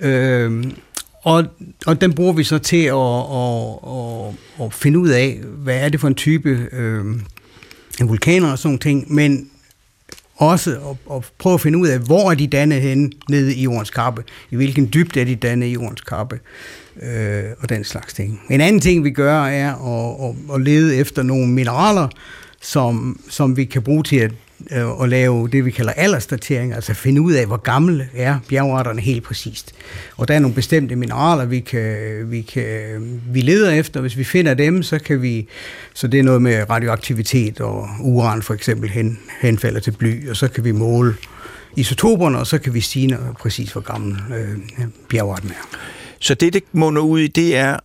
Øh, 0.00 0.64
og, 1.22 1.44
og 1.86 2.00
den 2.00 2.12
bruger 2.12 2.32
vi 2.32 2.44
så 2.44 2.58
til 2.58 2.84
at, 2.84 2.94
at, 2.94 3.78
at, 3.86 4.66
at 4.66 4.74
finde 4.74 4.98
ud 4.98 5.08
af, 5.08 5.40
hvad 5.56 5.76
er 5.76 5.88
det 5.88 6.00
for 6.00 6.08
en 6.08 6.14
type 6.14 6.68
øh, 6.72 7.04
vulkaner 8.08 8.52
og 8.52 8.58
sådan 8.58 8.78
ting, 8.78 9.14
men 9.14 9.50
også 10.42 10.70
at, 10.70 11.16
at 11.16 11.32
prøve 11.38 11.54
at 11.54 11.60
finde 11.60 11.78
ud 11.78 11.88
af, 11.88 11.98
hvor 11.98 12.30
er 12.30 12.34
de 12.34 12.46
dannet 12.46 12.82
henne 12.82 13.10
nede 13.28 13.54
i 13.54 13.62
jordens 13.62 13.90
kappe, 13.90 14.24
i 14.50 14.56
hvilken 14.56 14.90
dybde 14.94 15.20
er 15.20 15.24
de 15.24 15.36
dannet 15.36 15.66
i 15.66 15.72
jordens 15.72 16.00
kappe 16.00 16.40
øh, 17.02 17.44
og 17.58 17.68
den 17.68 17.84
slags 17.84 18.14
ting. 18.14 18.40
En 18.50 18.60
anden 18.60 18.80
ting, 18.80 19.04
vi 19.04 19.10
gør, 19.10 19.44
er 19.44 19.74
at, 19.74 20.28
at, 20.28 20.54
at 20.54 20.60
lede 20.60 20.96
efter 20.96 21.22
nogle 21.22 21.48
mineraler, 21.48 22.08
som, 22.60 23.20
som 23.28 23.56
vi 23.56 23.64
kan 23.64 23.82
bruge 23.82 24.02
til 24.02 24.16
at, 24.16 24.32
øh, 24.70 25.02
at 25.02 25.08
lave 25.08 25.48
det, 25.48 25.64
vi 25.64 25.70
kalder 25.70 25.92
aldersdatering, 25.92 26.74
altså 26.74 26.94
finde 26.94 27.20
ud 27.20 27.32
af, 27.32 27.46
hvor 27.46 27.56
gamle 27.56 28.08
er 28.14 28.38
bjergarterne 28.48 29.00
helt 29.00 29.22
præcist. 29.22 29.72
Og 30.16 30.28
der 30.28 30.34
er 30.34 30.38
nogle 30.38 30.54
bestemte 30.54 30.96
mineraler, 30.96 31.44
vi, 31.44 31.60
kan, 31.60 32.30
vi, 32.30 32.42
kan, 32.42 33.20
vi 33.32 33.40
leder 33.40 33.70
efter. 33.70 34.00
Hvis 34.00 34.16
vi 34.16 34.24
finder 34.24 34.54
dem, 34.54 34.82
så 34.82 34.98
kan 34.98 35.22
vi, 35.22 35.48
så 35.94 36.06
det 36.06 36.20
er 36.20 36.24
noget 36.24 36.42
med 36.42 36.70
radioaktivitet 36.70 37.60
og 37.60 37.88
uran 38.00 38.42
for 38.42 38.54
eksempel 38.54 38.90
hen, 38.90 39.18
henfalder 39.40 39.80
til 39.80 39.90
bly, 39.90 40.28
og 40.30 40.36
så 40.36 40.48
kan 40.48 40.64
vi 40.64 40.72
måle 40.72 41.14
isotoperne, 41.76 42.38
og 42.38 42.46
så 42.46 42.58
kan 42.58 42.74
vi 42.74 42.80
sige 42.80 43.18
præcis, 43.38 43.72
hvor 43.72 43.80
gammel 43.80 44.16
øh, 44.36 44.58
bjergarten 45.08 45.50
er. 45.50 45.78
Så 46.18 46.34
det, 46.34 46.52
det 46.52 46.62
munder 46.72 47.02
ud 47.02 47.20
i, 47.20 47.26
det 47.26 47.56
er 47.56 47.76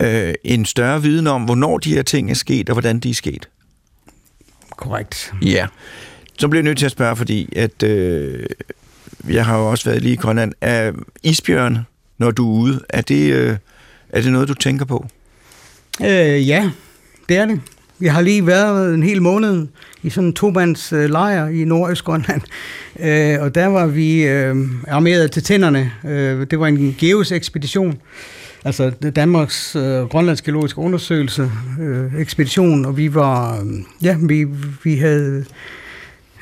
øh, 0.00 0.34
en 0.44 0.64
større 0.64 1.02
viden 1.02 1.26
om, 1.26 1.42
hvornår 1.42 1.78
de 1.78 1.94
her 1.94 2.02
ting 2.02 2.30
er 2.30 2.34
sket, 2.34 2.68
og 2.68 2.74
hvordan 2.74 2.98
de 2.98 3.10
er 3.10 3.14
sket. 3.14 3.48
Korrekt. 4.78 5.32
Ja. 5.42 5.66
Så 6.38 6.48
bliver 6.48 6.60
jeg 6.60 6.64
nødt 6.64 6.78
til 6.78 6.86
at 6.86 6.92
spørge, 6.92 7.16
fordi 7.16 7.52
at, 7.56 7.82
øh, 7.82 8.46
jeg 9.28 9.46
har 9.46 9.58
jo 9.58 9.70
også 9.70 9.90
været 9.90 10.02
lige 10.02 10.12
i 10.12 10.16
Grønland. 10.16 10.52
Er 10.60 10.92
isbjørn 11.22 11.78
når 12.18 12.30
du 12.30 12.54
er 12.54 12.60
ude. 12.60 12.80
Er 12.88 13.00
det, 13.00 13.32
øh, 13.32 13.56
er 14.08 14.20
det 14.20 14.32
noget, 14.32 14.48
du 14.48 14.54
tænker 14.54 14.84
på? 14.84 15.06
Øh, 16.00 16.48
ja, 16.48 16.70
det 17.28 17.36
er 17.36 17.46
det. 17.46 17.60
Jeg 18.00 18.12
har 18.12 18.20
lige 18.20 18.46
været 18.46 18.94
en 18.94 19.02
hel 19.02 19.22
måned 19.22 19.66
i 20.02 20.10
sådan 20.10 20.28
en 20.28 20.34
tobands 20.34 20.92
øh, 20.92 21.10
lejr 21.10 21.48
i 21.48 21.64
Nordøstgrønland, 21.64 22.42
øh, 23.06 23.42
og 23.42 23.54
der 23.54 23.66
var 23.66 23.86
vi 23.86 24.26
øh, 24.26 24.56
armeret 24.88 25.30
til 25.30 25.42
tænderne. 25.42 25.92
Øh, 26.04 26.46
det 26.50 26.60
var 26.60 26.66
en 26.66 26.96
geos-ekspedition, 26.98 27.98
altså 28.64 28.90
Danmarks 28.90 29.76
øh, 29.76 29.82
Grønlands 29.82 30.42
Geologiske 30.42 30.78
Undersøgelse 30.78 31.50
øh, 31.80 32.20
ekspedition, 32.20 32.84
og 32.84 32.96
vi 32.96 33.14
var, 33.14 33.60
øh, 33.60 33.66
ja, 34.02 34.16
vi, 34.20 34.46
vi 34.84 34.96
havde 34.96 35.44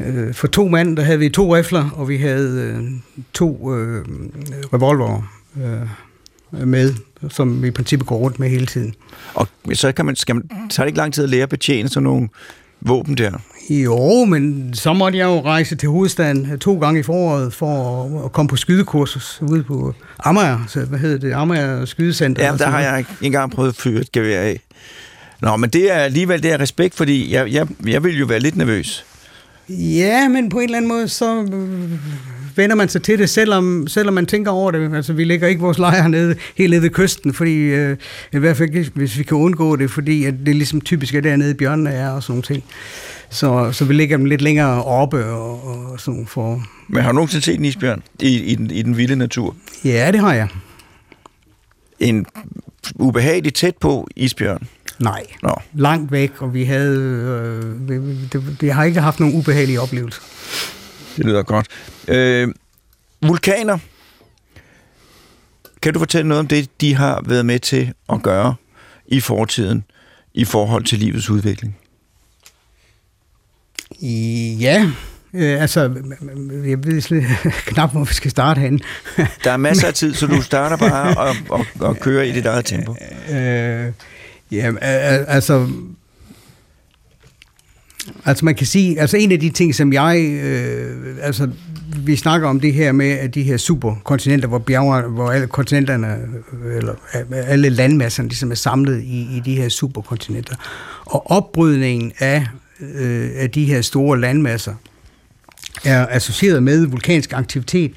øh, 0.00 0.34
for 0.34 0.46
to 0.46 0.68
mand, 0.68 0.96
der 0.96 1.02
havde 1.02 1.18
vi 1.18 1.28
to 1.28 1.56
rifler, 1.56 1.90
og 1.90 2.08
vi 2.08 2.16
havde 2.16 2.60
øh, 2.60 2.84
to 3.32 3.74
øh, 3.74 4.04
revolver 4.72 5.22
øh, 5.56 6.66
med, 6.68 6.94
som 7.28 7.62
vi 7.62 7.68
i 7.68 7.70
princippet 7.70 8.08
går 8.08 8.16
rundt 8.16 8.38
med 8.38 8.48
hele 8.48 8.66
tiden. 8.66 8.94
Og 9.34 9.48
så 9.72 9.92
kan 9.92 10.06
man, 10.06 10.16
skal 10.16 10.34
man, 10.34 10.48
tager 10.48 10.84
det 10.84 10.86
ikke 10.86 10.98
lang 10.98 11.14
tid 11.14 11.24
at 11.24 11.30
lære 11.30 11.42
at 11.42 11.48
betjene 11.48 11.88
sådan 11.88 12.02
nogle 12.02 12.28
våben 12.86 13.16
der? 13.16 13.32
Jo, 13.70 14.24
men 14.24 14.74
så 14.74 14.92
måtte 14.92 15.18
jeg 15.18 15.24
jo 15.24 15.40
rejse 15.40 15.76
til 15.76 15.88
hovedstaden 15.88 16.58
to 16.58 16.78
gange 16.78 17.00
i 17.00 17.02
foråret 17.02 17.54
for 17.54 18.24
at 18.24 18.32
komme 18.32 18.48
på 18.48 18.56
skydekursus 18.56 19.42
ude 19.42 19.62
på 19.62 19.94
Amager, 20.18 20.58
så 20.68 20.80
hvad 20.80 20.98
hedder 20.98 21.18
det, 21.18 21.32
Amager 21.32 21.84
Skydecenter. 21.84 22.44
Ja, 22.44 22.56
der 22.56 22.66
har 22.66 22.80
jeg 22.80 22.98
ikke 22.98 23.10
engang 23.22 23.52
prøvet 23.52 23.68
at 23.68 23.76
fyre 23.76 24.00
et 24.00 24.12
gevær 24.12 24.40
af. 24.40 24.60
Nå, 25.40 25.56
men 25.56 25.70
det 25.70 25.92
er 25.92 25.96
alligevel 25.96 26.42
det 26.42 26.52
er 26.52 26.60
respekt, 26.60 26.94
fordi 26.94 27.32
jeg, 27.32 27.52
jeg, 27.52 27.66
jeg 27.86 28.04
vil 28.04 28.18
jo 28.18 28.26
være 28.26 28.40
lidt 28.40 28.56
nervøs. 28.56 29.04
Ja, 29.68 30.28
men 30.28 30.48
på 30.48 30.58
en 30.58 30.64
eller 30.64 30.76
anden 30.76 30.88
måde, 30.88 31.08
så 31.08 31.42
øh, 31.42 31.92
vender 32.56 32.76
man 32.76 32.88
sig 32.88 33.02
til 33.02 33.18
det, 33.18 33.30
selvom, 33.30 33.86
selvom 33.88 34.14
man 34.14 34.26
tænker 34.26 34.50
over 34.50 34.70
det. 34.70 34.94
Altså, 34.94 35.12
vi 35.12 35.24
lægger 35.24 35.48
ikke 35.48 35.60
vores 35.60 35.78
lejre 35.78 36.08
nede, 36.08 36.36
helt 36.56 36.70
nede 36.70 36.82
ved 36.82 36.90
kysten, 36.90 37.34
fordi, 37.34 37.54
øh, 37.54 37.96
i 38.32 38.38
hvert 38.38 38.56
fald 38.56 38.74
ikke, 38.74 38.90
hvis 38.94 39.18
vi 39.18 39.22
kan 39.22 39.36
undgå 39.36 39.76
det, 39.76 39.90
fordi 39.90 40.24
at 40.24 40.34
det 40.40 40.48
er 40.48 40.54
ligesom 40.54 40.80
typisk, 40.80 41.14
at 41.14 41.24
dernede 41.24 41.50
i 41.50 41.54
bjørnene 41.54 41.90
er 41.90 42.10
og 42.10 42.22
sådan 42.22 42.32
nogle 42.32 42.42
ting. 42.42 42.64
Så, 43.30 43.72
så 43.72 43.84
vi 43.84 43.94
lægger 43.94 44.16
dem 44.16 44.26
lidt 44.26 44.42
længere 44.42 44.84
oppe 44.84 45.24
og, 45.24 45.64
og 45.64 46.00
sådan 46.00 46.26
for... 46.26 46.62
Men 46.88 47.02
har 47.02 47.12
du 47.12 47.14
nogensinde 47.14 47.44
set 47.44 47.58
en 47.58 47.64
isbjørn 47.64 48.02
i, 48.20 48.38
i, 48.38 48.54
den, 48.54 48.70
i 48.70 48.82
den 48.82 48.96
vilde 48.96 49.16
natur? 49.16 49.56
Ja, 49.84 50.10
det 50.12 50.20
har 50.20 50.34
jeg. 50.34 50.48
En 52.00 52.26
ubehageligt 52.94 53.56
tæt 53.56 53.76
på 53.76 54.08
isbjørn? 54.16 54.68
Nej, 54.98 55.22
Nå. 55.42 55.54
langt 55.74 56.12
væk, 56.12 56.32
og 56.38 56.54
vi 56.54 56.64
havde... 56.64 56.98
Øh, 56.98 57.88
det, 58.32 58.56
det 58.60 58.72
har 58.72 58.84
ikke 58.84 59.00
haft 59.00 59.20
nogen 59.20 59.38
ubehagelige 59.38 59.80
oplevelser. 59.80 60.22
Det 61.16 61.24
lyder 61.24 61.42
godt. 61.42 61.66
Øh, 62.08 62.48
vulkaner. 63.22 63.78
Kan 65.82 65.92
du 65.92 65.98
fortælle 65.98 66.28
noget 66.28 66.38
om 66.40 66.46
det, 66.46 66.80
de 66.80 66.94
har 66.94 67.22
været 67.26 67.46
med 67.46 67.58
til 67.58 67.92
at 68.12 68.22
gøre 68.22 68.54
i 69.06 69.20
fortiden 69.20 69.84
i 70.34 70.44
forhold 70.44 70.84
til 70.84 70.98
livets 70.98 71.30
udvikling? 71.30 71.76
Ja, 74.60 74.90
øh, 75.34 75.62
altså, 75.62 75.80
jeg 76.66 76.84
ved 76.84 77.00
slet 77.00 77.24
knap, 77.66 77.92
hvor 77.92 78.04
vi 78.04 78.14
skal 78.14 78.30
starte 78.30 78.60
hen. 78.60 78.80
Der 79.44 79.50
er 79.50 79.56
masser 79.56 79.86
af 79.88 79.94
tid, 79.94 80.14
så 80.14 80.26
du 80.26 80.42
starter 80.42 80.76
bare 80.76 81.16
og, 81.16 81.36
og, 81.48 81.66
og 81.80 81.96
kører 81.96 82.22
i 82.22 82.32
dit 82.32 82.46
eget 82.46 82.64
tempo. 82.64 82.96
Øh, 83.30 83.92
ja, 84.52 84.72
altså, 84.80 85.68
altså 88.24 88.44
man 88.44 88.54
kan 88.54 88.66
sige, 88.66 89.00
altså 89.00 89.16
en 89.16 89.32
af 89.32 89.40
de 89.40 89.50
ting, 89.50 89.74
som 89.74 89.92
jeg, 89.92 90.40
øh, 90.44 91.16
altså 91.22 91.48
vi 91.96 92.16
snakker 92.16 92.48
om 92.48 92.60
det 92.60 92.72
her 92.72 92.92
med 92.92 93.10
at 93.10 93.34
de 93.34 93.42
her 93.42 93.56
superkontinenter, 93.56 94.48
hvor 94.48 94.58
bjerger, 94.58 95.08
hvor 95.08 95.30
alle 95.30 95.46
kontinenterne, 95.46 96.16
eller 96.76 96.94
øh, 97.14 97.22
alle 97.30 97.68
landmasserne 97.68 98.28
ligesom 98.28 98.50
er 98.50 98.54
samlet 98.54 99.02
i, 99.02 99.36
i 99.36 99.42
de 99.44 99.56
her 99.56 99.68
superkontinenter. 99.68 100.54
Og 101.04 101.30
opbrydningen 101.30 102.12
af, 102.18 102.46
øh, 102.80 103.30
af 103.36 103.50
de 103.50 103.64
her 103.64 103.80
store 103.80 104.20
landmasser 104.20 104.74
er 105.84 106.06
associeret 106.10 106.62
med 106.62 106.86
vulkansk 106.86 107.32
aktivitet. 107.32 107.92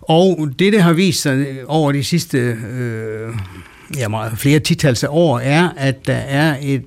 Og 0.00 0.48
det, 0.58 0.72
det 0.72 0.82
har 0.82 0.92
vist 0.92 1.22
sig 1.22 1.46
over 1.66 1.92
de 1.92 2.04
sidste 2.04 2.38
øh, 2.38 3.34
ja, 3.96 4.08
meget, 4.08 4.38
flere 4.38 4.58
titals 4.58 5.04
af 5.04 5.08
år, 5.10 5.38
er, 5.38 5.68
at 5.76 6.06
der 6.06 6.14
er 6.14 6.56
et 6.62 6.82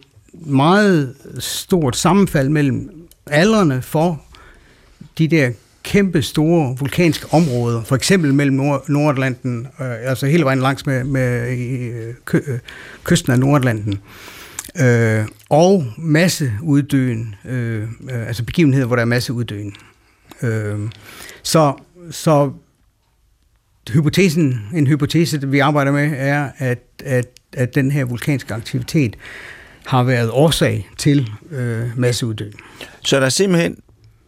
meget 0.45 1.15
stort 1.39 1.95
sammenfald 1.95 2.49
mellem 2.49 3.07
aldrene 3.25 3.81
for 3.81 4.21
de 5.17 5.27
der 5.27 5.51
kæmpe 5.83 6.21
store 6.21 6.77
vulkanske 6.79 7.27
områder, 7.31 7.83
for 7.83 7.95
eksempel 7.95 8.33
mellem 8.33 8.55
Nord- 8.55 8.89
Nordatlanten, 8.89 9.67
øh, 9.79 10.09
altså 10.09 10.25
hele 10.27 10.43
vejen 10.43 10.59
langs 10.59 10.85
med, 10.85 11.03
med 11.03 11.57
øh, 11.57 12.13
kø, 12.25 12.39
øh, 12.47 12.59
kysten 13.03 13.31
af 13.31 13.39
Nordatlanten, 13.39 13.99
øh, 14.81 15.25
og 15.49 15.85
masseuddøen, 15.97 17.35
øh, 17.45 17.83
øh, 17.83 18.27
altså 18.27 18.43
begivenheder, 18.43 18.85
hvor 18.85 18.95
der 18.95 19.03
er 19.03 19.05
masseuddøen. 19.05 19.73
Øh, 20.41 20.79
så, 21.43 21.73
så 22.11 22.51
hypotesen, 23.89 24.61
en 24.73 24.87
hypotese, 24.87 25.47
vi 25.47 25.59
arbejder 25.59 25.91
med, 25.91 26.13
er, 26.15 26.49
at, 26.57 26.79
at, 27.03 27.27
at 27.53 27.75
den 27.75 27.91
her 27.91 28.05
vulkanske 28.05 28.53
aktivitet 28.53 29.15
har 29.85 30.03
været 30.03 30.29
årsag 30.29 30.89
til 30.97 31.29
øh, 31.51 31.99
masseuddøen. 31.99 32.53
Så 33.01 33.19
der 33.19 33.25
er 33.25 33.29
simpelthen 33.29 33.77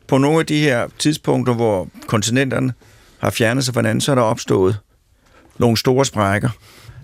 på 0.08 0.18
nogle 0.18 0.40
af 0.40 0.46
de 0.46 0.60
her 0.60 0.88
tidspunkter, 1.00 1.54
hvor 1.54 1.90
kontinenterne 2.08 2.74
har 3.20 3.30
fjernet 3.30 3.66
sig 3.66 3.74
fra 3.74 3.82
hinanden, 3.82 4.02
så 4.02 4.12
er 4.12 4.16
der 4.16 4.22
opstået 4.22 4.78
nogle 5.58 5.78
store 5.78 6.06
sprækker, 6.06 6.50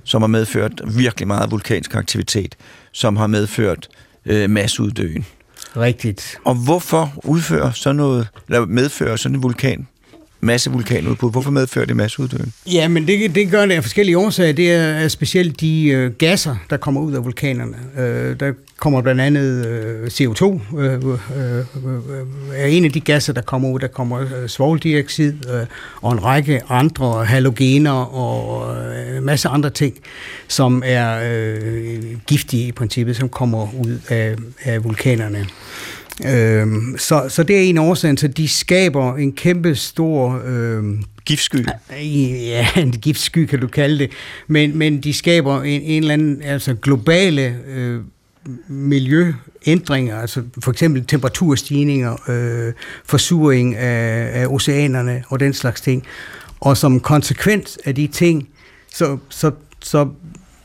som 0.04 0.22
har 0.22 0.28
medført 0.28 0.82
virkelig 0.98 1.28
meget 1.28 1.52
vulkansk 1.52 1.96
aktivitet, 1.96 2.56
som 2.92 3.18
har 3.18 3.28
medført 3.28 3.88
øh, 4.26 4.50
masseuddøen. 4.50 5.26
Rigtigt. 5.78 6.38
Og 6.46 6.56
hvorfor 6.56 7.14
udfører 7.24 7.72
sådan 7.72 7.96
noget, 7.96 8.28
eller 8.48 8.66
medfører 8.66 9.16
sådan 9.16 9.36
en 9.36 9.44
vulkan 9.44 9.88
masse 10.44 10.72
vulkanudbrud. 10.72 11.32
Hvorfor 11.32 11.52
medfører 11.52 11.86
det 11.86 11.96
masseuddøen? 11.96 12.54
Ja, 12.72 12.88
men 12.88 13.08
det, 13.08 13.36
det 13.36 13.52
gør 13.52 13.66
det 13.66 13.74
af 13.74 13.84
forskellige 13.84 14.18
årsager. 14.18 14.54
Det 14.54 14.72
er 14.72 15.08
specielt 15.08 15.62
de 15.62 15.88
øh, 15.88 16.12
gasser, 16.12 16.56
der 16.70 16.78
kommer 16.78 17.02
ud 17.02 17.14
af 17.14 17.24
vulkanerne. 17.24 17.78
Øh, 17.98 18.40
der 18.40 18.54
kommer 18.78 19.02
blandt 19.02 19.22
andet 19.22 19.66
øh, 19.66 20.08
CO2, 20.08 20.78
øh, 20.78 20.94
øh, 20.94 21.00
øh, 21.00 21.66
er 22.56 22.66
en 22.66 22.86
af 22.86 22.92
de 22.92 23.00
gasser, 23.00 23.34
der 23.34 23.42
kommer 23.42 23.70
ud. 23.70 23.80
Der 23.80 23.88
kommer 23.88 24.20
øh, 24.20 24.48
svovldioxid 24.48 25.34
øh, 25.54 25.66
og 26.02 26.12
en 26.12 26.24
række 26.24 26.62
andre 26.70 27.26
halogener 27.26 27.92
og 27.92 28.76
øh, 28.76 29.18
en 29.18 29.26
masse 29.26 29.50
andre 29.50 29.70
ting, 29.70 29.94
som 30.48 30.84
er 30.86 31.20
øh, 31.34 32.04
giftige 32.28 32.68
i 32.68 32.72
princippet, 32.72 33.16
som 33.16 33.30
kommer 33.30 33.68
ud 33.84 34.00
af, 34.10 34.36
af 34.64 34.84
vulkanerne. 34.84 35.46
Øhm, 36.26 36.96
så, 36.98 37.26
så 37.30 37.44
det 37.44 37.58
er 37.58 37.62
en 37.62 37.78
årsag, 37.78 38.20
så 38.20 38.28
de 38.28 38.48
skaber 38.48 39.16
en 39.16 39.32
kæmpe 39.32 39.76
stor... 39.76 40.42
Øhm, 40.46 41.04
giftsky? 41.26 41.66
Ja, 41.92 42.68
en 42.82 42.92
giftsky 42.92 43.46
kan 43.46 43.60
du 43.60 43.68
kalde 43.68 44.00
det. 44.00 44.12
Men, 44.48 44.78
men 44.78 45.02
de 45.02 45.14
skaber 45.14 45.62
en, 45.62 45.82
en 45.82 46.04
eller 46.04 46.14
anden 46.14 46.42
altså 46.42 46.74
globale 46.74 47.58
øh, 47.68 48.02
miljøændringer, 48.68 50.20
altså 50.20 50.44
for 50.64 50.72
eksempel 50.72 51.06
temperaturstigninger, 51.06 52.30
øh, 52.30 52.74
forsuring 53.06 53.76
af, 53.76 54.42
af 54.42 54.48
oceanerne 54.48 55.24
og 55.28 55.40
den 55.40 55.54
slags 55.54 55.82
ting. 55.82 56.04
Og 56.60 56.78
som 56.78 57.00
konsekvens 57.00 57.80
af 57.86 57.96
de 57.96 58.08
ting, 58.08 58.50
så, 58.94 59.18
så, 59.30 59.52
så, 59.82 60.10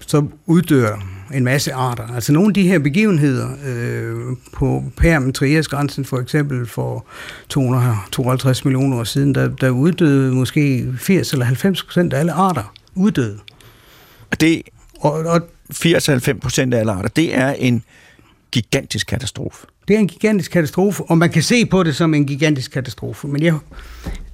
så 0.07 0.25
uddør 0.47 1.18
en 1.35 1.45
masse 1.45 1.73
arter. 1.73 2.15
Altså 2.15 2.33
nogle 2.33 2.49
af 2.49 2.55
de 2.55 2.69
her 2.69 2.79
begivenheder 2.79 3.49
øh, 3.67 4.37
på 4.53 4.85
perm 4.97 5.33
trias 5.33 5.69
grænsen 5.69 6.05
for 6.05 6.19
eksempel 6.19 6.67
for 6.67 7.07
252 7.49 8.65
millioner 8.65 8.99
år 8.99 9.05
siden, 9.05 9.35
der, 9.35 9.49
der 9.49 9.71
uddøde 9.71 10.35
måske 10.35 10.87
80 10.99 11.33
eller 11.33 11.45
90 11.45 11.83
procent 11.83 12.13
af 12.13 12.19
alle 12.19 12.33
arter. 12.33 12.75
Uddøde. 12.95 13.39
Det, 14.41 14.63
og, 15.01 15.13
og 15.13 15.41
80-90 15.75 16.33
procent 16.33 16.75
af 16.75 16.79
alle 16.79 16.93
arter, 16.93 17.09
det 17.09 17.37
er 17.37 17.53
en 17.53 17.83
gigantisk 18.53 19.07
katastrofe. 19.07 19.67
Det 19.89 19.97
er 19.97 20.01
en 20.01 20.09
gigantisk 20.09 20.51
katastrofe, 20.51 21.03
og 21.03 21.19
man 21.19 21.31
kan 21.31 21.43
se 21.43 21.67
på 21.67 21.83
det 21.83 21.97
som 21.97 22.15
en 22.15 22.27
gigantisk 22.27 22.71
katastrofe. 22.71 23.29
Men 23.29 23.43
jeg, 23.43 23.55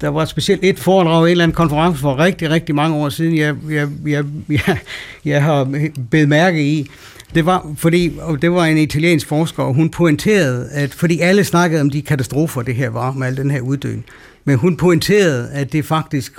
der 0.01 0.09
var 0.09 0.25
specielt 0.25 0.65
et 0.65 0.79
foredrag 0.79 1.27
i 1.27 1.29
en 1.29 1.31
eller 1.31 1.45
anden 1.45 1.55
konference 1.55 2.01
for 2.01 2.19
rigtig, 2.19 2.51
rigtig 2.51 2.75
mange 2.75 2.97
år 2.97 3.09
siden, 3.09 3.37
jeg, 3.37 3.57
jeg, 3.71 3.89
jeg, 4.07 4.25
jeg, 4.49 4.79
jeg 5.25 5.43
har 5.43 5.65
bedt 6.11 6.29
mærke 6.29 6.65
i. 6.73 6.91
Det 7.35 7.47
var, 7.47 7.75
fordi, 7.77 8.13
og 8.21 8.43
det 8.43 8.53
var 8.53 8.65
en 8.65 8.79
italiensk 8.79 9.27
forsker, 9.27 9.63
og 9.63 9.75
hun 9.75 9.91
pointerede, 9.91 10.69
at 10.71 10.95
fordi 10.95 11.21
alle 11.21 11.45
snakkede 11.45 11.81
om 11.81 11.91
de 11.91 12.03
katastrofer, 12.03 12.63
det 12.63 12.75
her 12.75 12.89
var 12.89 13.13
med 13.13 13.27
al 13.27 13.37
den 13.37 13.51
her 13.51 13.61
uddøen, 13.61 14.05
men 14.45 14.57
hun 14.57 14.77
pointerede, 14.77 15.51
at 15.53 15.73
det 15.73 15.85
faktisk, 15.85 16.39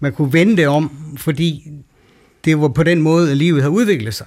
man 0.00 0.12
kunne 0.12 0.32
vende 0.32 0.56
det 0.56 0.68
om, 0.68 0.90
fordi 1.16 1.70
det 2.44 2.60
var 2.60 2.68
på 2.68 2.82
den 2.82 3.00
måde, 3.00 3.30
at 3.30 3.36
livet 3.36 3.62
har 3.62 3.68
udviklet 3.68 4.14
sig. 4.14 4.26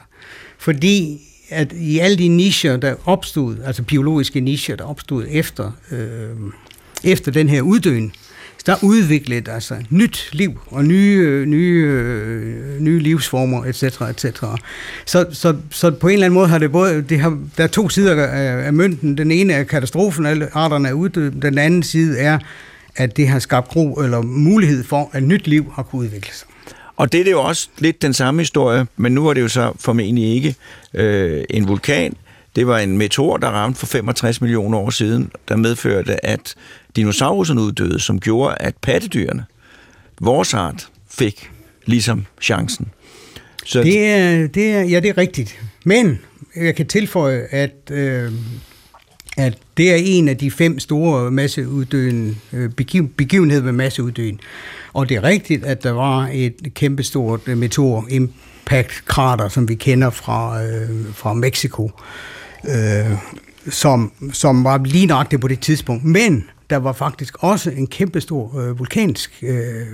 Fordi 0.57 1.26
at 1.49 1.73
i 1.73 1.99
alle 1.99 2.17
de 2.17 2.27
nicher, 2.27 2.77
der 2.77 2.95
opstod, 3.05 3.55
altså 3.65 3.83
biologiske 3.83 4.39
nicher, 4.39 4.75
der 4.75 4.83
opstod 4.83 5.25
efter, 5.29 5.71
øh, 5.91 6.29
efter 7.03 7.31
den 7.31 7.49
her 7.49 7.61
uddøen, 7.61 8.11
der 8.65 8.75
udviklede 8.83 9.41
der 9.41 9.53
altså 9.53 9.75
nyt 9.89 10.29
liv 10.31 10.59
og 10.65 10.85
nye, 10.85 11.45
nye, 11.45 11.83
øh, 11.87 12.81
nye 12.81 12.99
livsformer, 12.99 13.65
etc. 13.65 13.83
etc. 13.83 14.43
Så, 15.05 15.25
så, 15.31 15.55
så 15.71 15.91
på 15.91 16.07
en 16.07 16.13
eller 16.13 16.25
anden 16.25 16.33
måde 16.33 16.47
har 16.47 16.57
det 16.57 16.71
både, 16.71 17.01
det 17.01 17.19
har, 17.19 17.39
der 17.57 17.63
er 17.63 17.67
to 17.67 17.89
sider 17.89 18.23
af, 18.23 18.65
af 18.65 18.73
mønten. 18.73 19.17
Den 19.17 19.31
ene 19.31 19.53
er 19.53 19.63
katastrofen, 19.63 20.25
alle 20.25 20.49
arterne 20.53 20.87
er 20.87 20.93
uddøde. 20.93 21.41
Den 21.41 21.57
anden 21.57 21.83
side 21.83 22.19
er, 22.19 22.39
at 22.95 23.17
det 23.17 23.27
har 23.27 23.39
skabt 23.39 23.67
gro 23.67 23.93
eller 23.93 24.21
mulighed 24.21 24.83
for, 24.83 25.09
at 25.13 25.23
nyt 25.23 25.47
liv 25.47 25.71
har 25.75 25.83
kunne 25.83 25.99
udvikle 25.99 26.33
sig. 26.33 26.47
Og 26.97 27.11
det 27.11 27.27
er 27.27 27.31
jo 27.31 27.41
også 27.41 27.69
lidt 27.77 28.01
den 28.01 28.13
samme 28.13 28.41
historie, 28.41 28.87
men 28.97 29.11
nu 29.11 29.27
er 29.27 29.33
det 29.33 29.41
jo 29.41 29.47
så 29.47 29.73
formentlig 29.79 30.35
ikke 30.35 30.55
øh, 30.93 31.43
en 31.49 31.67
vulkan. 31.67 32.13
Det 32.55 32.67
var 32.67 32.79
en 32.79 32.97
meteor, 32.97 33.37
der 33.37 33.47
ramte 33.47 33.79
for 33.79 33.87
65 33.87 34.41
millioner 34.41 34.77
år 34.77 34.89
siden, 34.89 35.31
der 35.47 35.55
medførte, 35.55 36.25
at 36.25 36.55
dinosaurerne 36.95 37.61
uddøde, 37.61 37.99
som 37.99 38.19
gjorde, 38.19 38.55
at 38.59 38.75
pattedyrene, 38.81 39.45
vores 40.21 40.53
art, 40.53 40.87
fik 41.09 41.51
ligesom 41.85 42.25
chancen. 42.41 42.87
Så 43.65 43.83
det 43.83 44.07
er, 44.07 44.47
det 44.47 44.71
er, 44.71 44.81
ja, 44.81 44.99
det 44.99 45.09
er 45.09 45.17
rigtigt. 45.17 45.59
Men 45.85 46.19
jeg 46.55 46.75
kan 46.75 46.87
tilføje, 46.87 47.47
at, 47.49 47.91
øh, 47.91 48.31
at 49.37 49.57
det 49.77 49.91
er 49.91 49.95
en 49.95 50.27
af 50.27 50.37
de 50.37 50.51
fem 50.51 50.79
store 50.79 51.31
masseuddøende 51.31 52.35
øh, 52.53 52.69
begivenheder 53.17 53.63
med 53.63 53.71
masseuddøen. 53.71 54.39
Og 54.93 55.09
det 55.09 55.17
er 55.17 55.23
rigtigt, 55.23 55.65
at 55.65 55.83
der 55.83 55.91
var 55.91 56.29
et 56.33 56.73
kæmpestort 56.73 57.41
øh, 57.47 57.57
meteor 57.57 58.07
impact 58.09 59.05
krater, 59.05 59.49
som 59.49 59.69
vi 59.69 59.75
kender 59.75 60.09
fra, 60.09 60.63
øh, 60.63 60.89
fra 61.13 61.33
Mexico, 61.33 61.91
øh, 62.67 63.17
som, 63.69 64.11
som 64.33 64.63
var 64.63 64.81
lige 64.85 65.05
nøjagtigt 65.05 65.41
på 65.41 65.47
det 65.47 65.59
tidspunkt. 65.59 66.03
Men 66.03 66.45
der 66.69 66.77
var 66.77 66.93
faktisk 66.93 67.35
også 67.39 67.71
en 67.71 67.87
kæmpestor 67.87 68.59
øh, 68.59 68.79
vulkansk 68.79 69.43
øh, 69.43 69.85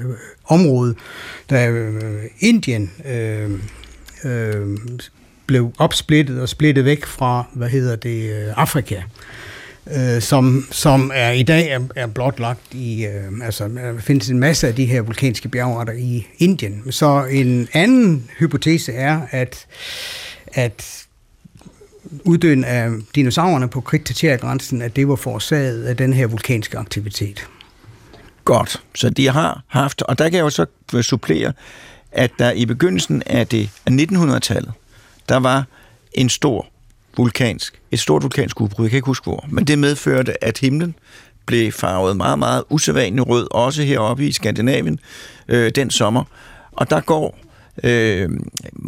område, 0.46 0.96
da 1.50 1.70
øh, 1.70 2.24
Indien 2.40 2.92
øh, 3.06 3.52
øh, 4.26 4.78
blev 5.46 5.74
opsplittet 5.78 6.42
og 6.42 6.50
splittet 6.50 6.86
væk 6.86 7.06
fra, 7.06 7.48
hvad 7.54 7.70
hedder 7.70 7.96
det, 7.96 8.30
øh, 8.30 8.54
Afrika 8.56 8.96
øh, 8.96 9.04
Øh, 9.92 10.22
som, 10.22 10.68
som 10.72 11.12
er 11.14 11.32
i 11.32 11.44
dag 11.44 11.70
er, 11.70 11.80
er 11.96 12.08
blotlagt 12.08 12.74
i, 12.74 13.06
øh, 13.06 13.32
altså 13.44 13.68
der 13.68 14.00
findes 14.00 14.30
en 14.30 14.40
masse 14.40 14.68
af 14.68 14.76
de 14.76 14.86
her 14.86 15.02
vulkanske 15.02 15.50
bjergarter 15.50 15.94
i 15.94 16.28
Indien. 16.38 16.92
Så 16.92 17.26
en 17.32 17.68
anden 17.74 18.30
hypotese 18.40 18.94
er, 18.94 19.22
at, 19.32 19.66
at 20.48 21.06
uddøen 22.26 22.64
af 22.64 22.90
dinosaurerne 23.16 23.68
på 23.68 23.82
krititergrænsen, 23.82 24.82
at 24.82 24.96
det 24.96 25.08
var 25.08 25.16
forårsaget 25.16 25.84
af 25.84 25.98
den 25.98 26.14
her 26.14 26.28
vulkanske 26.28 26.78
aktivitet. 26.78 27.48
Godt, 28.46 28.82
så 28.96 29.10
de 29.10 29.30
har 29.30 29.64
haft, 29.68 30.02
og 30.02 30.18
der 30.18 30.30
kan 30.30 30.38
jeg 30.38 30.44
jo 30.44 30.50
så 30.50 30.66
øh, 30.96 31.04
supplere, 31.04 31.54
at 32.12 32.32
der 32.40 32.52
i 32.52 32.66
begyndelsen 32.66 33.24
af, 33.26 33.48
det, 33.48 33.70
af 33.86 33.92
1900-tallet, 33.92 34.72
der 35.30 35.38
var 35.38 35.66
en 36.14 36.30
stor 36.30 36.73
vulkansk, 37.18 37.82
et 37.92 38.00
stort 38.00 38.24
vulkansk 38.24 38.62
udbrud, 38.62 38.86
jeg 38.86 38.90
kan 38.90 38.98
ikke 38.98 39.06
huske 39.06 39.24
hvor, 39.24 39.46
men 39.50 39.66
det 39.66 39.80
medførte, 39.80 40.44
at 40.44 40.58
himlen 40.58 40.96
blev 41.46 41.72
farvet 41.72 42.18
meget, 42.18 42.40
meget 42.40 42.64
usædvanligt 42.70 43.28
rød, 43.28 43.48
også 43.52 43.84
heroppe 43.84 44.28
i 44.28 44.32
Skandinavien 44.32 45.00
øh, 45.48 45.72
den 45.76 45.90
sommer. 45.90 46.24
Og 46.72 46.90
der 46.90 47.02
går 47.02 47.38
øh, 47.84 48.30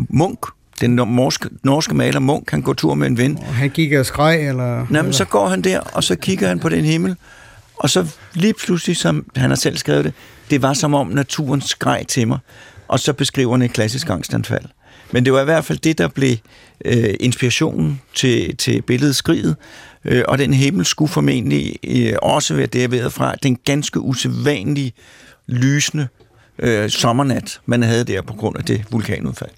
Munk, 0.10 0.40
den 0.82 0.96
norske, 0.96 1.50
norske 1.64 1.96
maler 1.96 2.20
Munk, 2.20 2.52
han 2.52 2.62
går 2.62 2.74
tur 2.74 2.94
med 2.94 3.08
en 3.08 3.18
ven. 3.18 3.38
Han 3.38 3.70
kigger 3.70 4.00
og 4.00 4.06
skreg, 4.06 4.50
eller? 4.50 4.88
Jamen, 4.92 5.14
så 5.14 5.26
går 5.26 5.48
han 5.48 5.62
der, 5.62 5.80
og 5.80 6.04
så 6.04 6.16
kigger 6.16 6.48
han 6.48 6.60
på 6.60 6.70
den 6.70 6.86
himmel, 6.86 7.16
og 7.76 7.90
så 7.90 8.08
lige 8.34 8.54
pludselig, 8.54 8.98
som 8.98 9.26
han 9.36 9.50
har 9.50 9.56
selv 9.56 9.78
skrevet 9.78 10.06
det, 10.06 10.14
det 10.50 10.62
var 10.62 10.74
som 10.74 10.94
om 10.94 11.08
naturen 11.08 11.62
skreg 11.62 12.06
til 12.08 12.28
mig, 12.28 12.40
og 12.88 13.00
så 13.00 13.14
beskriver 13.14 13.52
han 13.52 13.62
et 13.62 13.74
klassisk 13.74 14.10
angstanfald. 14.10 14.66
Men 15.16 15.26
det 15.26 15.34
var 15.34 15.42
i 15.42 15.46
hvert 15.46 15.66
fald 15.66 15.80
det, 15.80 15.98
der 15.98 16.08
blev 16.08 16.36
øh, 16.86 17.14
inspirationen 17.20 18.02
til, 18.16 18.58
til 18.58 18.82
billedet 18.82 19.16
Skriget, 19.16 19.56
øh, 20.06 20.24
og 20.28 20.38
den 20.38 20.54
himmel 20.54 20.86
skulle 20.86 21.12
formentlig 21.12 21.76
øh, 21.84 22.14
også 22.22 22.56
være 22.56 22.66
derved 22.66 23.10
fra 23.10 23.36
den 23.44 23.58
ganske 23.66 24.00
usædvanlige, 24.00 24.94
lysende 25.48 26.08
øh, 26.60 26.90
sommernat, 26.90 27.62
man 27.66 27.84
havde 27.84 28.04
der 28.04 28.22
på 28.22 28.34
grund 28.34 28.58
af 28.58 28.64
det 28.64 28.86
vulkanudfald. 28.92 29.50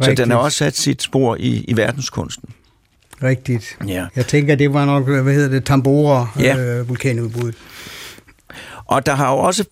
Rigtigt. 0.00 0.18
Så 0.18 0.24
den 0.24 0.30
har 0.30 0.38
også 0.38 0.58
sat 0.58 0.76
sit 0.76 1.02
spor 1.02 1.36
i, 1.36 1.64
i 1.68 1.76
verdenskunsten. 1.76 2.48
Rigtigt. 3.22 3.78
Ja. 3.86 4.06
Jeg 4.16 4.26
tænker, 4.26 4.54
det 4.54 4.72
var 4.72 4.84
nok, 4.84 5.08
hvad 5.08 5.34
hedder 5.34 5.48
det, 5.48 5.64
Tambora 5.64 6.26
ja. 6.40 6.58
øh, 6.58 6.88
vulkanudbrud. 6.88 7.52
Og 8.84 9.06
der 9.06 9.14
har 9.14 9.32
jo 9.32 9.38
også, 9.38 9.64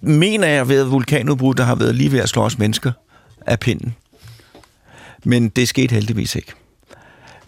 mener 0.00 0.48
jeg, 0.48 0.68
været 0.68 0.90
vulkanudbrud, 0.90 1.54
der 1.54 1.64
har 1.64 1.74
været 1.74 1.94
lige 1.94 2.12
ved 2.12 2.20
at 2.20 2.28
slå 2.28 2.42
os 2.42 2.58
mennesker 2.58 2.92
af 3.46 3.60
pinden. 3.60 3.94
Men 5.26 5.48
det 5.48 5.68
skete 5.68 5.94
heldigvis 5.94 6.34
ikke. 6.34 6.52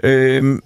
Øh, 0.03 0.59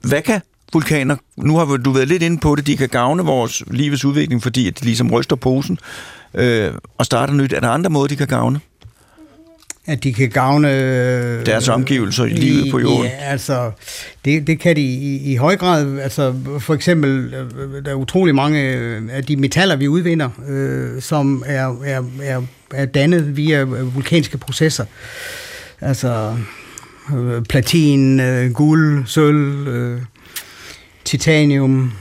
hvad 0.00 0.22
kan 0.22 0.40
vulkaner, 0.72 1.16
nu 1.36 1.56
har 1.56 1.76
du 1.76 1.90
været 1.90 2.08
lidt 2.08 2.22
inde 2.22 2.38
på 2.38 2.54
det, 2.54 2.66
de 2.66 2.76
kan 2.76 2.88
gavne 2.88 3.22
vores 3.22 3.62
livets 3.66 4.04
udvikling, 4.04 4.42
fordi 4.42 4.68
at 4.68 4.80
de 4.80 4.84
ligesom 4.84 5.12
ryster 5.12 5.36
posen 5.36 5.78
øh, 6.34 6.72
og 6.98 7.06
starter 7.06 7.34
nyt. 7.34 7.52
Er 7.52 7.60
der 7.60 7.68
andre 7.68 7.90
måder, 7.90 8.06
de 8.06 8.16
kan 8.16 8.26
gavne? 8.26 8.60
At 9.86 10.04
de 10.04 10.12
kan 10.12 10.30
gavne... 10.30 10.72
Øh, 10.72 11.46
Deres 11.46 11.68
omgivelser 11.68 12.24
i 12.24 12.28
livet 12.28 12.70
på 12.70 12.78
jorden? 12.78 13.06
Ja, 13.06 13.10
altså, 13.10 13.70
det, 14.24 14.46
det 14.46 14.60
kan 14.60 14.76
de 14.76 14.82
i, 14.82 15.32
i 15.32 15.36
høj 15.36 15.56
grad. 15.56 15.98
Altså, 15.98 16.34
for 16.60 16.74
eksempel, 16.74 17.34
øh, 17.34 17.84
der 17.84 17.90
er 17.90 17.94
utrolig 17.94 18.34
mange 18.34 18.60
af 19.10 19.24
de 19.24 19.36
metaller, 19.36 19.76
vi 19.76 19.88
udvinder, 19.88 20.28
øh, 20.48 21.02
som 21.02 21.44
er, 21.46 21.82
er, 21.84 22.02
er, 22.22 22.42
er 22.74 22.84
dannet 22.84 23.36
via 23.36 23.62
vulkanske 23.62 24.38
processer. 24.38 24.84
Altså 25.84 26.36
øh, 27.14 27.42
platin, 27.42 28.20
øh, 28.20 28.52
guld, 28.52 29.06
sølv, 29.06 29.68
øh, 29.68 30.02
titanium, 31.04 31.92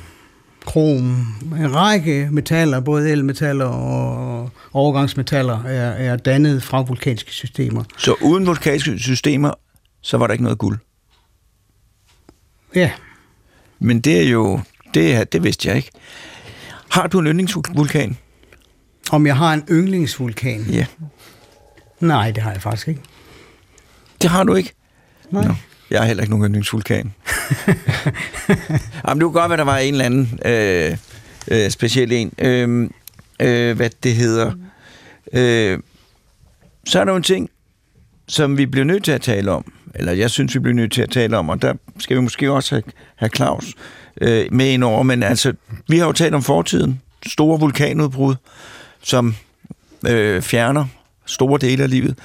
krom, 0.65 1.27
en 1.41 1.75
række 1.75 2.27
metaller, 2.31 2.79
både 2.79 3.11
elmetaller 3.11 3.65
og 3.65 4.49
overgangsmetaller, 4.73 5.63
er, 5.63 5.91
er 5.91 6.15
dannet 6.17 6.63
fra 6.63 6.81
vulkanske 6.81 7.31
systemer. 7.31 7.83
Så 7.97 8.15
uden 8.21 8.45
vulkanske 8.45 8.99
systemer, 8.99 9.53
så 10.01 10.17
var 10.17 10.27
der 10.27 10.31
ikke 10.31 10.43
noget 10.43 10.59
guld? 10.59 10.77
Ja. 12.75 12.91
Men 13.79 13.99
det 13.99 14.19
er 14.19 14.29
jo, 14.29 14.59
det, 14.93 15.33
det 15.33 15.43
vidste 15.43 15.67
jeg 15.67 15.75
ikke. 15.77 15.91
Har 16.89 17.07
du 17.07 17.19
en 17.19 17.27
yndlingsvulkan? 17.27 18.17
Om 19.11 19.27
jeg 19.27 19.37
har 19.37 19.53
en 19.53 19.63
yndlingsvulkan? 19.71 20.61
Ja. 20.61 20.85
Nej, 21.99 22.31
det 22.31 22.43
har 22.43 22.51
jeg 22.51 22.61
faktisk 22.61 22.87
ikke. 22.87 23.01
Det 24.23 24.31
har 24.31 24.43
du 24.43 24.55
ikke? 24.55 24.73
Nej. 25.31 25.47
Nå. 25.47 25.53
Jeg 25.89 25.99
har 25.99 26.05
heller 26.05 26.23
ikke 26.23 26.31
nogen 26.31 26.45
yndlingsvulkan. 26.45 27.05
Jamen, 29.07 29.19
det 29.19 29.23
kunne 29.23 29.31
godt 29.31 29.49
være, 29.49 29.57
der 29.57 29.63
var 29.63 29.77
en 29.77 29.93
eller 29.93 30.05
anden 30.05 30.39
øh, 30.45 30.97
øh, 31.47 31.69
speciel 31.69 32.11
en. 32.11 32.33
Øh, 32.37 32.89
øh, 33.39 33.75
hvad 33.75 33.89
det 34.03 34.15
hedder. 34.15 34.51
Øh, 35.33 35.79
så 36.85 36.99
er 36.99 37.03
der 37.03 37.15
en 37.15 37.23
ting, 37.23 37.49
som 38.27 38.57
vi 38.57 38.65
bliver 38.65 38.85
nødt 38.85 39.03
til 39.03 39.11
at 39.11 39.21
tale 39.21 39.51
om. 39.51 39.73
Eller 39.95 40.11
jeg 40.11 40.29
synes, 40.29 40.55
vi 40.55 40.59
bliver 40.59 40.75
nødt 40.75 40.91
til 40.91 41.01
at 41.01 41.09
tale 41.09 41.37
om, 41.37 41.49
og 41.49 41.61
der 41.61 41.73
skal 41.99 42.17
vi 42.17 42.21
måske 42.21 42.51
også 42.51 42.75
have, 42.75 42.83
have 43.15 43.29
Claus 43.35 43.73
øh, 44.21 44.45
med 44.51 44.69
ind 44.69 44.83
over. 44.83 45.03
Men 45.03 45.23
altså, 45.23 45.53
vi 45.89 45.97
har 45.97 46.05
jo 46.05 46.11
talt 46.11 46.35
om 46.35 46.43
fortiden. 46.43 47.01
Store 47.25 47.59
vulkanudbrud, 47.59 48.35
som 49.01 49.35
øh, 50.07 50.41
fjerner 50.41 50.85
store 51.25 51.59
dele 51.59 51.83
af 51.83 51.89
livet. 51.89 52.17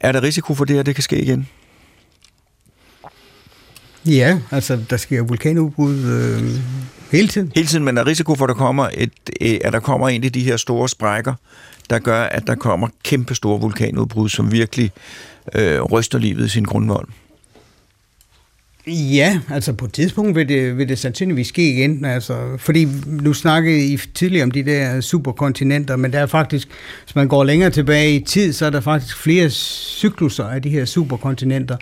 Er 0.00 0.12
der 0.12 0.22
risiko 0.22 0.54
for 0.54 0.64
det, 0.64 0.78
at 0.78 0.86
det 0.86 0.94
kan 0.94 1.02
ske 1.02 1.18
igen? 1.18 1.48
Ja, 4.06 4.38
altså 4.50 4.78
der 4.90 4.96
sker 4.96 5.22
vulkanudbrud 5.22 5.96
øh, 5.96 6.60
hele 7.12 7.28
tiden. 7.28 7.52
Hele 7.54 7.66
tiden, 7.66 7.84
men 7.84 7.96
der 7.96 8.02
er 8.02 8.06
risiko 8.06 8.34
for, 8.34 8.44
at 8.44 8.48
der 8.48 8.54
kommer, 8.54 8.88
et, 8.94 9.12
at 9.64 9.72
der 9.72 9.80
kommer 9.80 10.08
en 10.08 10.24
af 10.24 10.32
de 10.32 10.40
her 10.40 10.56
store 10.56 10.88
sprækker, 10.88 11.34
der 11.90 11.98
gør, 11.98 12.22
at 12.22 12.46
der 12.46 12.54
kommer 12.54 12.88
kæmpe 13.02 13.34
store 13.34 13.60
vulkanudbrud, 13.60 14.28
som 14.28 14.52
virkelig 14.52 14.90
øh, 15.54 15.82
ryster 15.82 16.18
livet 16.18 16.46
i 16.46 16.48
sin 16.48 16.64
grundvold. 16.64 17.08
Ja, 18.86 19.40
altså 19.50 19.72
på 19.72 19.84
et 19.84 19.92
tidspunkt 19.92 20.36
vil 20.36 20.48
det, 20.48 20.78
vil 20.78 20.88
det 20.88 20.98
sandsynligvis 20.98 21.48
ske 21.48 21.72
igen. 21.72 22.04
Altså, 22.04 22.56
fordi 22.58 22.88
nu 23.06 23.32
snakkede 23.32 23.86
I 23.86 23.98
tidligere 24.14 24.44
om 24.44 24.50
de 24.50 24.62
der 24.62 25.00
superkontinenter, 25.00 25.96
men 25.96 26.12
der 26.12 26.18
er 26.18 26.26
faktisk, 26.26 26.68
hvis 27.04 27.14
man 27.14 27.28
går 27.28 27.44
længere 27.44 27.70
tilbage 27.70 28.16
i 28.16 28.20
tid, 28.20 28.52
så 28.52 28.66
er 28.66 28.70
der 28.70 28.80
faktisk 28.80 29.16
flere 29.16 29.50
cykluser 29.50 30.44
af 30.44 30.62
de 30.62 30.68
her 30.68 30.84
superkontinenter, 30.84 31.76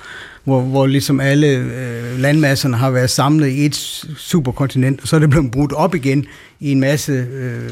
hvor, 0.44 0.60
hvor 0.60 0.86
ligesom 0.86 1.20
alle 1.20 1.46
øh, 1.46 2.18
landmasserne 2.18 2.76
har 2.76 2.90
været 2.90 3.10
samlet 3.10 3.48
i 3.48 3.66
et 3.66 3.74
superkontinent, 4.16 5.00
og 5.00 5.08
så 5.08 5.16
er 5.16 5.20
det 5.20 5.30
blevet 5.30 5.50
brudt 5.50 5.72
op 5.72 5.94
igen 5.94 6.26
i 6.60 6.72
en 6.72 6.80
masse 6.80 7.12
øh, 7.12 7.70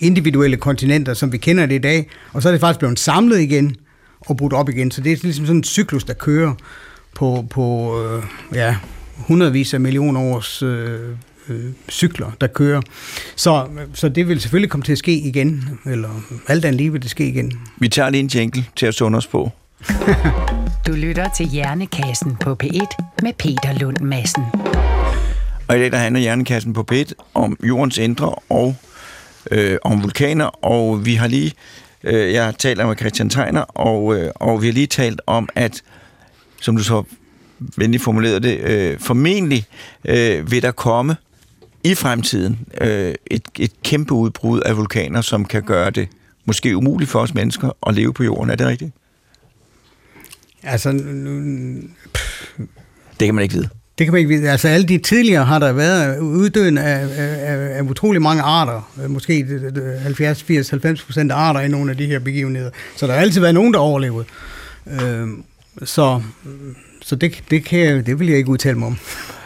individuelle 0.00 0.56
kontinenter, 0.56 1.14
som 1.14 1.32
vi 1.32 1.38
kender 1.38 1.66
det 1.66 1.74
i 1.74 1.78
dag, 1.78 2.10
og 2.32 2.42
så 2.42 2.48
er 2.48 2.52
det 2.52 2.60
faktisk 2.60 2.78
blevet 2.78 2.98
samlet 2.98 3.40
igen 3.40 3.76
og 4.20 4.36
brudt 4.36 4.52
op 4.52 4.68
igen. 4.68 4.90
Så 4.90 5.00
det 5.00 5.12
er 5.12 5.16
ligesom 5.22 5.46
sådan 5.46 5.56
en 5.56 5.64
cyklus, 5.64 6.04
der 6.04 6.14
kører 6.14 6.54
på, 7.16 7.46
på 7.50 7.96
øh, 8.02 8.22
ja, 8.54 8.76
hundredvis 9.16 9.74
af 9.74 9.80
millioner 9.80 10.20
års 10.20 10.62
øh, 10.62 11.00
øh, 11.48 11.64
cykler, 11.90 12.30
der 12.40 12.46
kører. 12.46 12.82
Så, 13.36 13.66
så 13.94 14.08
det 14.08 14.28
vil 14.28 14.40
selvfølgelig 14.40 14.70
komme 14.70 14.84
til 14.84 14.92
at 14.92 14.98
ske 14.98 15.12
igen, 15.12 15.78
eller 15.86 16.10
alt 16.48 16.64
andet 16.64 16.78
lige 16.78 16.92
vil 16.92 17.02
det 17.02 17.10
ske 17.10 17.28
igen. 17.28 17.52
Vi 17.78 17.88
tager 17.88 18.10
lige 18.10 18.20
en 18.20 18.26
jingle 18.26 18.64
til 18.76 18.86
at 18.86 18.94
sunde 18.94 19.16
os 19.16 19.26
på. 19.26 19.50
Du 20.86 20.92
lytter 20.92 21.28
til 21.36 21.46
Hjernekassen 21.46 22.36
på 22.40 22.56
P1 22.64 23.04
med 23.22 23.32
Peter 23.38 23.78
Lund 23.80 24.00
Madsen. 24.00 24.44
Og 25.68 25.76
i 25.76 25.78
dag 25.78 25.92
der 25.92 25.98
handler 25.98 26.20
Hjernekassen 26.20 26.72
på 26.72 26.86
P1 26.92 27.12
om 27.34 27.56
jordens 27.64 27.98
indre 27.98 28.34
og 28.48 28.76
øh, 29.50 29.78
om 29.82 30.02
vulkaner, 30.02 30.64
og 30.64 31.06
vi 31.06 31.14
har 31.14 31.26
lige, 31.26 31.52
øh, 32.04 32.32
jeg 32.32 32.54
taler 32.58 32.86
med 32.86 32.96
Christian 32.96 33.30
Tegner, 33.30 33.60
og, 33.60 34.16
øh, 34.16 34.30
og 34.34 34.62
vi 34.62 34.66
har 34.66 34.72
lige 34.72 34.86
talt 34.86 35.20
om, 35.26 35.48
at, 35.54 35.82
som 36.60 36.76
du 36.76 36.82
så 36.82 37.02
venligt 37.76 38.02
formulerede 38.02 38.40
det, 38.40 38.58
øh, 38.60 39.00
formentlig 39.00 39.64
øh, 40.04 40.50
vil 40.50 40.62
der 40.62 40.70
komme 40.70 41.16
i 41.84 41.94
fremtiden 41.94 42.58
øh, 42.80 43.14
et, 43.26 43.42
et 43.58 43.72
kæmpe 43.84 44.14
udbrud 44.14 44.60
af 44.60 44.76
vulkaner, 44.76 45.20
som 45.20 45.44
kan 45.44 45.62
gøre 45.62 45.90
det 45.90 46.08
måske 46.44 46.76
umuligt 46.76 47.10
for 47.10 47.20
os 47.20 47.34
mennesker 47.34 47.70
at 47.86 47.94
leve 47.94 48.12
på 48.12 48.24
jorden. 48.24 48.50
Er 48.50 48.54
det 48.56 48.66
rigtigt? 48.66 48.92
Altså, 50.62 50.92
nu, 50.92 51.82
Det 53.20 53.26
kan 53.26 53.34
man 53.34 53.42
ikke 53.42 53.54
vide. 53.54 53.68
Det 53.98 54.06
kan 54.06 54.12
man 54.12 54.18
ikke 54.18 54.28
vide. 54.28 54.50
Altså 54.50 54.68
alle 54.68 54.86
de 54.86 54.98
tidligere 54.98 55.44
har 55.44 55.58
der 55.58 55.72
været 55.72 56.18
uddøen 56.18 56.78
af, 56.78 57.08
af, 57.16 57.78
af 57.78 57.82
utrolig 57.82 58.22
mange 58.22 58.42
arter. 58.42 59.06
Måske 59.08 59.46
70, 60.02 60.42
80, 60.42 60.70
90 60.70 61.02
procent 61.02 61.32
af 61.32 61.36
arter 61.36 61.60
i 61.60 61.68
nogle 61.68 61.90
af 61.90 61.96
de 61.96 62.06
her 62.06 62.18
begivenheder. 62.18 62.70
Så 62.96 63.06
der 63.06 63.12
har 63.12 63.20
altid 63.20 63.40
været 63.40 63.54
nogen, 63.54 63.74
der 63.74 63.80
overlevede. 63.80 64.24
Øh, 64.86 65.28
så 65.84 66.22
så 67.02 67.16
det, 67.16 67.42
det, 67.50 67.64
kan 67.64 67.78
jeg, 67.78 68.06
det 68.06 68.18
vil 68.18 68.28
jeg 68.28 68.38
ikke 68.38 68.50
udtale 68.50 68.78
mig 68.78 68.86
om. 68.86 68.98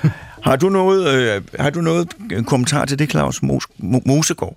har 0.47 0.57
du 0.57 0.69
noget, 0.69 1.15
øh, 1.15 1.43
har 1.59 1.71
du 1.71 1.81
noget 1.81 2.09
kommentar 2.47 2.85
til 2.85 2.99
det, 2.99 3.11
Claus 3.11 3.41
Mos- 3.43 4.03
Mosegård? 4.07 4.57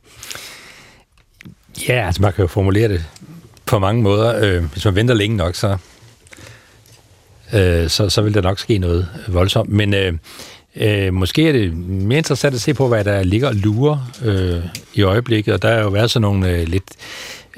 Ja, 1.88 2.05
altså 2.05 2.21
man 2.21 2.34
kan 2.34 2.41
jo 2.41 2.47
formulere 2.47 2.88
det 2.88 3.05
på 3.65 3.80
mange 3.80 4.01
måder. 4.01 4.39
Øh, 4.43 4.63
hvis 4.63 4.86
man 4.86 4.95
venter 4.95 5.13
længe 5.13 5.38
nok, 5.38 5.55
så, 5.55 5.78
øh, 7.53 7.89
så, 7.89 8.09
så 8.09 8.21
vil 8.21 8.34
der 8.34 8.41
nok 8.41 8.59
ske 8.59 8.78
noget 8.78 9.07
voldsomt. 9.28 9.69
Men 9.69 9.93
øh, 9.93 10.13
øh, 10.76 11.13
måske 11.13 11.47
er 11.47 11.51
det 11.51 11.74
mere 11.78 12.17
interessant 12.17 12.55
at 12.55 12.61
se 12.61 12.74
på, 12.74 12.88
hvad 12.88 13.03
der 13.03 13.24
ligger 13.24 13.47
og 13.47 13.55
lurer 13.55 14.11
øh, 14.24 14.63
i 14.93 15.01
øjeblikket. 15.01 15.53
Og 15.53 15.61
der 15.61 15.74
har 15.74 15.82
jo 15.82 15.89
været 15.89 16.11
sådan 16.11 16.21
nogle 16.21 16.49
øh, 16.49 16.67
lidt 16.67 16.91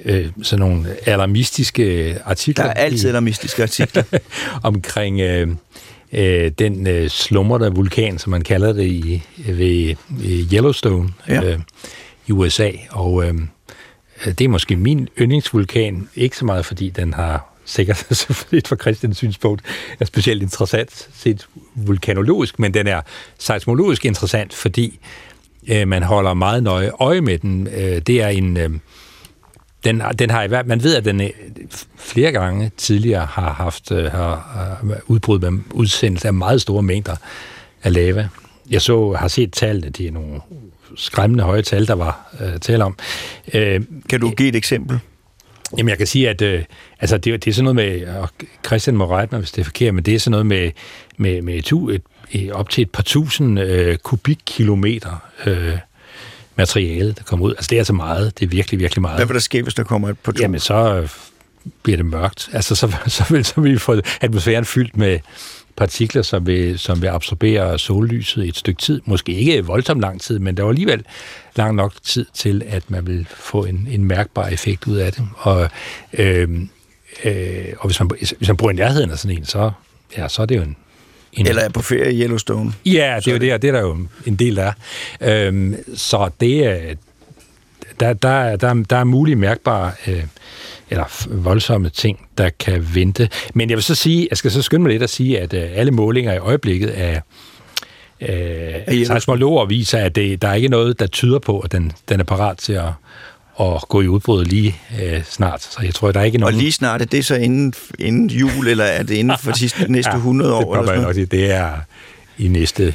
øh, 0.06 0.30
sådan 0.42 0.60
nogle 0.60 0.96
alarmistiske 1.06 2.18
artikler. 2.26 2.66
Der 2.66 2.72
er 2.72 2.76
altid 2.76 3.10
alarmistiske 3.10 3.64
artikler. 3.64 4.04
omkring 4.64 5.22
øh, 5.22 5.48
øh, 6.14 6.52
den 6.60 6.88
øh, 6.88 7.10
slumrede 7.10 7.74
vulkan, 7.74 8.20
som 8.20 8.32
man 8.32 8.42
kalder 8.42 8.74
det 8.74 8.86
i, 8.86 9.24
ved, 9.38 9.96
ved 10.10 10.54
Yellowstone 10.54 11.10
ja. 11.28 11.44
øh, 11.44 11.60
i 12.28 12.32
USA. 12.32 12.72
Og 12.90 13.28
øh, 13.28 13.34
det 14.26 14.42
er 14.42 14.48
måske 14.48 14.76
min 14.76 15.10
yndlingsvulkan, 15.20 16.10
ikke 16.16 16.38
så 16.38 16.46
meget 16.46 16.66
fordi 16.66 16.90
den 16.90 17.14
har 17.14 17.56
sikkert 17.66 17.98
selvfølgelig 18.12 18.68
fra 18.68 18.76
Christians 18.76 19.18
synspunkt 19.18 19.62
er 20.00 20.06
specielt 20.06 20.42
interessant 20.42 21.10
set 21.14 21.48
vulkanologisk, 21.76 22.60
men 22.60 22.74
den 22.74 22.88
er 22.88 23.02
seismologisk 23.40 24.06
interessant, 24.06 24.54
fordi 24.54 25.00
øh, 25.68 25.88
man 25.88 26.04
holder 26.04 26.34
meget 26.34 26.64
nøje 26.64 26.92
øje 27.00 27.22
med 27.22 27.38
den. 27.38 27.68
Øh, 27.68 28.02
det 28.02 28.22
er 28.22 28.28
en... 28.28 28.58
Øh, 28.58 28.70
den, 29.86 30.02
den 30.20 30.30
har 30.30 30.44
i 30.44 30.48
hvert 30.48 30.68
man 30.68 30.84
ved, 30.84 30.96
at 30.96 31.06
den 31.06 31.22
øh, 31.22 31.30
flere 31.98 32.32
gange 32.32 32.72
tidligere 32.78 33.26
har 33.26 33.54
haft 33.54 33.92
øh, 33.92 34.12
har, 34.12 34.36
har 34.54 34.98
udbrud 35.08 35.40
med 35.40 35.60
udsendelse 35.74 36.28
af 36.28 36.34
meget 36.34 36.62
store 36.62 36.84
mængder 36.84 37.16
af 37.84 37.94
lava. 37.94 38.28
Jeg 38.70 38.82
så 38.82 39.14
har 39.14 39.28
set 39.28 39.54
tallene, 39.54 39.90
de 39.90 40.08
er 40.08 40.12
nogle 40.12 40.42
skræmmende 40.96 41.44
høje 41.44 41.62
tal, 41.62 41.88
der 41.88 41.94
var 41.94 42.36
uh, 42.42 42.60
tale 42.62 42.84
om. 42.84 42.98
Uh, 43.48 43.62
kan 44.10 44.20
du 44.22 44.30
give 44.30 44.50
et 44.50 44.56
eksempel? 44.56 45.00
Jamen, 45.78 45.90
jeg 45.90 45.98
kan 45.98 46.08
sige, 46.08 46.30
at 46.30 46.42
uh, 46.42 46.64
altså, 47.00 47.18
det, 47.18 47.46
det 47.46 47.52
er 47.52 47.54
sådan 47.54 47.76
noget 47.76 47.76
med, 47.76 48.08
og 48.08 48.30
Christian 48.66 48.98
må 48.98 49.08
rette 49.08 49.36
mig, 49.36 49.40
hvis 49.40 49.52
det 49.52 49.62
er 49.62 49.66
forkert, 49.66 49.94
men 49.94 50.04
det 50.04 50.16
er 50.16 50.20
sådan 50.20 50.32
noget 50.32 50.46
med, 50.46 50.72
med, 51.18 51.42
med 51.42 51.54
et, 51.56 52.02
et, 52.32 52.52
op 52.52 52.70
til 52.70 52.82
et 52.82 52.92
par 52.92 53.04
tusind 53.04 53.60
uh, 53.60 53.96
kubikkilometer 54.04 55.30
uh, 55.48 55.80
materiale, 56.56 57.12
der 57.12 57.24
kommer 57.24 57.46
ud. 57.46 57.52
Altså, 57.52 57.68
det 57.70 57.76
er 57.76 57.80
altså 57.80 57.94
meget. 57.94 58.40
Det 58.40 58.46
er 58.46 58.50
virkelig, 58.50 58.80
virkelig 58.80 59.02
meget. 59.02 59.18
Hvad 59.18 59.26
vil 59.26 59.34
der 59.34 59.40
ske, 59.40 59.64
hvis 59.64 59.74
der 59.74 59.84
kommer 59.84 60.10
et 60.10 60.20
par 60.20 60.32
to? 60.32 60.42
Jamen, 60.42 60.60
så 60.60 60.96
øh, 60.96 61.10
bliver 61.84 61.98
det 61.98 62.06
mørkt. 62.06 62.50
Altså, 62.54 62.76
så, 62.76 62.96
så, 63.08 63.26
vil, 63.30 63.46
så 63.46 63.62
vil 63.62 63.72
vi 63.72 63.78
få 63.78 64.02
atmosfæren 64.22 64.66
fyldt 64.66 64.98
med 64.98 65.20
partikler, 65.76 66.22
som 66.22 66.48
vil, 66.48 66.80
som 66.80 67.02
vil 67.02 67.08
absorbere 67.08 67.80
sollyset 67.80 68.46
i 68.46 68.48
et 68.48 68.58
stykke 68.58 68.82
tid. 68.82 69.02
Måske 69.06 69.32
ikke 69.32 69.66
voldsomt 69.66 70.02
lang 70.02 70.22
tid, 70.22 70.40
men 70.40 70.58
der 70.58 70.64
var 70.64 70.70
alligevel 70.70 71.04
lang 71.56 71.76
nok 71.76 71.94
tid 72.04 72.26
til, 72.34 72.64
at 72.68 72.92
man 72.92 73.08
vil 73.08 73.28
få 73.30 73.66
en, 73.66 73.88
en 73.92 74.06
mærkbar 74.06 74.48
effekt 74.48 74.88
ud 74.88 74.98
af 74.98 75.14
det. 75.14 75.28
Og, 75.38 75.70
øh, 76.14 76.50
øh, 77.24 77.66
og 77.80 77.86
hvis, 77.86 78.00
man, 78.00 78.10
hvis 78.38 78.48
man 78.48 78.58
bruger 78.58 78.72
en 78.72 78.76
nærheden 78.76 79.12
af 79.12 79.20
sådan 79.20 79.38
en, 79.38 79.46
så, 79.46 79.72
ja, 80.18 80.28
så 80.28 80.42
er 80.42 80.46
det 80.46 80.56
jo 80.56 80.62
en, 80.62 80.76
en... 81.36 81.48
Eller 81.48 81.62
er 81.62 81.70
på 81.70 81.82
ferie 81.82 82.14
i 82.14 82.22
Yellowstone. 82.22 82.74
Ja, 82.86 83.16
det 83.20 83.28
er 83.28 83.32
jo 83.32 83.38
det, 83.38 83.54
og 83.54 83.62
det 83.62 83.68
er 83.68 83.72
der 83.72 83.82
jo 83.82 83.98
en 84.26 84.36
del 84.36 84.56
der. 84.56 84.72
Øhm, 85.22 85.76
så 85.96 86.30
det 86.40 86.66
er, 86.66 86.96
der, 88.00 88.14
der, 88.14 88.56
der, 88.56 88.74
der 88.90 88.98
er 88.98 89.04
mulige 89.04 89.36
mærkbare 89.36 89.92
øh, 90.08 90.24
eller 90.90 91.26
voldsomme 91.28 91.90
ting, 91.90 92.28
der 92.38 92.50
kan 92.60 92.88
vente. 92.94 93.30
Men 93.54 93.70
jeg 93.70 93.76
vil 93.78 93.84
så 93.84 93.96
sige, 93.96 94.28
jeg 94.30 94.38
skal 94.38 94.52
så 94.52 94.62
skynde 94.62 94.84
mig 94.84 94.92
lidt 94.92 95.04
at 95.04 95.10
sige, 95.10 95.40
at 95.40 95.54
øh, 95.54 95.70
alle 95.74 95.92
målinger 95.92 96.34
i 96.34 96.38
øjeblikket 96.38 96.92
er 96.96 97.20
øh, 98.22 99.06
seismologer 99.06 99.66
viser, 99.66 99.98
at 99.98 100.16
det, 100.16 100.42
der 100.42 100.48
er 100.48 100.54
ikke 100.54 100.68
noget, 100.68 101.00
der 101.00 101.08
tyder 101.08 101.40
på, 101.40 101.60
at 101.60 101.72
den, 101.72 101.92
den 102.10 102.20
er 102.20 102.24
parat 102.24 102.58
til 102.58 102.74
at, 102.74 102.90
at 103.60 103.82
gå 103.90 104.02
i 104.02 104.08
udbrud 104.08 104.46
lige 104.46 104.76
øh, 105.02 105.24
snart. 105.24 105.64
Så 105.64 105.80
jeg 105.84 105.94
tror, 105.94 106.12
der 106.12 106.20
er 106.20 106.24
ikke 106.24 106.38
nogen... 106.38 106.56
Og 106.56 106.60
lige 106.60 106.72
snart, 106.72 107.02
er 107.02 107.06
det 107.06 107.26
så 107.26 107.36
inden, 107.36 107.74
inden 108.00 108.30
jul, 108.30 108.68
eller 108.68 108.84
er 108.84 109.04
det 109.04 109.16
inden 109.16 109.38
for 109.40 109.52
de 109.52 109.70
næste 109.92 110.12
ja, 110.12 110.18
100 110.18 110.54
år? 110.54 110.60
Det, 110.60 110.80
eller 110.80 110.86
sådan 110.86 111.02
noget? 111.02 111.32
det 111.32 111.52
er 111.52 111.72
i 112.38 112.48
næste 112.48 112.94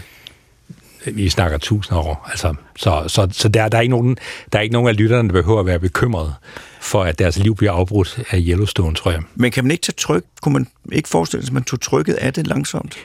vi 1.07 1.29
snakker 1.29 1.59
tusind 1.59 1.99
år. 1.99 2.29
Altså, 2.31 2.55
så 2.77 3.05
så, 3.07 3.29
så 3.33 3.49
der, 3.49 3.69
der, 3.69 3.79
er 3.79 3.83
ikke 3.83 3.91
nogen, 3.91 4.17
der 4.53 4.59
er 4.59 4.63
ikke 4.63 4.73
nogen 4.73 4.89
af 4.89 4.97
lytterne, 4.97 5.29
der 5.29 5.33
behøver 5.33 5.61
at 5.61 5.67
være 5.67 5.79
bekymret 5.79 6.35
for, 6.81 7.03
at 7.03 7.19
deres 7.19 7.39
liv 7.39 7.57
bliver 7.57 7.73
afbrudt 7.73 8.23
af 8.31 8.39
Yellowstone, 8.49 8.95
tror 8.95 9.11
jeg. 9.11 9.21
Men 9.35 9.51
kan 9.51 9.65
man 9.65 9.71
ikke 9.71 9.83
tage 9.83 9.95
tryk? 9.99 10.25
Kunne 10.43 10.53
man 10.53 10.67
ikke 10.93 11.09
forestille 11.09 11.43
sig, 11.43 11.51
at 11.51 11.55
man 11.55 11.65
tog 11.65 11.81
trykket 11.81 12.15
af 12.15 12.33
det 12.33 12.47
langsomt? 12.47 12.99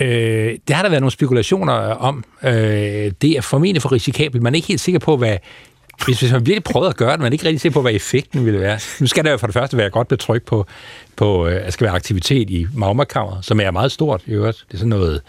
Øh, 0.00 0.58
det 0.68 0.76
har 0.76 0.82
der 0.82 0.88
været 0.88 1.02
nogle 1.02 1.10
spekulationer 1.10 1.72
om. 1.72 2.24
Øh, 2.42 2.52
det 3.22 3.24
er 3.24 3.40
formentlig 3.40 3.82
for 3.82 3.92
risikabelt. 3.92 4.42
Man 4.42 4.54
er 4.54 4.56
ikke 4.56 4.68
helt 4.68 4.80
sikker 4.80 4.98
på, 4.98 5.16
hvad 5.16 5.36
hvis, 6.04 6.20
hvis 6.20 6.32
man 6.32 6.46
virkelig 6.46 6.64
prøvede 6.64 6.88
at 6.88 6.96
gøre 6.96 7.12
det, 7.12 7.20
man 7.20 7.32
ikke 7.32 7.44
rigtig 7.44 7.60
sikker 7.60 7.74
på, 7.74 7.82
hvad 7.82 7.92
effekten 7.92 8.44
ville 8.44 8.60
være. 8.60 8.78
Nu 9.00 9.06
skal 9.06 9.24
der 9.24 9.30
jo 9.30 9.36
for 9.36 9.46
det 9.46 9.54
første 9.54 9.76
være 9.76 9.90
godt 9.90 10.08
betryk 10.08 10.42
på, 10.42 10.66
på 11.16 11.46
øh, 11.46 11.66
at 11.66 11.72
skal 11.72 11.84
være 11.84 11.94
aktivitet 11.94 12.50
i 12.50 12.66
magmakammeret, 12.74 13.44
som 13.44 13.60
er 13.60 13.70
meget 13.70 13.92
stort 13.92 14.22
i 14.26 14.30
øvrigt. 14.30 14.64
Det 14.68 14.74
er 14.74 14.78
sådan 14.78 14.88
noget 14.88 15.22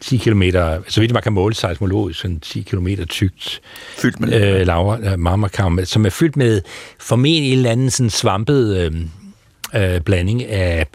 10 0.00 0.16
km, 0.16 0.42
så 0.88 1.00
vidt 1.00 1.12
man 1.12 1.22
kan 1.22 1.32
måle 1.32 1.54
seismologisk, 1.54 2.20
sådan 2.20 2.40
10 2.40 2.62
km 2.62 2.88
tykt 3.08 3.60
fyldt 3.96 4.20
med 4.20 4.60
øh, 4.60 4.66
lava, 4.66 5.12
øh, 5.12 5.18
marmorkammer, 5.18 5.84
som 5.84 6.06
er 6.06 6.10
fyldt 6.10 6.36
med 6.36 6.62
formentlig 7.00 7.52
en 7.52 7.58
eller 7.58 7.70
anden 7.70 7.90
sådan 7.90 8.10
svampet 8.10 8.76
øh, 8.76 8.92
øh, 9.82 10.00
blanding 10.00 10.44
af, 10.44 10.86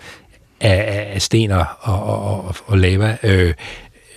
af, 0.61 1.09
af 1.13 1.21
sten 1.21 1.51
og, 1.51 1.65
og, 1.79 2.03
og, 2.03 2.55
og 2.65 2.77
lava. 2.77 3.17
Øh, 3.23 3.53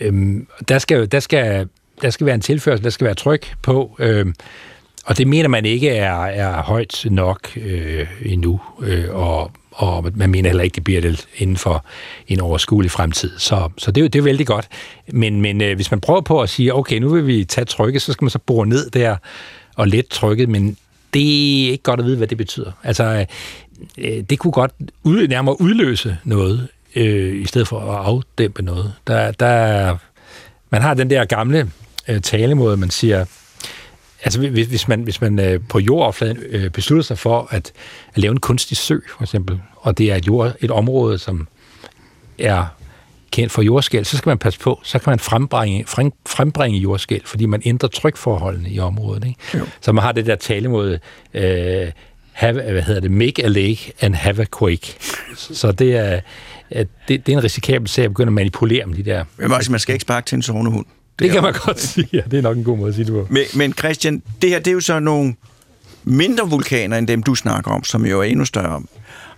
øh, 0.00 0.36
der, 0.68 0.78
skal, 0.78 1.12
der, 1.12 1.20
skal, 1.20 1.68
der 2.02 2.10
skal 2.10 2.26
være 2.26 2.34
en 2.34 2.40
tilførsel, 2.40 2.84
der 2.84 2.90
skal 2.90 3.04
være 3.04 3.14
tryk 3.14 3.54
på, 3.62 3.96
øh, 3.98 4.26
og 5.04 5.18
det 5.18 5.26
mener 5.26 5.48
man 5.48 5.64
ikke 5.64 5.88
er, 5.90 6.14
er 6.14 6.62
højt 6.62 7.06
nok 7.10 7.56
øh, 7.56 8.06
endnu, 8.22 8.60
øh, 8.82 9.04
og, 9.10 9.50
og 9.72 10.10
man 10.14 10.30
mener 10.30 10.48
heller 10.48 10.64
ikke, 10.64 10.74
det 10.74 10.84
bliver 10.84 11.00
det 11.00 11.26
inden 11.36 11.56
for 11.56 11.84
en 12.28 12.40
overskuelig 12.40 12.90
fremtid. 12.90 13.38
Så, 13.38 13.68
så 13.78 13.90
det, 13.90 14.04
er 14.04 14.08
det 14.08 14.18
er 14.18 14.22
vældig 14.22 14.46
godt. 14.46 14.68
Men, 15.12 15.40
men 15.40 15.60
øh, 15.60 15.76
hvis 15.76 15.90
man 15.90 16.00
prøver 16.00 16.20
på 16.20 16.40
at 16.42 16.48
sige, 16.48 16.74
okay, 16.74 16.98
nu 16.98 17.08
vil 17.08 17.26
vi 17.26 17.44
tage 17.44 17.64
trykket, 17.64 18.02
så 18.02 18.12
skal 18.12 18.24
man 18.24 18.30
så 18.30 18.38
bore 18.38 18.66
ned 18.66 18.90
der 18.90 19.16
og 19.76 19.88
let 19.88 20.06
trykket, 20.08 20.48
men 20.48 20.76
det 21.14 21.66
er 21.66 21.70
ikke 21.70 21.82
godt 21.82 22.00
at 22.00 22.06
vide, 22.06 22.16
hvad 22.16 22.28
det 22.28 22.38
betyder. 22.38 22.72
Altså, 22.82 23.04
øh, 23.04 23.26
øh, 23.98 24.24
det 24.30 24.38
kunne 24.38 24.52
godt 24.52 24.72
ud, 25.02 25.28
nærmere 25.28 25.60
udløse 25.60 26.16
noget, 26.24 26.68
øh, 26.96 27.42
i 27.42 27.46
stedet 27.46 27.68
for 27.68 27.80
at 27.80 28.06
afdæmpe 28.06 28.62
noget. 28.62 28.92
Der, 29.06 29.30
der, 29.30 29.96
man 30.70 30.82
har 30.82 30.94
den 30.94 31.10
der 31.10 31.24
gamle 31.24 31.70
øh, 32.08 32.20
talemåde, 32.20 32.76
man 32.76 32.90
siger, 32.90 33.24
Altså 34.24 34.40
hvis, 34.40 34.66
hvis 34.66 34.88
man, 34.88 35.00
hvis 35.00 35.20
man 35.20 35.38
øh, 35.38 35.60
på 35.68 35.78
jordoverfladen 35.78 36.38
øh, 36.48 36.70
beslutter 36.70 37.02
sig 37.02 37.18
for 37.18 37.48
at, 37.50 37.72
at 38.14 38.18
lave 38.22 38.32
en 38.32 38.40
kunstig 38.40 38.76
sø, 38.76 38.98
for 39.16 39.22
eksempel, 39.22 39.60
og 39.76 39.98
det 39.98 40.12
er 40.12 40.16
et, 40.16 40.26
jord, 40.26 40.54
et 40.60 40.70
område, 40.70 41.18
som 41.18 41.48
er 42.38 42.66
kendt 43.30 43.52
for 43.52 43.62
jordskæl, 43.62 44.04
så 44.04 44.16
skal 44.16 44.30
man 44.30 44.38
passe 44.38 44.60
på, 44.60 44.80
så 44.82 44.98
kan 44.98 45.10
man 45.10 45.18
frembringe, 45.18 45.84
frem, 45.86 46.12
frembringe 46.26 46.78
jordskæl, 46.78 47.22
fordi 47.24 47.46
man 47.46 47.62
ændrer 47.64 47.88
trykforholdene 47.88 48.70
i 48.70 48.78
området. 48.78 49.24
Ikke? 49.24 49.38
Så 49.80 49.92
man 49.92 50.04
har 50.04 50.12
det 50.12 50.26
der 50.26 50.36
talemåde, 50.36 50.98
øh, 51.34 51.86
have, 52.32 52.52
hvad 52.52 52.82
hedder 52.82 53.00
det, 53.00 53.10
make 53.10 53.44
a 53.44 53.48
lake 53.48 53.92
and 54.00 54.14
have 54.14 54.42
a 54.42 54.46
quake. 54.58 54.96
Så 55.36 55.72
det 55.72 55.96
er, 55.96 56.20
det, 56.70 56.86
det 57.08 57.28
er 57.28 57.36
en 57.38 57.44
risikabel 57.44 57.88
sag 57.88 58.04
at 58.04 58.10
begynde 58.10 58.28
at 58.28 58.32
manipulere 58.32 58.86
med 58.86 58.96
de 58.96 59.02
der... 59.02 59.24
Men 59.36 59.50
man 59.70 59.80
skal 59.80 59.92
ikke 59.92 60.02
sparke 60.02 60.26
til 60.26 60.36
en 60.36 60.42
sovende 60.42 60.70
hund. 60.70 60.86
Det 61.18 61.30
kan 61.30 61.42
man 61.42 61.52
godt 61.66 61.80
sige, 61.80 62.08
ja. 62.12 62.20
Det 62.30 62.38
er 62.38 62.42
nok 62.42 62.56
en 62.56 62.64
god 62.64 62.76
måde 62.78 62.88
at 62.88 62.94
sige 62.94 63.04
det 63.04 63.12
på. 63.12 63.26
Men, 63.30 63.42
men 63.54 63.72
Christian, 63.72 64.22
det 64.42 64.50
her 64.50 64.58
det 64.58 64.66
er 64.66 64.72
jo 64.72 64.80
så 64.80 64.98
nogle 65.00 65.34
mindre 66.04 66.50
vulkaner 66.50 66.98
end 66.98 67.06
dem, 67.06 67.22
du 67.22 67.34
snakker 67.34 67.70
om, 67.70 67.84
som 67.84 68.06
jo 68.06 68.20
er 68.20 68.24
endnu 68.24 68.44
større. 68.44 68.82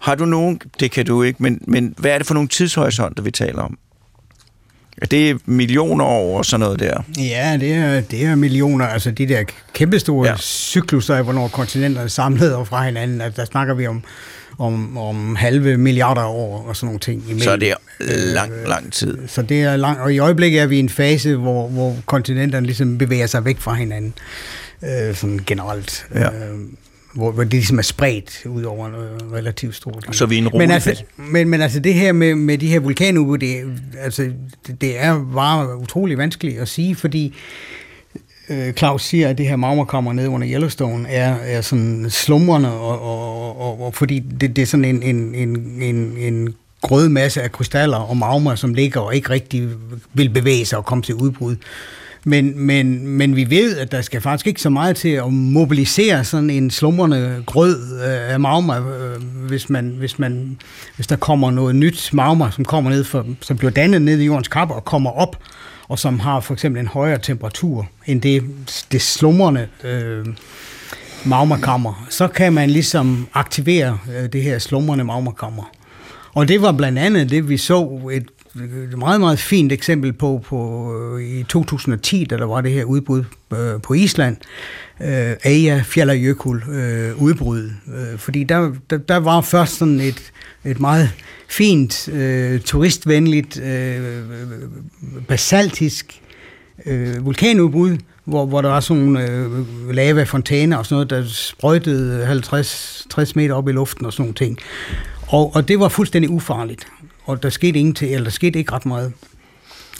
Har 0.01 0.15
du 0.15 0.25
nogen, 0.25 0.61
det 0.81 0.91
kan 0.91 1.07
du 1.07 1.23
ikke, 1.23 1.43
men, 1.43 1.61
men 1.67 1.95
hvad 1.99 2.11
er 2.11 2.19
det 2.19 2.27
for 2.27 2.35
nogle 2.35 2.49
tidshorisonter, 2.49 3.23
vi 3.23 3.31
taler 3.31 3.63
om? 3.63 3.79
Er 5.03 5.07
det 5.07 5.49
millioner 5.49 6.05
år 6.05 6.39
og 6.39 6.45
sådan 6.45 6.61
noget 6.61 6.81
der? 6.81 7.03
Ja, 7.19 7.57
det 7.61 7.73
er, 7.73 8.01
det 8.01 8.25
er 8.25 8.35
millioner. 8.35 8.87
Altså 8.87 9.11
de 9.11 9.29
der 9.29 9.45
kæmpestore 9.75 10.29
Ja. 10.29 10.37
cykluser 10.37 11.15
af, 11.15 11.25
hvornår 11.25 11.49
kontinenterne 11.49 12.05
er 12.05 12.09
samlet 12.09 12.55
og 12.55 12.67
fra 12.67 12.85
hinanden. 12.85 13.21
Altså, 13.21 13.41
der 13.41 13.47
snakker 13.47 13.75
vi 13.75 13.87
om, 13.87 14.03
om, 14.59 14.99
om 14.99 15.37
halve 15.37 15.77
milliarder 15.77 16.25
år 16.25 16.65
og 16.69 16.77
sådan 16.77 16.87
nogle 16.87 17.01
ting. 17.01 17.23
Imellem. 17.23 17.41
Så 17.41 17.51
er 17.51 17.57
det 17.57 17.75
lang, 18.35 18.53
lang 18.67 18.93
tid. 18.93 19.19
Så 19.27 19.43
det 19.43 19.63
er 19.63 19.77
langt, 19.77 20.01
og 20.01 20.15
i 20.15 20.19
øjeblikket 20.19 20.61
er 20.61 20.67
vi 20.67 20.77
i 20.77 20.81
en 20.81 20.89
fase, 20.89 21.37
hvor, 21.37 21.69
hvor 21.69 21.97
kontinenterne 22.07 22.67
ligesom 22.67 22.99
bevæger 22.99 23.27
sig 23.27 23.45
væk 23.45 23.59
fra 23.59 23.75
hinanden, 23.75 24.15
øh, 24.83 25.15
sådan 25.15 25.41
generelt. 25.47 26.07
Ja. 26.15 26.27
Øh, 26.27 26.59
hvor, 27.15 27.33
hvor 27.33 27.43
det 27.43 27.53
ligesom 27.53 27.79
er 27.79 27.83
spredt 27.83 28.47
ud 28.47 28.63
over 28.63 28.87
en 28.87 28.95
øh, 28.95 29.33
relativt 29.33 29.75
stort. 29.75 30.09
Så 30.13 30.27
vi 30.27 30.35
er 30.35 30.39
en 30.39 30.49
rolig 30.49 30.69
men 30.69 30.75
altså, 30.75 31.03
men, 31.17 31.49
men 31.49 31.61
altså 31.61 31.81
det 31.81 31.95
her 31.95 32.13
med, 32.13 32.35
med 32.35 32.59
de 32.59 32.67
her 32.67 32.81
vulkanudbrud, 32.81 33.39
det, 33.39 33.65
altså, 33.99 34.33
det, 34.67 34.81
det 34.81 34.99
er 34.99 35.27
bare 35.35 35.77
utrolig 35.77 36.19
vanskeligt 36.19 36.59
at 36.59 36.69
sige, 36.69 36.95
fordi 36.95 37.27
øh, 37.27 37.33
Øh, 38.51 38.73
Claus 38.73 39.03
siger, 39.03 39.29
at 39.29 39.39
det 39.39 39.49
her 39.49 39.57
magmakammer 39.57 40.13
nede 40.13 40.29
under 40.29 40.49
Yellowstone 40.49 41.09
er, 41.09 41.35
er 41.35 41.61
sådan 41.61 42.07
slumrende, 42.11 42.73
og, 42.73 43.03
og, 43.03 43.61
og, 43.61 43.87
og 43.87 43.95
fordi 43.95 44.19
det, 44.19 44.57
det 44.57 44.63
er 44.63 44.67
sådan 44.67 44.85
en, 44.85 45.03
en, 45.03 45.35
en, 45.35 45.83
en, 45.83 46.17
en 46.19 46.55
grød 46.83 47.09
masse 47.09 47.43
af 47.43 47.53
krystaller 47.53 47.97
og 47.97 48.17
magma, 48.17 48.57
som 48.57 48.75
ligger 48.75 49.01
og 49.01 49.15
ikke 49.15 49.31
rigtig 49.31 49.69
vil 50.15 50.31
bevæge 50.31 50.67
sig 50.67 50.79
og 50.79 50.85
komme 50.85 51.03
til 51.03 51.15
udbrud. 51.15 51.57
Men, 52.29 52.61
men, 52.61 53.09
men 53.09 53.37
vi 53.37 53.51
ved, 53.51 53.79
at 53.79 53.93
der 53.93 54.03
skal 54.03 54.21
faktisk 54.21 54.47
ikke 54.47 54.61
så 54.61 54.71
meget 54.71 54.97
til 54.97 55.09
at 55.09 55.33
mobilisere 55.33 56.25
sådan 56.25 56.51
en 56.51 56.71
slumrende 56.71 57.43
grød 57.47 57.77
øh, 57.93 58.33
af 58.33 58.41
magma, 58.41 58.79
øh, 58.79 59.23
hvis, 59.49 59.71
man, 59.71 59.95
hvis, 59.99 60.19
man, 60.19 60.59
hvis 60.97 61.07
der 61.07 61.17
kommer 61.17 61.51
noget 61.51 61.77
nyt 61.77 62.11
magma, 62.13 62.51
som 62.51 62.65
kommer 62.65 62.91
ned 62.91 63.05
for, 63.05 63.27
som 63.41 63.57
bliver 63.57 63.71
dannet 63.71 64.03
ned 64.03 64.19
i 64.19 64.25
jordens 64.25 64.49
kappe 64.49 64.75
og 64.75 64.85
kommer 64.85 65.11
op, 65.11 65.37
og 65.89 65.99
som 65.99 66.21
har 66.21 66.41
for 66.41 66.55
eksempel 66.55 66.81
en 66.81 66.87
højere 66.87 67.19
temperatur 67.19 67.87
end 68.07 68.23
det, 68.23 68.43
det 68.93 69.03
slumrende 69.03 69.69
øh, 69.85 70.27
magmakammer, 71.25 72.07
så 72.11 72.29
kan 72.29 72.53
man 72.53 72.71
ligesom 72.71 73.29
aktivere 73.35 73.99
øh, 74.17 74.33
det 74.33 74.43
her 74.43 74.59
slumrende 74.59 75.05
magmakammer. 75.05 75.71
Og 76.35 76.49
det 76.49 76.63
var 76.63 76.73
blandt 76.73 76.99
andet 76.99 77.31
det, 77.31 77.49
vi 77.49 77.57
så 77.57 78.11
et 78.13 78.27
et 78.93 78.99
meget, 78.99 79.21
meget 79.21 79.39
fint 79.39 79.73
eksempel 79.73 80.13
på, 80.13 80.43
på 80.45 80.93
øh, 81.17 81.23
i 81.23 81.43
2010, 81.43 82.25
da 82.25 82.37
der 82.37 82.45
var 82.45 82.61
det 82.61 82.73
her 82.73 82.85
udbrud 82.85 83.25
øh, 83.53 83.81
på 83.83 83.95
Island, 83.95 84.37
øh, 85.01 85.35
Aja 85.45 85.83
Fjallajökull 85.85 86.63
øh, 86.71 87.23
udbrud. 87.23 87.71
Øh, 87.97 88.19
fordi 88.19 88.45
der, 88.45 88.73
der, 88.91 88.97
der 88.97 89.17
var 89.17 89.41
først 89.41 89.79
sådan 89.79 90.01
et, 90.01 90.33
et 90.65 90.81
meget 90.81 91.11
fint, 91.49 92.09
øh, 92.09 92.61
turistvenligt, 92.61 93.61
øh, 93.61 94.23
basaltisk 95.29 96.21
øh, 96.87 97.25
vulkanudbrud, 97.25 97.97
hvor, 98.25 98.47
hvor 98.47 98.63
der 98.63 98.69
var 98.69 98.81
sådan 98.81 99.03
nogle 99.03 99.31
øh, 99.31 99.51
lavafontæner 99.91 100.77
og 100.77 100.87
sådan 100.87 100.95
noget, 100.95 101.11
der 101.11 101.25
sprøjtede 101.33 102.41
50-60 103.19 103.33
meter 103.35 103.55
op 103.55 103.69
i 103.69 103.73
luften 103.73 104.07
og 104.07 104.13
sådan 104.13 104.23
nogle 104.23 104.35
ting. 104.35 104.59
Og, 105.29 105.55
og 105.55 105.69
det 105.69 105.81
var 105.81 105.89
fuldstændig 105.89 106.31
ufarligt, 106.31 106.87
og 107.27 107.43
der 107.43 107.51
skete 107.51 107.79
ingenting, 107.79 108.13
eller 108.13 108.25
der 108.25 108.31
skete 108.31 108.59
ikke 108.59 108.73
ret 108.73 108.87
meget. 108.87 109.13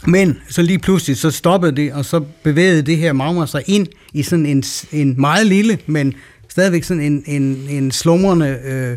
Men 0.07 0.39
så 0.49 0.63
lige 0.63 0.79
pludselig, 0.79 1.17
så 1.17 1.31
stoppede 1.31 1.77
det, 1.77 1.93
og 1.93 2.05
så 2.05 2.21
bevægede 2.43 2.83
det 2.83 2.97
her 2.97 3.13
magma 3.13 3.47
sig 3.47 3.63
ind 3.67 3.87
i 4.13 4.23
sådan 4.23 4.47
en, 4.47 4.65
en 4.93 5.21
meget 5.21 5.47
lille, 5.47 5.79
men 5.87 6.15
stadigvæk 6.49 6.83
sådan 6.83 7.03
en, 7.03 7.23
en, 7.27 7.67
en 7.71 7.91
slumrende 7.91 8.59
øh, 8.65 8.97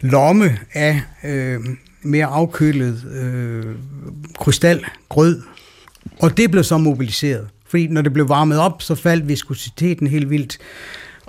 lomme 0.00 0.58
af 0.74 1.02
øh, 1.24 1.60
mere 2.02 2.26
afkølet 2.26 3.04
øh, 3.22 3.64
krystalgrød. 4.38 5.42
Og 6.18 6.36
det 6.36 6.50
blev 6.50 6.64
så 6.64 6.78
mobiliseret. 6.78 7.48
Fordi 7.66 7.86
når 7.86 8.02
det 8.02 8.12
blev 8.12 8.28
varmet 8.28 8.58
op, 8.58 8.82
så 8.82 8.94
faldt 8.94 9.28
viskositeten 9.28 10.06
helt 10.06 10.30
vildt. 10.30 10.58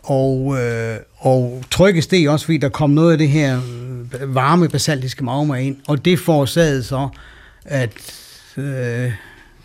Og, 0.03 0.57
øh, 0.61 0.97
og 1.17 1.63
trykket 1.71 2.03
steg 2.03 2.29
også, 2.29 2.45
fordi 2.45 2.57
der 2.57 2.69
kom 2.69 2.89
noget 2.89 3.11
af 3.11 3.17
det 3.17 3.29
her 3.29 3.61
øh, 4.21 4.35
varme 4.35 4.69
basaltiske 4.69 5.23
magma 5.23 5.55
ind. 5.55 5.75
Og 5.87 6.05
det 6.05 6.19
forårsagede 6.19 6.83
så, 6.83 7.09
at 7.65 7.91
øh, 8.57 9.11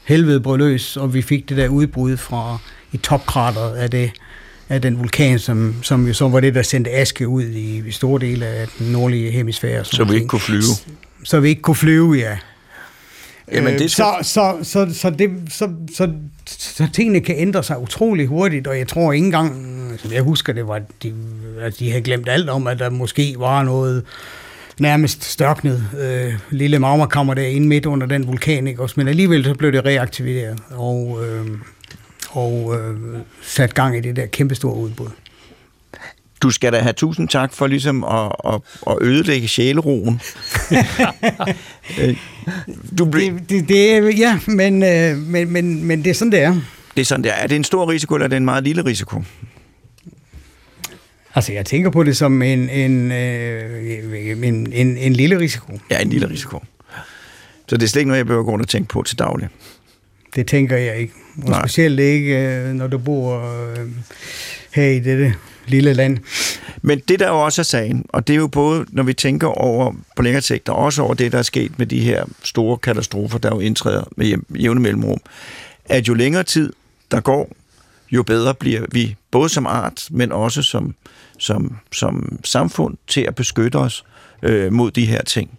helvede 0.04 0.40
brød 0.40 0.58
løs, 0.58 0.96
og 0.96 1.14
vi 1.14 1.22
fik 1.22 1.48
det 1.48 1.56
der 1.56 1.68
udbrud 1.68 2.16
fra 2.16 2.58
i 2.92 2.96
topkrateret 2.96 3.76
af, 3.76 3.90
det, 3.90 4.10
af 4.68 4.82
den 4.82 4.98
vulkan, 4.98 5.38
som, 5.38 5.74
som 5.82 6.06
jo 6.06 6.14
så 6.14 6.28
var 6.28 6.40
det, 6.40 6.54
der 6.54 6.62
sendte 6.62 6.90
aske 6.90 7.28
ud 7.28 7.44
i, 7.44 7.88
i 7.88 7.90
store 7.90 8.20
dele 8.20 8.46
af 8.46 8.68
den 8.78 8.92
nordlige 8.92 9.30
hemisfære. 9.30 9.84
Så 9.84 10.04
vi 10.04 10.14
ikke 10.14 10.26
kunne 10.26 10.40
flyve. 10.40 10.62
Så 11.24 11.40
vi 11.40 11.48
ikke 11.48 11.62
kunne 11.62 11.74
flyve, 11.74 12.12
ja. 12.12 12.36
Jamen, 13.52 13.72
Øh, 13.72 13.78
det 13.78 13.90
så, 13.90 14.18
så, 14.22 14.56
så, 14.62 14.94
så, 14.94 15.10
det, 15.10 15.30
så, 15.48 15.70
så, 15.94 16.12
så 16.46 16.88
tingene 16.92 17.20
kan 17.20 17.36
ændre 17.38 17.62
sig 17.62 17.78
utrolig 17.78 18.26
hurtigt, 18.26 18.66
og 18.66 18.78
jeg 18.78 18.88
tror 18.88 19.12
ikke 19.12 19.24
engang, 19.24 19.52
som 19.98 20.12
jeg 20.12 20.22
husker 20.22 20.52
det, 20.52 20.68
var, 20.68 20.80
de, 21.02 21.14
at 21.60 21.78
de 21.78 21.90
havde 21.90 22.02
glemt 22.02 22.28
alt 22.28 22.50
om, 22.50 22.66
at 22.66 22.78
der 22.78 22.90
måske 22.90 23.34
var 23.38 23.62
noget 23.62 24.04
nærmest 24.78 25.24
størknet 25.24 25.84
øh, 26.00 26.34
lille 26.50 26.78
magmakammer 26.78 27.34
derinde 27.34 27.68
midt 27.68 27.86
under 27.86 28.06
den 28.06 28.26
vulkan, 28.26 28.66
ikke? 28.66 28.82
også? 28.82 28.94
men 28.98 29.08
alligevel 29.08 29.44
så 29.44 29.54
blev 29.54 29.72
det 29.72 29.84
reaktiveret 29.84 30.58
og, 30.70 31.24
øh, 31.24 31.46
og 32.30 32.74
øh, 32.78 32.96
sat 33.42 33.74
gang 33.74 33.96
i 33.96 34.00
det 34.00 34.16
der 34.16 34.26
kæmpestore 34.26 34.76
udbrud. 34.76 35.08
Du 36.42 36.50
skal 36.50 36.72
da 36.72 36.78
have 36.78 36.92
tusind 36.92 37.28
tak 37.28 37.52
for 37.52 37.66
ligesom 37.66 38.04
at, 38.04 38.32
at, 38.44 38.60
at 38.86 38.96
ødelægge 39.00 39.48
sjæleroen. 39.48 40.20
Øh, 42.00 42.16
du 42.98 43.04
ble, 43.04 43.20
Det, 43.24 43.48
det, 43.50 43.68
det, 43.68 43.92
er- 43.92 44.10
ja, 44.10 44.38
men, 44.46 44.82
øh, 44.82 45.16
men, 45.18 45.50
men, 45.52 45.84
men 45.84 46.04
det 46.04 46.10
er 46.10 46.14
sådan, 46.14 46.32
det 46.32 46.40
er. 46.42 46.60
det 46.94 47.00
er 47.00 47.04
sådan 47.04 47.24
der. 47.24 47.32
Er 47.32 47.46
det 47.46 47.56
en 47.56 47.64
stor 47.64 47.90
risiko, 47.90 48.14
eller 48.14 48.24
er 48.24 48.28
det 48.28 48.36
en 48.36 48.44
meget 48.44 48.64
lille 48.64 48.84
risiko? 48.84 49.22
Altså, 51.34 51.52
jeg 51.52 51.66
tænker 51.66 51.90
på 51.90 52.02
det 52.02 52.16
som 52.16 52.42
en, 52.42 52.70
en, 52.70 53.12
øh, 53.12 54.46
en, 54.46 54.72
en, 54.72 54.96
en 54.96 55.12
lille 55.12 55.38
risiko. 55.38 55.78
Ja, 55.90 55.98
en 56.02 56.10
lille 56.10 56.28
risiko. 56.28 56.62
Så 57.68 57.76
det 57.76 57.82
er 57.82 57.88
slet 57.88 58.00
ikke 58.00 58.08
noget, 58.08 58.18
jeg 58.18 58.26
behøver 58.26 58.44
gå 58.44 58.50
rundt 58.50 58.62
og 58.62 58.68
tænke 58.68 58.88
på 58.88 59.02
til 59.02 59.18
daglig. 59.18 59.48
Det 60.36 60.46
tænker 60.46 60.76
jeg 60.76 60.96
ikke. 60.96 61.12
Og 61.42 61.48
Nej. 61.50 61.60
specielt 61.60 62.00
ikke, 62.00 62.60
når 62.74 62.86
du 62.86 62.98
bor 62.98 63.52
her 64.74 64.86
i 64.86 64.98
dette 65.00 65.34
lille 65.66 65.92
land. 65.94 66.18
Men 66.82 66.98
det 66.98 67.20
der 67.20 67.28
jo 67.28 67.44
også 67.44 67.62
er 67.62 67.64
sagen, 67.64 68.06
og 68.08 68.26
det 68.26 68.32
er 68.32 68.36
jo 68.36 68.46
både, 68.46 68.86
når 68.88 69.02
vi 69.02 69.14
tænker 69.14 69.46
over 69.46 69.92
på 70.16 70.22
længere 70.22 70.42
sigt, 70.42 70.68
og 70.68 70.76
også 70.76 71.02
over 71.02 71.14
det, 71.14 71.32
der 71.32 71.38
er 71.38 71.42
sket 71.42 71.78
med 71.78 71.86
de 71.86 72.00
her 72.00 72.24
store 72.42 72.78
katastrofer, 72.78 73.38
der 73.38 73.48
jo 73.48 73.60
indtræder 73.60 74.04
med 74.16 74.36
jævne 74.58 74.80
mellemrum, 74.80 75.18
at 75.84 76.08
jo 76.08 76.14
længere 76.14 76.42
tid 76.42 76.72
der 77.10 77.20
går, 77.20 77.56
jo 78.10 78.22
bedre 78.22 78.54
bliver 78.54 78.86
vi, 78.92 79.16
både 79.30 79.48
som 79.48 79.66
art, 79.66 80.08
men 80.10 80.32
også 80.32 80.62
som, 80.62 80.94
som, 81.38 81.76
som 81.92 82.38
samfund, 82.44 82.96
til 83.06 83.20
at 83.20 83.34
beskytte 83.34 83.76
os 83.76 84.04
øh, 84.42 84.72
mod 84.72 84.90
de 84.90 85.06
her 85.06 85.22
ting. 85.22 85.58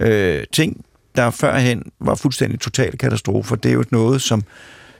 Øh, 0.00 0.44
ting, 0.52 0.84
der 1.16 1.30
førhen 1.30 1.82
var 2.00 2.14
fuldstændig 2.14 2.60
totale 2.60 2.96
katastrofer, 2.96 3.56
det 3.56 3.68
er 3.68 3.74
jo 3.74 3.84
noget, 3.90 4.22
som, 4.22 4.42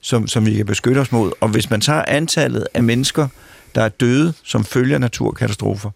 som, 0.01 0.27
som 0.27 0.47
vi 0.47 0.55
kan 0.55 0.67
beskytte 0.67 0.99
os 0.99 1.13
mod. 1.13 1.33
Og 1.41 1.49
hvis 1.49 1.71
man 1.71 1.81
tager 1.81 2.05
antallet 2.09 2.67
af 2.75 2.83
mennesker, 2.83 3.29
der 3.75 3.83
er 3.83 3.89
døde 3.89 4.33
som 4.45 4.65
følger 4.65 4.99
naturkatastrofer, 4.99 5.91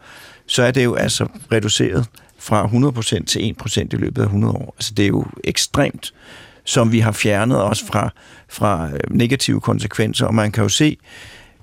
så 0.46 0.62
er 0.62 0.70
det 0.70 0.84
jo 0.84 0.94
altså 0.94 1.26
reduceret 1.52 2.06
fra 2.38 2.66
100% 2.66 3.24
til 3.24 3.54
1% 3.62 3.80
i 3.92 3.96
løbet 3.96 4.22
af 4.22 4.26
100 4.26 4.54
år. 4.54 4.74
Altså 4.78 4.94
det 4.94 5.02
er 5.02 5.08
jo 5.08 5.26
ekstremt, 5.44 6.14
som 6.64 6.92
vi 6.92 6.98
har 6.98 7.12
fjernet 7.12 7.62
os 7.62 7.82
fra, 7.82 8.10
fra 8.48 8.90
øh, 8.92 9.00
negative 9.10 9.60
konsekvenser. 9.60 10.26
Og 10.26 10.34
man 10.34 10.52
kan 10.52 10.62
jo 10.62 10.68
se 10.68 10.96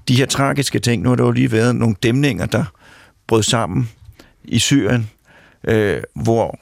de 0.07 0.15
her 0.15 0.25
tragiske 0.25 0.79
ting. 0.79 1.03
Nu 1.03 1.09
har 1.09 1.15
der 1.15 1.23
jo 1.23 1.31
lige 1.31 1.51
været 1.51 1.75
nogle 1.75 1.95
dæmninger, 2.03 2.45
der 2.45 2.65
brød 3.27 3.43
sammen 3.43 3.89
i 4.43 4.59
Syrien, 4.59 5.09
øh, 5.63 6.01
hvor 6.13 6.59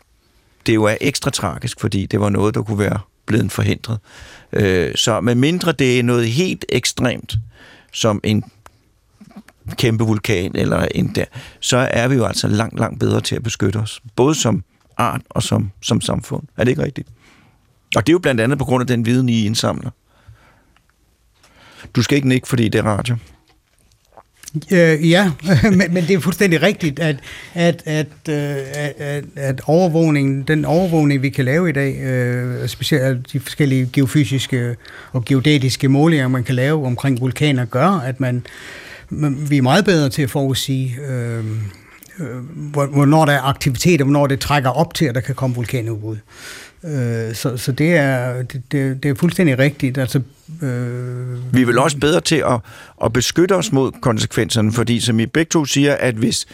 det 0.65 0.75
jo 0.75 0.83
er 0.83 0.95
ekstra 1.01 1.31
tragisk, 1.31 1.79
fordi 1.79 2.05
det 2.05 2.19
var 2.19 2.29
noget, 2.29 2.55
der 2.55 2.61
kunne 2.61 2.79
være 2.79 2.99
blevet 3.25 3.51
forhindret. 3.51 3.99
Øh, 4.53 4.95
så 4.95 5.21
med 5.21 5.35
mindre 5.35 5.71
det 5.71 5.99
er 5.99 6.03
noget 6.03 6.27
helt 6.27 6.65
ekstremt, 6.69 7.35
som 7.93 8.19
en 8.23 8.43
kæmpe 9.75 10.03
vulkan 10.03 10.51
eller 10.55 10.87
en 10.95 11.11
der, 11.15 11.25
så 11.59 11.77
er 11.77 12.07
vi 12.07 12.15
jo 12.15 12.25
altså 12.25 12.47
langt, 12.47 12.79
langt 12.79 12.99
bedre 12.99 13.21
til 13.21 13.35
at 13.35 13.43
beskytte 13.43 13.77
os. 13.77 14.01
Både 14.15 14.35
som 14.35 14.63
art 14.97 15.21
og 15.29 15.43
som, 15.43 15.71
som 15.81 16.01
samfund. 16.01 16.43
Er 16.57 16.63
det 16.63 16.71
ikke 16.71 16.83
rigtigt? 16.83 17.07
Og 17.95 18.07
det 18.07 18.11
er 18.11 18.13
jo 18.13 18.19
blandt 18.19 18.41
andet 18.41 18.57
på 18.57 18.65
grund 18.65 18.81
af 18.81 18.87
den 18.87 19.05
viden, 19.05 19.29
I 19.29 19.45
indsamler. 19.45 19.89
Du 21.95 22.01
skal 22.01 22.15
ikke 22.15 22.27
nikke, 22.27 22.47
fordi 22.47 22.69
det 22.69 22.79
er 22.79 22.83
radio. 22.83 23.15
Øh, 24.71 25.09
ja, 25.09 25.31
men, 25.63 25.93
men 25.93 26.03
det 26.07 26.11
er 26.11 26.19
fuldstændig 26.19 26.61
rigtigt, 26.61 26.99
at, 26.99 27.15
at, 27.53 27.83
øh, 28.29 28.35
at, 28.73 28.93
at, 28.97 29.23
at 29.35 29.61
overvågningen, 29.65 30.43
den 30.43 30.65
overvågning, 30.65 31.21
vi 31.21 31.29
kan 31.29 31.45
lave 31.45 31.69
i 31.69 31.71
dag, 31.71 31.97
øh, 31.97 32.67
specielt 32.67 33.33
de 33.33 33.39
forskellige 33.39 33.89
geofysiske 33.93 34.75
og 35.11 35.25
geodetiske 35.25 35.89
målinger, 35.89 36.27
man 36.27 36.43
kan 36.43 36.55
lave 36.55 36.85
omkring 36.85 37.21
vulkaner, 37.21 37.65
gør, 37.65 37.87
at 37.87 38.19
man, 38.19 38.45
vi 39.49 39.57
er 39.57 39.61
meget 39.61 39.85
bedre 39.85 40.09
til 40.09 40.21
at 40.21 40.29
forudsige, 40.29 40.97
øhm, 41.09 41.61
øh, 42.19 42.27
øh, 42.27 42.93
hvornår 42.93 43.25
der 43.25 43.33
er 43.33 43.41
aktivitet, 43.41 44.01
og 44.01 44.05
hvornår 44.05 44.27
det 44.27 44.39
trækker 44.39 44.69
op 44.69 44.93
til, 44.93 45.05
at 45.05 45.15
der 45.15 45.21
kan 45.21 45.35
komme 45.35 45.55
vulkanudbrud. 45.55 46.17
Øh, 46.83 47.35
så, 47.35 47.57
så 47.57 47.71
det 47.71 47.95
er, 47.95 48.43
det, 48.43 49.03
det 49.03 49.05
er 49.05 49.15
fuldstændig 49.15 49.59
rigtigt. 49.59 49.97
Altså, 49.97 50.21
øh, 50.61 51.53
vi 51.53 51.61
er 51.61 51.65
vel 51.65 51.79
også 51.79 51.97
bedre 51.97 52.21
til 52.21 52.35
at, 52.35 52.59
at 53.03 53.13
beskytte 53.13 53.55
os 53.55 53.71
mod 53.71 53.91
konsekvenserne, 54.01 54.71
fordi 54.71 54.99
som 54.99 55.19
I 55.19 55.25
begge 55.25 55.49
to 55.49 55.65
siger, 55.65 55.95
at 55.95 56.15
hvis, 56.15 56.47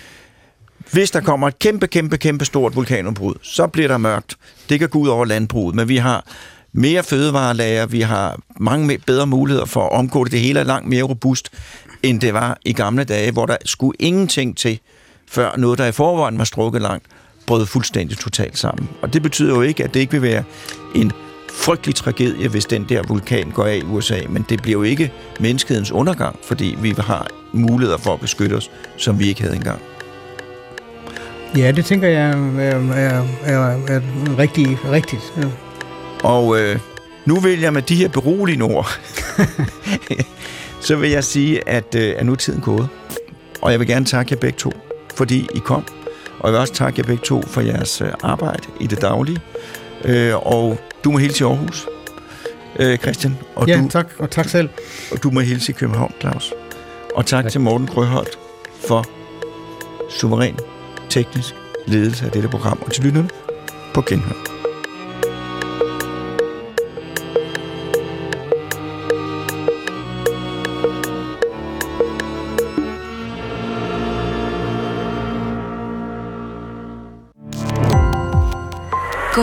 hvis 0.91 1.11
der 1.11 1.21
kommer 1.21 1.47
et 1.47 1.59
kæmpe, 1.59 1.87
kæmpe, 1.87 2.17
kæmpe 2.17 2.45
stort 2.45 2.75
vulkanudbrud, 2.75 3.33
så 3.41 3.67
bliver 3.67 3.87
der 3.87 3.97
mørkt. 3.97 4.35
Det 4.69 4.79
kan 4.79 4.89
gå 4.89 4.99
ud 4.99 5.07
over 5.07 5.25
landbruget, 5.25 5.75
men 5.75 5.87
vi 5.87 5.97
har 5.97 6.25
mere 6.73 7.03
fødevarelager, 7.03 7.85
vi 7.85 8.01
har 8.01 8.39
mange 8.59 8.99
bedre 9.05 9.27
muligheder 9.27 9.65
for 9.65 9.85
at 9.85 9.91
omgå 9.91 10.23
det. 10.23 10.31
Det 10.31 10.39
hele 10.39 10.59
er 10.59 10.63
langt 10.63 10.89
mere 10.89 11.03
robust, 11.03 11.49
end 12.03 12.21
det 12.21 12.33
var 12.33 12.57
i 12.65 12.73
gamle 12.73 13.03
dage, 13.03 13.31
hvor 13.31 13.45
der 13.45 13.57
skulle 13.65 13.95
ingenting 13.99 14.57
til, 14.57 14.79
før 15.27 15.57
noget, 15.57 15.79
der 15.79 15.85
i 15.85 15.91
forvejen 15.91 16.37
var 16.37 16.43
strukket 16.43 16.81
langt, 16.81 17.05
brød 17.47 17.65
fuldstændig 17.65 18.17
totalt 18.17 18.57
sammen. 18.57 18.89
Og 19.01 19.13
det 19.13 19.21
betyder 19.21 19.55
jo 19.55 19.61
ikke, 19.61 19.83
at 19.83 19.93
det 19.93 19.99
ikke 19.99 20.11
vil 20.11 20.21
være 20.21 20.43
en 20.95 21.11
frygtelig 21.53 21.95
tragedie, 21.95 22.47
hvis 22.47 22.65
den 22.65 22.85
der 22.89 23.03
vulkan 23.07 23.51
går 23.51 23.65
af 23.65 23.75
i 23.75 23.83
USA, 23.83 24.19
men 24.29 24.45
det 24.49 24.61
bliver 24.61 24.79
jo 24.79 24.83
ikke 24.83 25.11
menneskehedens 25.39 25.91
undergang, 25.91 26.39
fordi 26.43 26.77
vi 26.81 26.95
har 26.99 27.27
muligheder 27.51 27.97
for 27.97 28.13
at 28.13 28.19
beskytte 28.19 28.53
os, 28.53 28.71
som 28.97 29.19
vi 29.19 29.27
ikke 29.27 29.41
havde 29.41 29.55
engang. 29.55 29.81
Ja, 31.57 31.71
det 31.71 31.85
tænker 31.85 32.07
jeg 32.07 32.29
er, 32.29 32.93
er, 32.93 33.23
er, 33.43 33.77
er 33.87 34.01
rigtig, 34.37 34.77
rigtigt. 34.91 35.33
Ja. 35.37 35.43
Og 36.23 36.59
øh, 36.59 36.79
nu 37.25 37.39
vil 37.39 37.59
jeg 37.59 37.73
med 37.73 37.81
de 37.81 37.95
her 37.95 38.07
beroligende 38.07 38.65
ord, 38.65 38.99
så 40.83 40.95
vil 40.95 41.09
jeg 41.09 41.23
sige, 41.23 41.69
at, 41.69 41.95
øh, 41.95 42.15
at 42.17 42.25
nu 42.25 42.31
er 42.31 42.35
tiden 42.35 42.61
gået. 42.61 42.89
Og 43.61 43.71
jeg 43.71 43.79
vil 43.79 43.87
gerne 43.87 44.05
takke 44.05 44.33
jer 44.33 44.39
begge 44.39 44.57
to, 44.57 44.71
fordi 45.15 45.47
I 45.55 45.59
kom. 45.59 45.85
Og 46.39 46.47
jeg 46.47 46.53
vil 46.53 46.59
også 46.59 46.73
takke 46.73 46.99
jer 46.99 47.07
begge 47.07 47.23
to 47.23 47.41
for 47.41 47.61
jeres 47.61 48.01
øh, 48.01 48.07
arbejde 48.23 48.63
i 48.79 48.87
det 48.87 49.01
daglige. 49.01 49.41
Øh, 50.05 50.35
og 50.35 50.79
du 51.03 51.11
må 51.11 51.17
hilse 51.17 51.43
i 51.43 51.47
Aarhus, 51.47 51.87
øh, 52.79 52.97
Christian. 52.97 53.37
Og 53.55 53.67
ja, 53.67 53.81
du, 53.81 53.87
tak, 53.89 54.07
og 54.19 54.31
tak 54.31 54.49
selv. 54.49 54.69
Og 55.11 55.23
du 55.23 55.31
må 55.31 55.39
hilse 55.39 55.71
i 55.71 55.75
København, 55.75 56.13
Claus. 56.21 56.53
Og 57.15 57.25
tak, 57.25 57.43
tak. 57.43 57.51
til 57.51 57.61
Morten 57.61 57.87
Grøholt 57.87 58.39
for 58.87 59.05
suveræn 60.09 60.57
teknisk 61.09 61.55
ledelse 61.87 62.25
af 62.25 62.31
dette 62.31 62.49
program. 62.49 62.81
Og 62.85 62.91
til 62.91 63.03
lytterne 63.03 63.29
på 63.93 64.01
genhør. 64.01 64.62